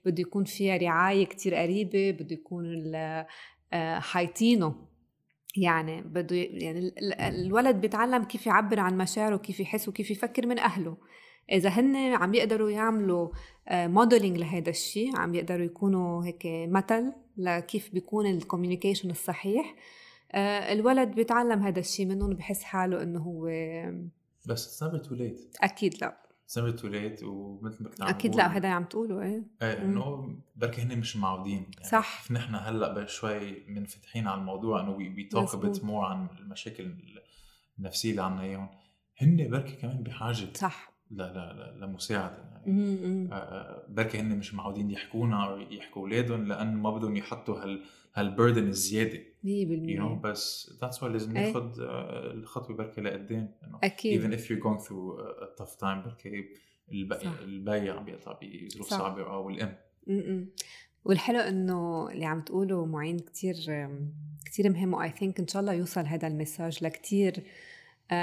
بده 0.05 0.22
يكون 0.22 0.43
فيها 0.43 0.78
رعاية 0.78 1.26
كتير 1.26 1.55
قريبة 1.55 2.12
بده 2.12 2.34
يكون 2.36 2.91
آه، 2.95 3.99
حايطينه. 3.99 4.76
يعني 5.57 6.01
بده 6.01 6.36
يعني 6.36 6.80
ال- 6.80 6.99
ال- 6.99 7.14
الولد 7.22 7.76
بيتعلم 7.82 8.24
كيف 8.24 8.47
يعبر 8.47 8.80
عن 8.80 8.97
مشاعره 8.97 9.38
كيف 9.38 9.59
يحس 9.59 9.88
وكيف 9.88 10.12
يفكر 10.12 10.47
من 10.47 10.59
أهله. 10.59 10.97
إذا 11.52 11.70
هن 11.70 11.96
عم 11.96 12.34
يقدروا 12.34 12.70
يعملوا 12.70 13.30
modeling 13.72 14.38
لهذا 14.38 14.70
الشيء 14.70 15.18
عم 15.18 15.36
يقدروا 15.36 15.66
يكونوا 15.66 16.26
هيك 16.26 16.42
مثل 16.46 17.14
لكيف 17.38 17.94
بيكون 17.94 18.26
ال 18.26 18.32
communication 18.32 19.10
الصحيح 19.10 19.76
آه، 20.32 20.74
الولد 20.74 21.16
بيتعلم 21.16 21.60
هذا 21.60 21.80
الشيء 21.80 22.06
منهم 22.06 22.34
بحس 22.34 22.64
حاله 22.64 23.04
إنه 23.04 23.20
هو 23.20 23.50
بس 24.46 24.84
never 24.84 24.98
too 24.98 25.12
late. 25.12 25.64
أكيد 25.64 26.02
لا. 26.02 26.18
Never 26.52 26.78
too 26.80 26.84
late 26.84 27.24
ومثل 27.24 27.84
ما 27.84 27.89
كنت 27.89 28.02
عم 28.02 28.08
أكيد 28.08 28.36
لا 28.36 28.58
هذا 28.58 28.70
عم 28.70 28.84
تقوله 28.84 29.22
إيه. 29.22 29.44
إيه 29.62 29.82
إنه 29.82 30.36
بركي 30.56 30.82
هن 30.82 31.00
مش 31.00 31.18
معودين. 31.18 31.66
يعني 31.78 31.89
صح. 31.89 32.22
كيف 32.22 32.32
نحن 32.32 32.56
هلأ 32.56 33.06
شوي 33.06 33.66
منفتحين 33.68 34.28
على 34.28 34.39
الموضوع 34.39 34.82
إنه 34.82 34.92
we 34.91 35.24
talk 35.24 35.49
bit 35.50 35.80
more 35.80 35.89
عن 35.89 36.28
المشاكل 36.39 36.96
النفسية 37.80 38.12
اللي 38.12 38.24
عنا 38.24 38.42
إياهم. 38.42 38.70
هن 39.18 39.50
بركي 39.50 39.76
كمان 39.76 40.04
بحاجة 40.04 40.48
صح. 40.54 40.91
لمساعده 41.12 42.38
يعني. 42.38 43.30
آه 43.32 43.86
بركي 43.89 44.20
هن 44.20 44.38
مش 44.38 44.53
معودين 44.53 44.91
يحكونا 44.91 45.45
أو 45.45 45.57
يحكوا 45.57 46.01
أولادهم 46.01 46.47
لأن 46.47 46.76
ما 46.76 46.97
بدهم 46.97 47.18
يحطوا 47.18 47.64
هال 47.64 47.84
هال 48.14 48.27
burden 48.27 48.68
الزيادة. 48.68 49.20
100% 49.20 49.45
you 49.45 49.99
know 49.99 50.22
بس 50.24 50.74
that's 50.82 51.04
why 51.04 51.12
لازم 51.12 51.34
ناخذ 51.34 51.72
الخطوة 52.34 52.76
بركي 52.76 53.01
لقدام 53.01 53.55
أكيد. 53.84 54.22
Even 54.22 54.38
if 54.38 54.41
you're 54.41 54.64
going 54.64 54.86
through 54.88 55.20
a 55.20 55.62
tough 55.62 55.78
time 55.82 56.05
بركي 56.05 56.45
البي 56.91 57.89
عم 57.89 58.05
بيقطع 58.05 58.39
بظروف 58.41 58.89
صعبة 58.89 59.24
أو 59.24 59.49
الأم. 59.49 59.78
والحلو 61.05 61.39
إنه 61.39 62.09
اللي 62.12 62.26
عم 62.26 62.41
تقوله 62.41 62.86
معين 62.86 63.20
كتير 63.20 63.55
كتير 64.45 64.70
مهم 64.70 64.93
و 64.93 65.10
I 65.10 65.14
think 65.14 65.39
إن 65.39 65.47
شاء 65.47 65.62
الله 65.62 65.74
يوصل 65.74 66.05
هذا 66.05 66.28
ال 66.28 66.35
message 66.35 66.84
لكتير 66.84 67.34
آه، 67.38 67.41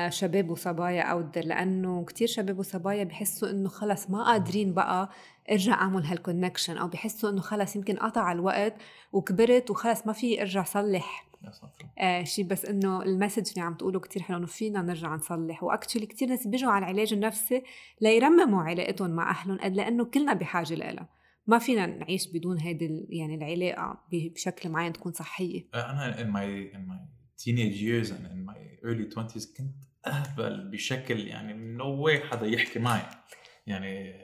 شباب 0.08 0.50
وصبايا 0.50 1.02
out 1.02 1.38
لأنه 1.38 2.04
كتير 2.04 2.28
شباب 2.28 2.58
وصبايا 2.58 3.04
بحسوا 3.04 3.50
إنه 3.50 3.68
خلص 3.68 4.10
ما 4.10 4.24
قادرين 4.24 4.74
بقى 4.74 5.10
إرجع 5.50 5.72
أعمل 5.72 6.04
هال 6.04 6.16
connection 6.16 6.76
أو 6.76 6.88
بحسوا 6.88 7.30
إنه 7.30 7.40
خلص 7.40 7.76
يمكن 7.76 7.96
قطع 7.96 8.32
الوقت 8.32 8.74
وكبرت 9.12 9.70
وخلص 9.70 10.06
ما 10.06 10.12
في 10.12 10.40
ارجع 10.40 10.62
صلح. 10.62 11.28
آه 11.98 12.24
شيء 12.24 12.44
بس 12.44 12.64
إنه 12.64 13.02
ال 13.02 13.08
message 13.08 13.48
اللي 13.50 13.60
عم 13.60 13.74
تقوله 13.74 14.00
كتير 14.00 14.22
حلو 14.22 14.36
إنه 14.36 14.46
فينا 14.46 14.82
نرجع 14.82 15.14
نصلح. 15.14 15.62
و 15.62 15.67
actually 15.67 16.06
كتير 16.06 16.28
ناس 16.28 16.46
بيجوا 16.46 16.70
على 16.70 16.84
العلاج 16.84 17.12
النفسي 17.12 17.62
ليرمموا 18.00 18.62
علاقتهم 18.62 19.10
مع 19.10 19.30
أهلهم 19.30 19.58
قد 19.58 19.74
لأنه 19.74 20.04
كلنا 20.04 20.32
بحاجة 20.34 20.74
لها 20.74 21.08
ما 21.46 21.58
فينا 21.58 21.86
نعيش 21.86 22.26
بدون 22.26 22.58
هيدي 22.60 23.06
يعني 23.08 23.34
العلاقة 23.34 23.98
بشكل 24.12 24.68
معين 24.68 24.92
تكون 24.92 25.12
صحية. 25.12 25.66
آه، 25.74 25.90
أنا 25.90 26.16
in 26.16 26.26
my 26.26 26.74
in 26.76 26.80
my 26.90 27.17
teenage 27.44 27.78
years 27.88 28.10
and 28.10 28.24
in 28.34 28.44
my 28.44 28.58
early 28.84 29.06
20s 29.14 29.56
كنت 29.56 29.74
أهبل 30.06 30.70
بشكل 30.70 31.28
يعني 31.28 31.78
no 31.78 32.06
way 32.06 32.24
حدا 32.24 32.46
يحكي 32.46 32.78
معي. 32.78 33.02
يعني 33.66 34.14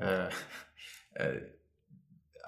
uh, 0.00 0.32
uh, 1.20 1.40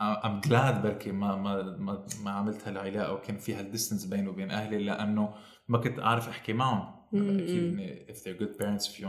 I'm 0.01 0.41
glad 0.49 0.83
بركي 0.83 1.12
ما 1.12 1.37
ما 1.37 1.62
ما, 1.62 2.07
ما 2.24 2.31
عملت 2.31 2.68
هالعلاقة 2.68 3.12
وكان 3.12 3.39
في 3.39 3.55
هالديستنس 3.55 4.05
بيني 4.05 4.28
وبين 4.28 4.51
أهلي 4.51 4.78
لأنه 4.78 5.35
ما 5.68 5.78
كنت 5.78 5.99
أعرف 5.99 6.28
أحكي 6.28 6.53
معهم. 6.53 7.01
أكيد 7.14 8.07
if 8.09 8.22
they're 8.22 8.43
good 8.43 8.59
parents 8.59 8.87
if 8.89 9.01
you 9.01 9.07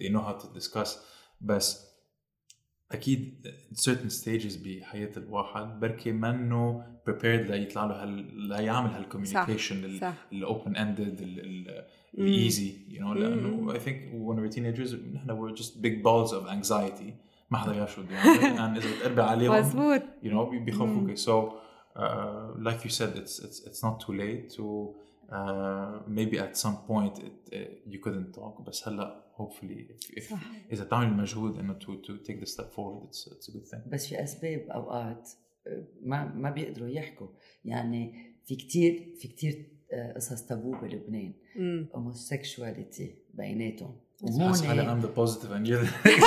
they 0.00 0.08
know 0.08 0.22
how 0.22 0.32
to 0.32 0.60
discuss. 0.60 0.88
بس 1.40 1.93
أكيد 2.94 3.46
certain 3.74 4.10
stages 4.22 4.64
بحياه 4.64 5.10
الواحد 5.16 5.80
بركي 5.80 6.12
منه 6.12 6.84
prepared 7.10 7.50
ليطلع 7.50 7.84
له 7.84 8.02
هال 8.02 8.48
ليعمل 8.48 8.90
هال 8.90 9.05
communication 9.05 10.00
ال 10.32 10.41
open 10.41 10.76
ended 10.76 11.20
ال 12.18 12.30
easy 12.30 12.76
you 12.88 13.06
know 13.06 13.14
لأنه 13.14 13.72
I 13.72 13.80
think 13.80 14.10
when 14.12 14.36
we're 14.36 14.54
teenagers 14.54 14.94
نحن 15.14 15.30
we're 15.30 15.56
just 15.56 15.82
big 15.82 16.02
balls 16.02 16.32
of 16.32 16.48
anxiety 16.48 17.12
ما 17.50 17.58
حدا 17.58 17.74
يعرف 17.74 17.94
شو 17.94 18.02
بده 18.02 18.14
يعمل 18.14 18.56
يعني 18.56 18.78
اذا 18.78 18.96
بتقربي 18.96 19.22
عليهم 19.22 19.54
مزبوط 19.54 20.02
you 20.22 20.28
know 20.28 20.54
بيخوفوك 20.64 21.18
so 21.18 21.52
uh, 21.96 22.68
like 22.68 22.84
you 22.84 22.90
said 22.90 23.16
it's 23.16 23.38
it's 23.44 23.58
it's 23.66 23.82
not 23.86 24.00
too 24.06 24.12
late 24.12 24.50
to 24.56 24.94
uh, 25.32 26.00
maybe 26.08 26.38
at 26.38 26.56
some 26.56 26.76
point 26.88 27.14
it, 27.18 27.36
uh, 27.52 27.92
you 27.92 27.98
couldn't 27.98 28.34
talk 28.34 28.62
بس 28.66 28.88
هلا 28.88 29.23
hopefully 29.36 29.88
if, 29.90 30.24
if 30.24 30.34
اذا 30.72 30.84
بتعمل 30.84 31.06
المجهود 31.06 31.58
إنه 31.58 31.78
to, 31.78 32.06
to 32.06 32.26
take 32.26 32.40
the 32.40 32.46
step 32.46 32.72
forward 32.74 33.08
it's, 33.08 33.26
it's 33.26 33.48
a 33.48 33.52
good 33.52 33.66
thing. 33.66 33.92
بس 33.92 34.06
في 34.06 34.22
أسباب 34.22 34.60
أوقات 34.70 35.30
آه، 35.66 35.84
ما 36.02 36.34
ما 36.34 36.50
بيقدروا 36.50 36.88
يحكوا. 36.88 37.28
يعني 37.64 38.34
في 38.44 38.56
كتير 38.56 39.14
في 39.20 39.28
كتير 39.28 39.66
آه، 39.92 40.12
قصص 40.12 40.42
تابو 40.46 40.72
بلبنان. 40.72 41.34
هوموسيكشواليتي 41.94 43.14
بيناتهم. 43.34 43.96
وهون 44.22 44.54
I'm 44.54 45.02
the 45.02 45.08
positive 45.08 45.50
and 45.50 45.66
you're 45.66 45.84
the 45.84 46.24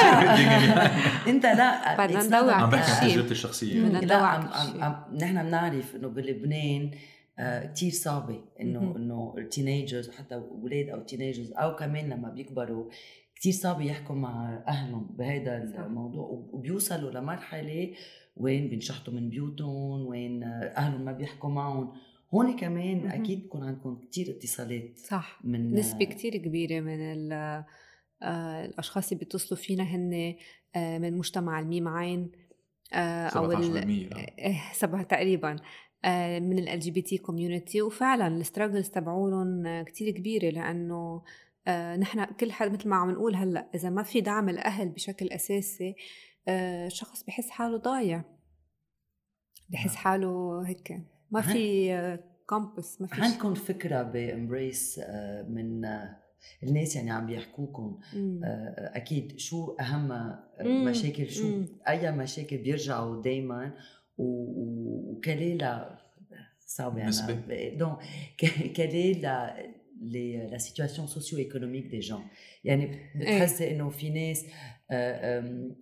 انت 1.31 1.45
لا 1.45 2.05
بدنا 2.05 2.23
ندور 2.23 2.53
عم 2.53 2.69
بحكي 2.69 3.05
عن 3.05 3.11
تجربتي 3.11 3.31
الشخصية. 3.31 3.79
لا 3.79 4.99
نحن 5.13 5.43
بنعرف 5.43 5.95
إنه 5.95 6.07
بلبنان 6.07 6.91
كتير 7.39 7.91
صعبة 7.91 8.41
إنه 8.61 8.95
إنه 8.95 9.35
ال 9.37 9.44
teenagers 9.44 10.09
حتى 10.09 10.35
أولاد 10.35 10.89
أو 10.89 11.01
teenagers 11.01 11.51
أو 11.51 11.75
كمان 11.75 12.09
لما 12.09 12.29
بيكبروا 12.29 12.89
كتير 13.35 13.53
صعب 13.53 13.81
يحكوا 13.81 14.15
مع 14.15 14.63
أهلهم 14.67 15.15
بهذا 15.17 15.57
الموضوع 15.85 16.25
وبيوصلوا 16.51 17.11
لمرحلة 17.11 17.93
وين 18.37 18.69
بينشحطوا 18.69 19.13
من 19.13 19.29
بيوتهم 19.29 20.05
وين 20.05 20.43
أهلهم 20.43 21.01
ما 21.01 21.11
بيحكوا 21.11 21.49
معهم. 21.49 21.91
هون 22.33 22.55
كمان 22.55 23.07
أكيد 23.07 23.45
بكون 23.45 23.63
عندكم 23.63 23.95
كتير 23.95 24.29
اتصالات 24.29 24.97
صح. 24.97 25.39
من 25.43 25.73
نسبة 25.73 26.05
كتير 26.05 26.37
كبيرة 26.37 26.79
من 26.79 27.31
آه، 27.31 28.65
الأشخاص 28.65 29.11
اللي 29.11 29.19
بيتصلوا 29.19 29.59
فينا 29.59 29.83
هن 29.83 30.35
آه، 30.75 30.97
من 30.97 31.17
مجتمع 31.17 31.59
الميم 31.59 31.87
عين 31.87 32.31
أو 32.93 33.51
سبعة 34.73 35.03
تقريبا. 35.03 35.51
آه، 35.51 35.61
من 36.39 36.59
ال 36.59 36.79
LGBT 36.79 37.17
community 37.17 37.81
وفعلا 37.81 38.27
ال 38.27 38.33
struggles 38.33 38.89
تبعولهم 38.89 39.83
كتير 39.83 40.11
كبيرة 40.11 40.49
لأنه 40.49 41.23
آه، 41.67 41.95
نحن 41.95 42.25
كل 42.25 42.51
حد 42.51 42.71
مثل 42.71 42.89
ما 42.89 42.95
عم 42.95 43.11
نقول 43.11 43.35
هلأ 43.35 43.69
إذا 43.75 43.89
ما 43.89 44.03
في 44.03 44.21
دعم 44.21 44.49
الأهل 44.49 44.89
بشكل 44.89 45.27
أساسي 45.27 45.95
الشخص 46.85 47.21
آه، 47.21 47.25
بحس 47.27 47.49
حاله 47.49 47.77
ضايع. 47.77 48.23
بحس 49.69 49.93
نعم. 49.93 49.97
حاله 49.97 50.61
هيك. 50.67 51.01
ما 51.31 51.41
في 51.41 52.19
compass 52.45 53.01
ما 53.01 53.07
في 53.07 53.21
عندكم 53.21 53.53
فكرة 53.53 54.03
ب 54.03 54.15
Embrace 54.15 54.99
من 55.47 55.85
الناس 56.63 56.95
يعني 56.95 57.11
عم 57.11 57.25
بيحكوكم 57.25 57.99
أكيد 58.77 59.39
شو 59.39 59.75
أهم 59.79 60.37
مشاكل 60.61 61.29
شو 61.29 61.63
أي 61.87 62.11
مشاكل 62.11 62.57
بيرجعوا 62.57 63.21
دائما 63.21 63.73
وquelle 64.17 65.43
est 65.43 65.55
la 65.55 65.97
donc 67.77 67.99
quelle 68.75 68.95
est 68.95 69.21
la 69.21 69.55
les, 69.99 70.47
la 70.51 70.59
situation 70.59 71.07
socio-économique 71.07 71.89
des 71.89 72.01
gens? 72.01 72.23
يعني 72.63 73.11
بتحسي 73.15 73.71
انه 73.71 73.89
في 73.89 74.09
ناس 74.09 74.45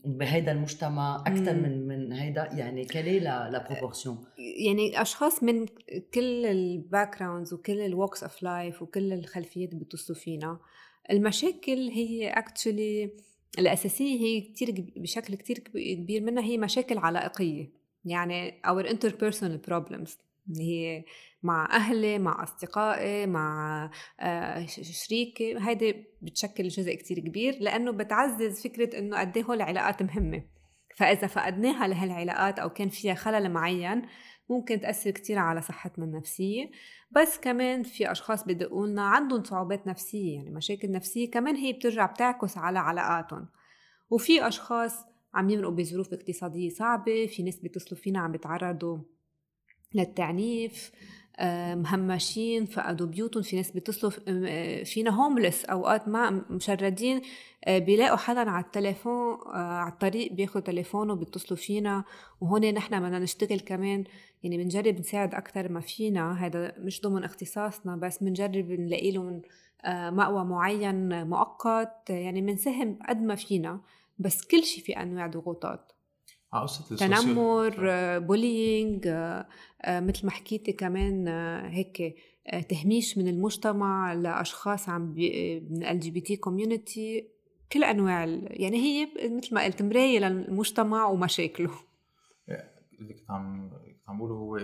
بهيدا 0.06 0.52
المجتمع 0.52 1.24
أكثر 1.28 1.54
من 1.54 1.88
من 1.88 2.14
هيدا 2.14 2.50
يعني 2.54 2.86
كلي 2.86 3.20
لا 3.20 3.50
لا 3.50 3.68
proportion 3.70 4.26
يعني 4.66 5.02
أشخاص 5.02 5.44
من 5.44 5.66
كل 6.14 6.46
ال 6.46 7.20
backgrounds 7.20 7.54
وكل 7.54 7.80
ال 7.80 7.87
walks 7.87 8.24
of 8.24 8.44
life 8.44 8.82
وكل 8.82 9.14
الخلفيات 9.14 9.70
اللي 9.70 9.80
بيتصلوا 9.80 10.20
فينا. 10.20 10.60
المشاكل 11.12 11.90
هي 11.90 12.30
اكشلي 12.30 13.12
الأساسية 13.60 14.20
هي 14.20 14.42
كثير 14.42 14.94
بشكل 14.96 15.36
كثير 15.36 15.60
كبير 15.60 16.22
منها 16.24 16.44
هي 16.44 16.58
مشاكل 16.58 16.98
علائقيه 16.98 17.75
يعني 18.06 18.62
our 18.68 18.86
interpersonal 18.86 19.70
problems 19.70 20.26
اللي 20.50 20.64
هي 20.64 21.06
مع 21.44 21.68
أهلي 21.72 22.20
مع 22.20 22.44
أصدقائي 22.44 23.26
مع 23.26 23.92
آه، 24.20 24.66
شريكي 24.66 25.58
هيدي 25.60 26.06
بتشكل 26.22 26.68
جزء 26.68 26.96
كتير 26.96 27.20
كبير 27.20 27.58
لأنه 27.60 27.92
بتعزز 27.92 28.62
فكرة 28.62 29.00
إنه 29.00 29.20
قد 29.20 29.38
إيه 29.38 29.54
العلاقات 29.54 30.04
مهمة. 30.04 30.44
فإذا 30.96 31.28
فقدناها 31.28 31.88
لهالعلاقات 31.88 32.60
أو 32.60 32.70
كان 32.70 32.90
فيها 32.90 33.14
خلل 33.14 33.52
معين 33.52 34.02
ممكن 34.50 34.82
تأثر 34.82 35.12
كتير 35.12 35.38
على 35.38 35.62
صحتنا 35.62 36.06
النفسية. 36.06 36.72
بس 37.12 37.38
كمان 37.38 37.84
في 37.84 38.12
أشخاص 38.12 38.44
بدقوا 38.44 38.88
لنا 38.88 39.04
عندهم 39.04 39.44
صعوبات 39.44 39.88
نفسية 39.88 40.36
يعني 40.36 40.50
مشاكل 40.50 40.92
نفسية 40.92 41.32
كمان 41.32 41.56
هي 41.56 41.74
بترجع 41.74 42.06
بتعكس 42.06 42.58
على 42.58 42.80
علاقاتهم. 42.80 43.48
وفي 44.10 44.48
أشخاص 44.48 45.06
عم 45.36 45.50
يمرقوا 45.50 45.74
بظروف 45.74 46.14
اقتصادية 46.14 46.70
صعبة 46.70 47.26
في 47.26 47.44
ناس 47.44 47.60
بيتصلوا 47.60 48.02
فينا 48.02 48.20
عم 48.20 48.32
بيتعرضوا 48.32 48.98
للتعنيف 49.94 50.92
آه، 51.40 51.76
مهمشين 51.76 52.66
فقدوا 52.66 53.08
بيوتهم 53.08 53.44
في 53.44 53.56
ناس 53.56 53.72
بيتصلوا 53.72 54.12
آه، 54.28 54.84
فينا 54.84 55.12
هوملس 55.12 55.66
أوقات 55.66 56.08
ما 56.08 56.30
مشردين 56.50 57.22
آه، 57.66 57.80
بيلاقوا 57.80 58.18
حدا 58.18 58.50
على 58.50 58.66
التليفون 58.66 59.38
على 59.54 59.92
الطريق 59.92 60.34
بياخذ 60.34 60.62
تليفونه 60.62 61.16
بيتصلوا 61.16 61.58
فينا 61.58 62.04
وهون 62.42 62.74
نحن 62.74 63.00
بدنا 63.00 63.20
نشتغل 63.20 63.60
كمان. 63.60 64.04
يعني 64.44 64.58
بنجرب 64.58 65.00
نساعد 65.00 65.36
أكثر 65.36 65.72
ما 65.72 65.80
فينا 65.80 66.46
هذا 66.46 66.74
مش 66.78 67.02
ضمن 67.02 67.24
اختصاصنا 67.24 67.96
بس 67.96 68.24
بنجرب 68.24 68.72
نلاقي 68.72 69.12
لهم 69.12 69.42
مأوى 69.88 70.46
معين 70.46 71.28
مؤقت 71.28 72.10
يعني 72.10 72.42
بنساهم 72.42 73.00
قد 73.10 73.22
ما 73.22 73.36
فينا. 73.36 73.82
بس 74.18 74.48
كل 74.48 74.64
شيء 74.64 74.84
في 74.84 74.94
أنواع 74.94 75.28
ضغوطات. 75.28 75.92
آه، 76.54 76.66
تنمر 76.98 77.76
bullying 78.20 79.08
آه، 79.08 79.48
آه، 79.82 80.00
مثل 80.00 80.26
ما 80.26 80.32
حكيتي 80.32 80.74
كمان 80.74 81.28
هيك 81.68 82.16
تهميش 82.70 83.18
من 83.18 83.28
المجتمع 83.28 84.14
لأشخاص 84.14 84.90
عم 84.90 85.02
من 85.72 85.84
ال 85.84 86.00
LGBT 86.00 86.36
community 86.36 87.30
كل 87.72 87.84
أنواع 87.84 88.26
يعني 88.42 88.78
هي 88.78 89.08
مثل 89.38 89.56
ما 89.56 89.64
قلت 89.64 89.82
مراية 89.82 90.20
للمجتمع 90.20 91.06
ومشاكله. 91.06 91.72
اللي 93.00 93.14
كنت 93.14 93.32
عم 93.32 93.72
عم 94.08 94.18
بقوله 94.18 94.36
هو 94.36 94.60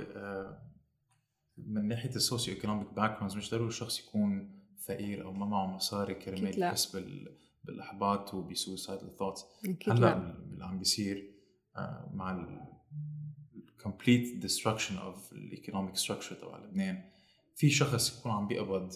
من 1.57 1.87
ناحية 1.87 2.09
ال 2.09 2.55
socio-economic 2.55 2.93
back 2.93 3.23
مش 3.23 3.51
ضروري 3.51 3.67
الشخص 3.67 3.99
يكون 3.99 4.61
فقير 4.87 5.25
أو 5.25 5.33
ما 5.33 5.45
معه 5.45 5.65
مصاري 5.65 6.13
كرمال 6.13 6.71
يحس 6.71 7.27
بالاحباط 7.63 8.33
وب 8.33 8.50
suicidal 8.50 9.17
thoughts 9.17 9.45
هلأ 9.87 9.99
لا. 9.99 10.37
اللي 10.53 10.65
عم 10.65 10.79
بيصير 10.79 11.31
آه، 11.77 12.09
مع 12.13 12.31
ال 12.31 12.59
complete 13.83 14.43
destruction 14.43 14.93
of 14.93 15.33
ال 15.33 15.40
economic 15.40 15.95
structure 15.97 16.41
تبع 16.41 16.57
لبنان 16.57 17.03
في 17.55 17.69
شخص 17.69 18.19
يكون 18.19 18.31
عم 18.31 18.47
بيقبض 18.47 18.93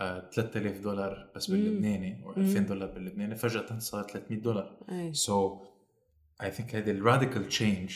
آه، 0.00 0.30
3000 0.30 0.80
دولار 0.80 1.30
بس. 1.36 1.50
باللبناني 1.50 2.22
أو 2.24 2.28
مم. 2.28 2.34
2000 2.42 2.58
دولار 2.60 2.90
باللبناني 2.90 3.34
فجأة 3.36 3.78
صار 3.78 4.02
300 4.02 4.40
دولار. 4.40 4.76
so 5.12 5.60
I 6.42 6.50
think 6.50 6.74
هيدي 6.74 6.90
ال 6.90 6.97
radical 6.97 7.48
change 7.48 7.94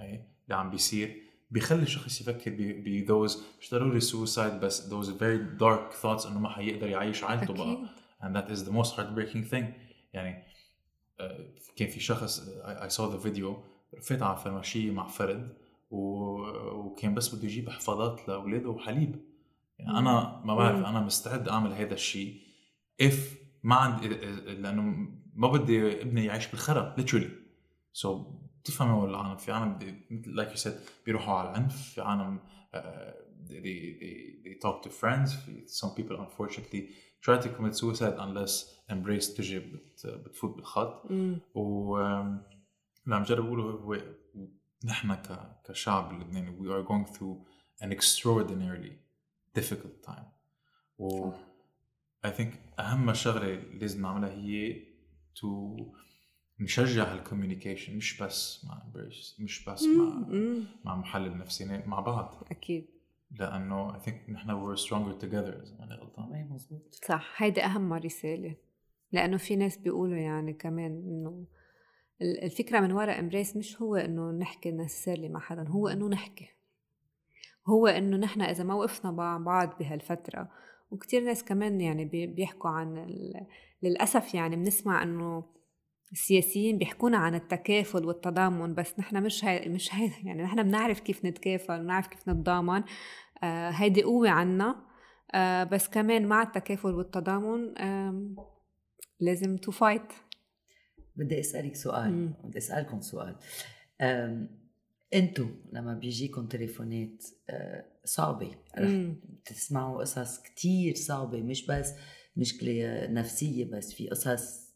اللي 0.00 0.24
عم 0.50 0.70
بيصير 0.70 1.22
بيخلي 1.50 1.82
الشخص 1.82 2.20
يفكر 2.20 2.50
ب 2.58 3.04
those 3.08 3.44
مش 3.60 3.70
ضروري 3.70 4.00
suicide 4.00 4.52
بس 4.60 4.88
those 4.90 5.06
very 5.08 5.60
dark 5.60 6.02
thoughts 6.02 6.26
إنه 6.26 6.38
ما 6.40 6.48
حيقدر 6.48 6.88
يعيش 6.88 7.24
عائلته 7.24 7.54
بقى 7.54 7.88
and 8.22 8.36
that 8.36 8.50
is 8.50 8.64
the 8.64 8.72
most 8.72 8.96
heartbreaking 8.96 9.44
thing. 9.52 9.64
يعني 10.12 10.44
آه، 11.20 11.46
كان 11.76 11.88
في 11.88 12.00
شخص 12.00 12.40
I, 12.40 12.86
I 12.86 12.88
saw 12.88 13.08
the 13.16 13.26
video 13.26 13.56
فات 14.02 14.22
على 14.22 14.36
فرماشية 14.36 14.90
مع 14.90 15.08
فرد 15.08 15.56
و... 15.90 15.98
وكان 16.70 17.14
بس 17.14 17.34
بده 17.34 17.44
يجيب 17.44 17.70
حفاضات 17.70 18.28
لأولاده 18.28 18.68
وحليب. 18.68 19.16
يعني 19.78 19.98
أنا 19.98 20.42
ما 20.44 20.54
بعرف. 20.54 20.84
أنا 20.84 21.00
مستعد 21.00 21.48
أعمل 21.48 21.72
هذا 21.72 21.94
الشيء. 21.94 22.40
If 23.02 23.16
ما 23.62 23.74
عندي 23.74 24.08
لأنه 24.08 24.82
ما 25.34 25.48
بدي 25.48 26.02
ابني 26.02 26.24
يعيش 26.24 26.46
بالخرا 26.46 26.96
literally. 26.98 27.30
So 28.02 28.08
بتفهموا 28.62 29.06
العالم 29.08 29.36
في 29.36 29.52
عالم 29.52 29.78
مثل 30.10 30.44
like 30.44 30.56
you 30.56 30.62
said 30.62 30.72
بيروحوا 31.06 31.34
على 31.34 31.50
العنف 31.50 31.92
في 31.94 32.00
عالم 32.00 32.38
uh, 32.74 32.78
they, 33.48 33.62
they, 34.00 34.44
they 34.44 34.54
talk 34.64 34.82
to 34.82 34.88
friends 34.88 35.30
some 35.80 35.90
people 35.96 36.16
unfortunately 36.16 36.82
try 37.26 37.38
to 37.42 37.48
commit 37.48 37.74
suicide 37.76 38.16
unless 38.18 38.52
embrace 38.92 39.36
تجي 39.36 39.58
بت, 39.58 40.06
بتفوت 40.06 40.56
بالخط. 40.56 41.10
و 41.54 41.96
اللي 43.04 43.16
عم 43.16 43.22
جرب 43.22 43.46
اقوله 43.46 43.62
هو 43.64 43.96
نحن 44.84 45.14
ك- 45.14 45.56
كشعب 45.68 46.10
اللبناني 46.10 46.58
we 46.58 46.70
are 46.72 46.88
going 46.88 47.12
through 47.14 47.36
an 47.84 47.88
extraordinarily 47.92 48.92
difficult 49.60 50.08
time 50.10 50.24
و 50.98 51.30
صح. 51.30 51.36
I 52.26 52.30
think 52.30 52.80
أهم 52.80 53.12
شغلة 53.14 53.54
لازم 53.54 54.02
نعملها 54.02 54.30
هي 54.30 54.82
to 55.38 55.46
نشجع 56.60 57.12
هال 57.12 57.23
communication 57.23 57.96
مش 57.96 58.22
بس 58.22 58.64
مع 58.64 58.82
Embrace 58.84 59.36
مش 59.40 59.64
بس 59.68 59.82
مع. 59.82 60.26
مع 60.84 60.96
محلل 60.96 61.36
نفسي 61.38 61.82
مع 61.86 62.00
بعض 62.00 62.34
أكيد 62.50 62.86
لأنه 63.30 63.92
I 63.98 64.02
think 64.06 64.30
نحن 64.30 64.50
we're 64.50 64.78
stronger 64.78 65.22
together 65.24 65.62
إذا 65.62 65.76
ماني 65.80 65.94
غلطان 65.94 66.32
اي 66.34 66.41
مزبوط 66.54 66.94
صح 67.08 67.42
هيدي 67.42 67.64
أهم 67.64 67.92
رسالة. 67.92 68.56
لأنه 69.12 69.36
في 69.36 69.56
ناس 69.56 69.76
بيقولوا 69.78 70.16
يعني 70.16 70.52
كمان 70.52 70.90
إنه 70.90 71.44
ال- 72.22 72.44
الفكرة 72.44 72.80
من 72.80 72.92
وراء 72.92 73.20
Embrace 73.20 73.56
مش 73.56 73.82
هو 73.82 73.96
إنه 73.96 74.30
نحكي 74.30 74.70
necessarily 74.70 75.28
مع 75.28 75.40
حدا 75.40 75.68
هو 75.68 75.88
إنه 75.88 76.08
نحكي. 76.08 76.48
هو 77.68 77.86
إنه 77.86 78.16
نحن 78.16 78.42
إذا 78.42 78.64
ما 78.64 78.74
وقفنا 78.74 79.10
مع 79.10 79.38
بعض 79.38 79.78
بهالفترة 79.78 80.48
وكتير 80.90 81.22
ناس 81.24 81.44
كمان 81.44 81.80
يعني 81.80 82.04
بي- 82.04 82.26
بيحكوا 82.26 82.70
عن. 82.70 83.06
للأسف 83.82 84.34
يعني 84.34 84.56
بنسمع 84.56 85.02
إنه 85.02 85.44
السياسيين 86.12 86.78
بيحكونا 86.78 87.18
عن 87.18 87.34
التكافل 87.34 88.06
والتضامن 88.06 88.74
بس 88.74 88.98
نحن 88.98 89.22
مش 89.22 89.44
هاي 89.44 89.68
مش 89.68 89.94
هاي 89.94 90.10
يعني 90.24 90.42
نحن 90.42 90.62
بنعرف 90.62 91.00
كيف 91.00 91.24
نتكافل 91.24 91.78
بنعرف 91.82 92.06
كيف 92.06 92.28
نتضامن. 92.28 92.82
آه 93.42 93.70
هيدي 93.70 94.02
قوة 94.02 94.30
عنا. 94.30 94.91
آه 95.34 95.64
بس 95.64 95.88
كمان 95.88 96.26
مع 96.26 96.42
التكافل 96.42 96.94
والتضامن 96.94 97.74
لازم 99.20 99.56
to 99.56 99.70
fight 99.70 100.12
بدي 101.16 101.40
أسألك 101.40 101.76
سؤال. 101.76 102.12
مم. 102.12 102.34
بدي 102.44 102.58
أسألكم 102.58 103.00
سؤال. 103.00 103.36
أم، 104.00 104.48
أنتو 105.14 105.46
لما 105.72 105.94
بيجيكم 105.94 106.46
تليفونات 106.46 107.24
أه، 107.50 107.84
صعبة. 108.04 108.50
رح 108.78 109.12
تسمعوا 109.44 110.00
قصص 110.00 110.42
كتير 110.42 110.94
صعبة 110.94 111.42
مش 111.42 111.66
بس 111.66 111.94
مشكلة 112.36 113.06
نفسية 113.06 113.64
بس 113.64 113.92
في 113.92 114.08
قصص 114.08 114.72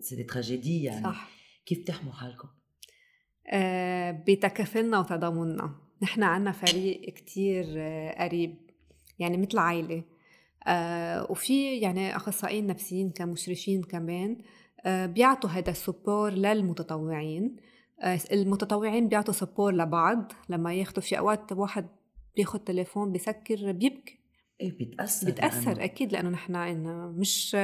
c'est 0.00 0.24
tragédie 0.24 0.82
يعني. 0.82 1.04
صح. 1.04 1.30
كيف 1.66 1.78
بتحموا 1.78 2.12
حالكم؟ 2.12 2.48
آه 3.52 4.10
بتكافلنا 4.10 4.98
وتضامننا. 4.98 5.74
نحن 6.02 6.22
عنا 6.22 6.52
فريق 6.52 7.14
كتير 7.14 7.64
آه 7.76 8.24
قريب. 8.24 8.65
يعني 9.18 9.36
مثل 9.36 9.58
عائلة. 9.58 10.04
آه 10.66 11.26
وفي 11.30 11.76
يعني 11.76 12.16
أخصائيين 12.16 12.66
نفسيين 12.66 13.10
كمشرفين 13.10 13.82
كمان 13.82 14.38
آه 14.86 15.06
بيعطوا 15.06 15.50
هذا 15.50 15.70
ال 15.70 15.78
support 15.78 16.30
للمتطوعين. 16.30 17.56
آه 18.02 18.18
المتطوعين 18.32 19.08
بيعطوا 19.08 19.34
support 19.34 19.72
لبعض 19.74 20.32
لما 20.48 20.74
ياخدوا 20.74 21.02
في 21.02 21.18
أوقات 21.18 21.52
واحد 21.52 21.86
بياخد 22.36 22.60
تليفون 22.64 23.12
بيسكر 23.12 23.72
بيبكي. 23.72 24.18
إيه 24.60 24.78
بيتأثر 24.78 25.30
بتأثر 25.30 25.74
لأنه- 25.74 25.80
أكيد 25.80 26.12
لأنه 26.12 26.28
نحن 26.28 26.54
إنه 26.56 27.06
مش 27.06 27.54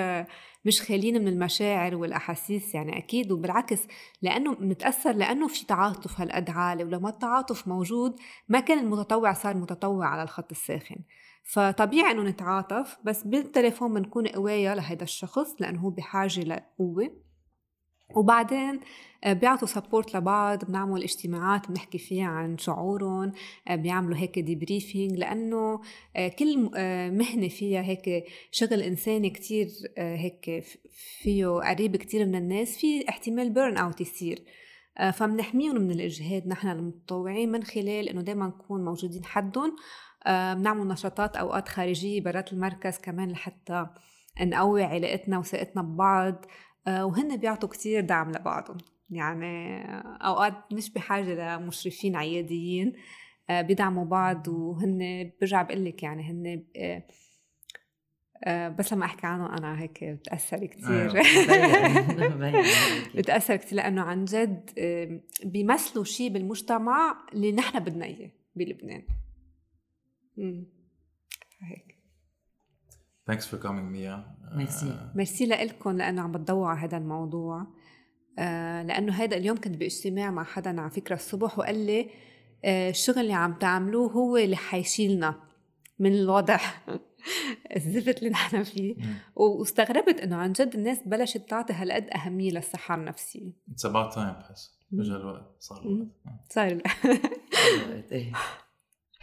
مش 0.65 0.83
خاليين 0.83 1.21
من 1.23 1.29
المشاعر 1.29 1.97
والأحاسيس 1.97 2.75
يعني 2.75 2.99
أكيد 2.99 3.33
وبالعكس 3.33 3.79
لأنه 4.23 4.55
بنتأثر 4.55 5.13
لأنه 5.13 5.49
في 5.49 5.67
تعاطف 5.67 6.21
هالقد 6.21 6.51
عالي 6.51 6.85
ولما 6.85 7.09
التعاطف 7.09 7.69
موجود 7.69 8.17
ما 8.49 8.61
كان 8.61 8.79
المتطوع 8.79 9.33
صار 9.33 9.57
متطوع 9.57 10.07
على 10.07 10.23
الخط 10.23 10.51
الساخن. 10.51 10.97
فطبيعي 11.43 12.11
إنه 12.11 12.23
نتعاطف 12.23 12.99
بس 13.05 13.23
بالتليفون 13.23 13.95
بنكون 13.95 14.27
قوايا 14.27 14.75
لهيدا 14.75 15.05
الشخص 15.05 15.55
لأنه 15.61 15.81
هو 15.81 15.91
بحاجة 15.91 16.41
لقوة. 16.41 17.23
وبعدين 18.17 18.81
آه، 19.25 19.33
بيعطوا 19.33 19.69
support 19.69 20.17
لبعض 20.17 20.65
بنعمل 20.65 21.03
اجتماعات 21.03 21.69
بنحكي 21.69 21.99
فيها 21.99 22.27
عن 22.27 22.59
شعورهم 22.59 23.33
آه، 23.69 23.77
بيعملوا 23.77 24.17
هيك 24.17 24.39
debriefing 24.39 25.13
لأنه 25.13 25.81
آه، 26.17 26.29
كل 26.29 26.59
مهنة 27.13 27.49
فيها 27.49 27.83
هيك 27.83 28.25
شغل 28.51 28.83
إنساني 28.83 29.31
كتير 29.31 29.69
هيك 29.99 30.65
فيه 31.23 31.47
قريب 31.47 31.97
كتير 31.97 32.27
من 32.27 32.35
الناس 32.35 32.79
في 32.79 33.09
احتمال 33.09 33.51
بيرن 33.51 33.77
أوت 33.77 34.01
يصير. 34.01 34.45
فبنحميهم 35.13 35.81
من 35.81 35.91
الإجهاد 35.91 36.47
نحن 36.49 36.69
المتطوعين 36.69 37.53
من 37.53 37.63
خلال 37.65 38.09
إنه 38.09 38.23
دايما 38.23 38.47
نكون 38.47 38.85
موجودين 38.85 39.25
حدهم. 39.25 39.77
بنعمل 40.27 40.89
نشاطات 40.89 41.37
أوقات 41.37 41.69
خارجية 41.69 42.21
برات 42.21 42.53
المركز 42.53 42.99
كمان 42.99 43.31
لحتى 43.31 43.87
نقوي 44.41 44.83
علاقتنا 44.85 45.39
وثقتنا 45.39 45.83
ببعض 45.83 46.45
آه، 46.87 47.05
وهن 47.07 47.37
بيعطوا 47.37 47.69
كتير 47.69 48.01
دعم 48.01 48.31
لبعضهم 48.33 48.79
يعني 49.11 49.83
أوقات 50.27 50.55
مش 50.73 50.91
بحاجة 50.93 51.57
لمشرفين 51.59 52.17
عياديين 52.17 52.93
آه، 53.51 53.63
بيدعموا 53.63 54.05
بعض 54.05 54.49
وهن 54.49 55.31
برجع 55.41 55.63
بقول 55.63 55.85
لك 55.85 56.03
يعني 56.03 56.23
هن 56.31 56.65
آه، 56.77 57.03
آه، 58.45 58.69
بس 58.69 58.93
لما 58.93 59.05
أحكي 59.05 59.27
عنه 59.27 59.59
أنا 59.59 59.81
هيك 59.81 60.05
بتأثر 60.05 60.67
كثير 60.67 61.09
مبين- 61.09 62.33
مبين. 62.37 62.63
بتأثر 63.15 63.57
كثير 63.57 63.77
لأنه 63.77 64.03
عن 64.03 64.25
جد 64.25 64.71
آه، 64.79 65.21
بيمثلوا 65.45 66.05
شيء 66.05 66.31
بالمجتمع 66.33 67.17
اللي 67.33 67.53
نحن 67.53 67.79
بدنا 67.81 68.05
إياه 68.05 68.31
بلبنان. 68.57 69.03
هيك 70.39 71.99
thanks 73.31 73.45
for 73.45 73.59
coming 73.63 73.93
Mia 73.95 74.43
Merci. 74.57 74.85
آه، 74.85 75.13
ميرسي 75.15 75.47
لكم 75.47 75.97
لأنه 75.97 76.23
عم 76.23 76.33
بتضوعوا 76.33 76.69
على 76.69 76.89
هذا 76.89 76.97
الموضوع 76.97 77.67
آه 78.39 78.83
لأنه 78.83 79.13
هذا 79.13 79.37
اليوم 79.37 79.57
كنت 79.57 79.77
باجتماع 79.77 80.31
مع 80.31 80.45
حدا 80.45 80.81
على 80.81 80.91
فكرة 80.91 81.15
الصبح 81.15 81.59
وقال 81.59 81.87
لي 81.87 82.11
آه 82.65 82.91
الشغل 82.91 83.19
اللي 83.19 83.33
عم 83.33 83.55
تعملوه 83.55 84.13
هو 84.13 84.37
اللي 84.37 84.57
حيشيلنا 84.57 85.35
من 85.99 86.15
الوضع 86.15 86.59
الزفت 87.77 88.19
اللي 88.19 88.31
نحن 88.31 88.63
فيه. 88.63 88.97
واستغربت 89.37 90.21
إنه 90.21 90.37
عن 90.37 90.53
جد 90.53 90.75
الناس 90.75 90.99
بلشت 91.07 91.49
تعطي 91.51 91.73
هالقد 91.73 92.11
أهمية 92.11 92.51
للصحة 92.51 92.95
النفسية 92.95 93.53
it's 93.71 93.91
about 93.91 94.15
time 94.15 94.19
بحس. 94.19 94.79
اجى 94.95 95.11
الوقت 95.17 95.57
صار. 95.59 95.83
الوقت. 95.83 96.09
صار 96.53 96.83
إيه. 98.13 98.33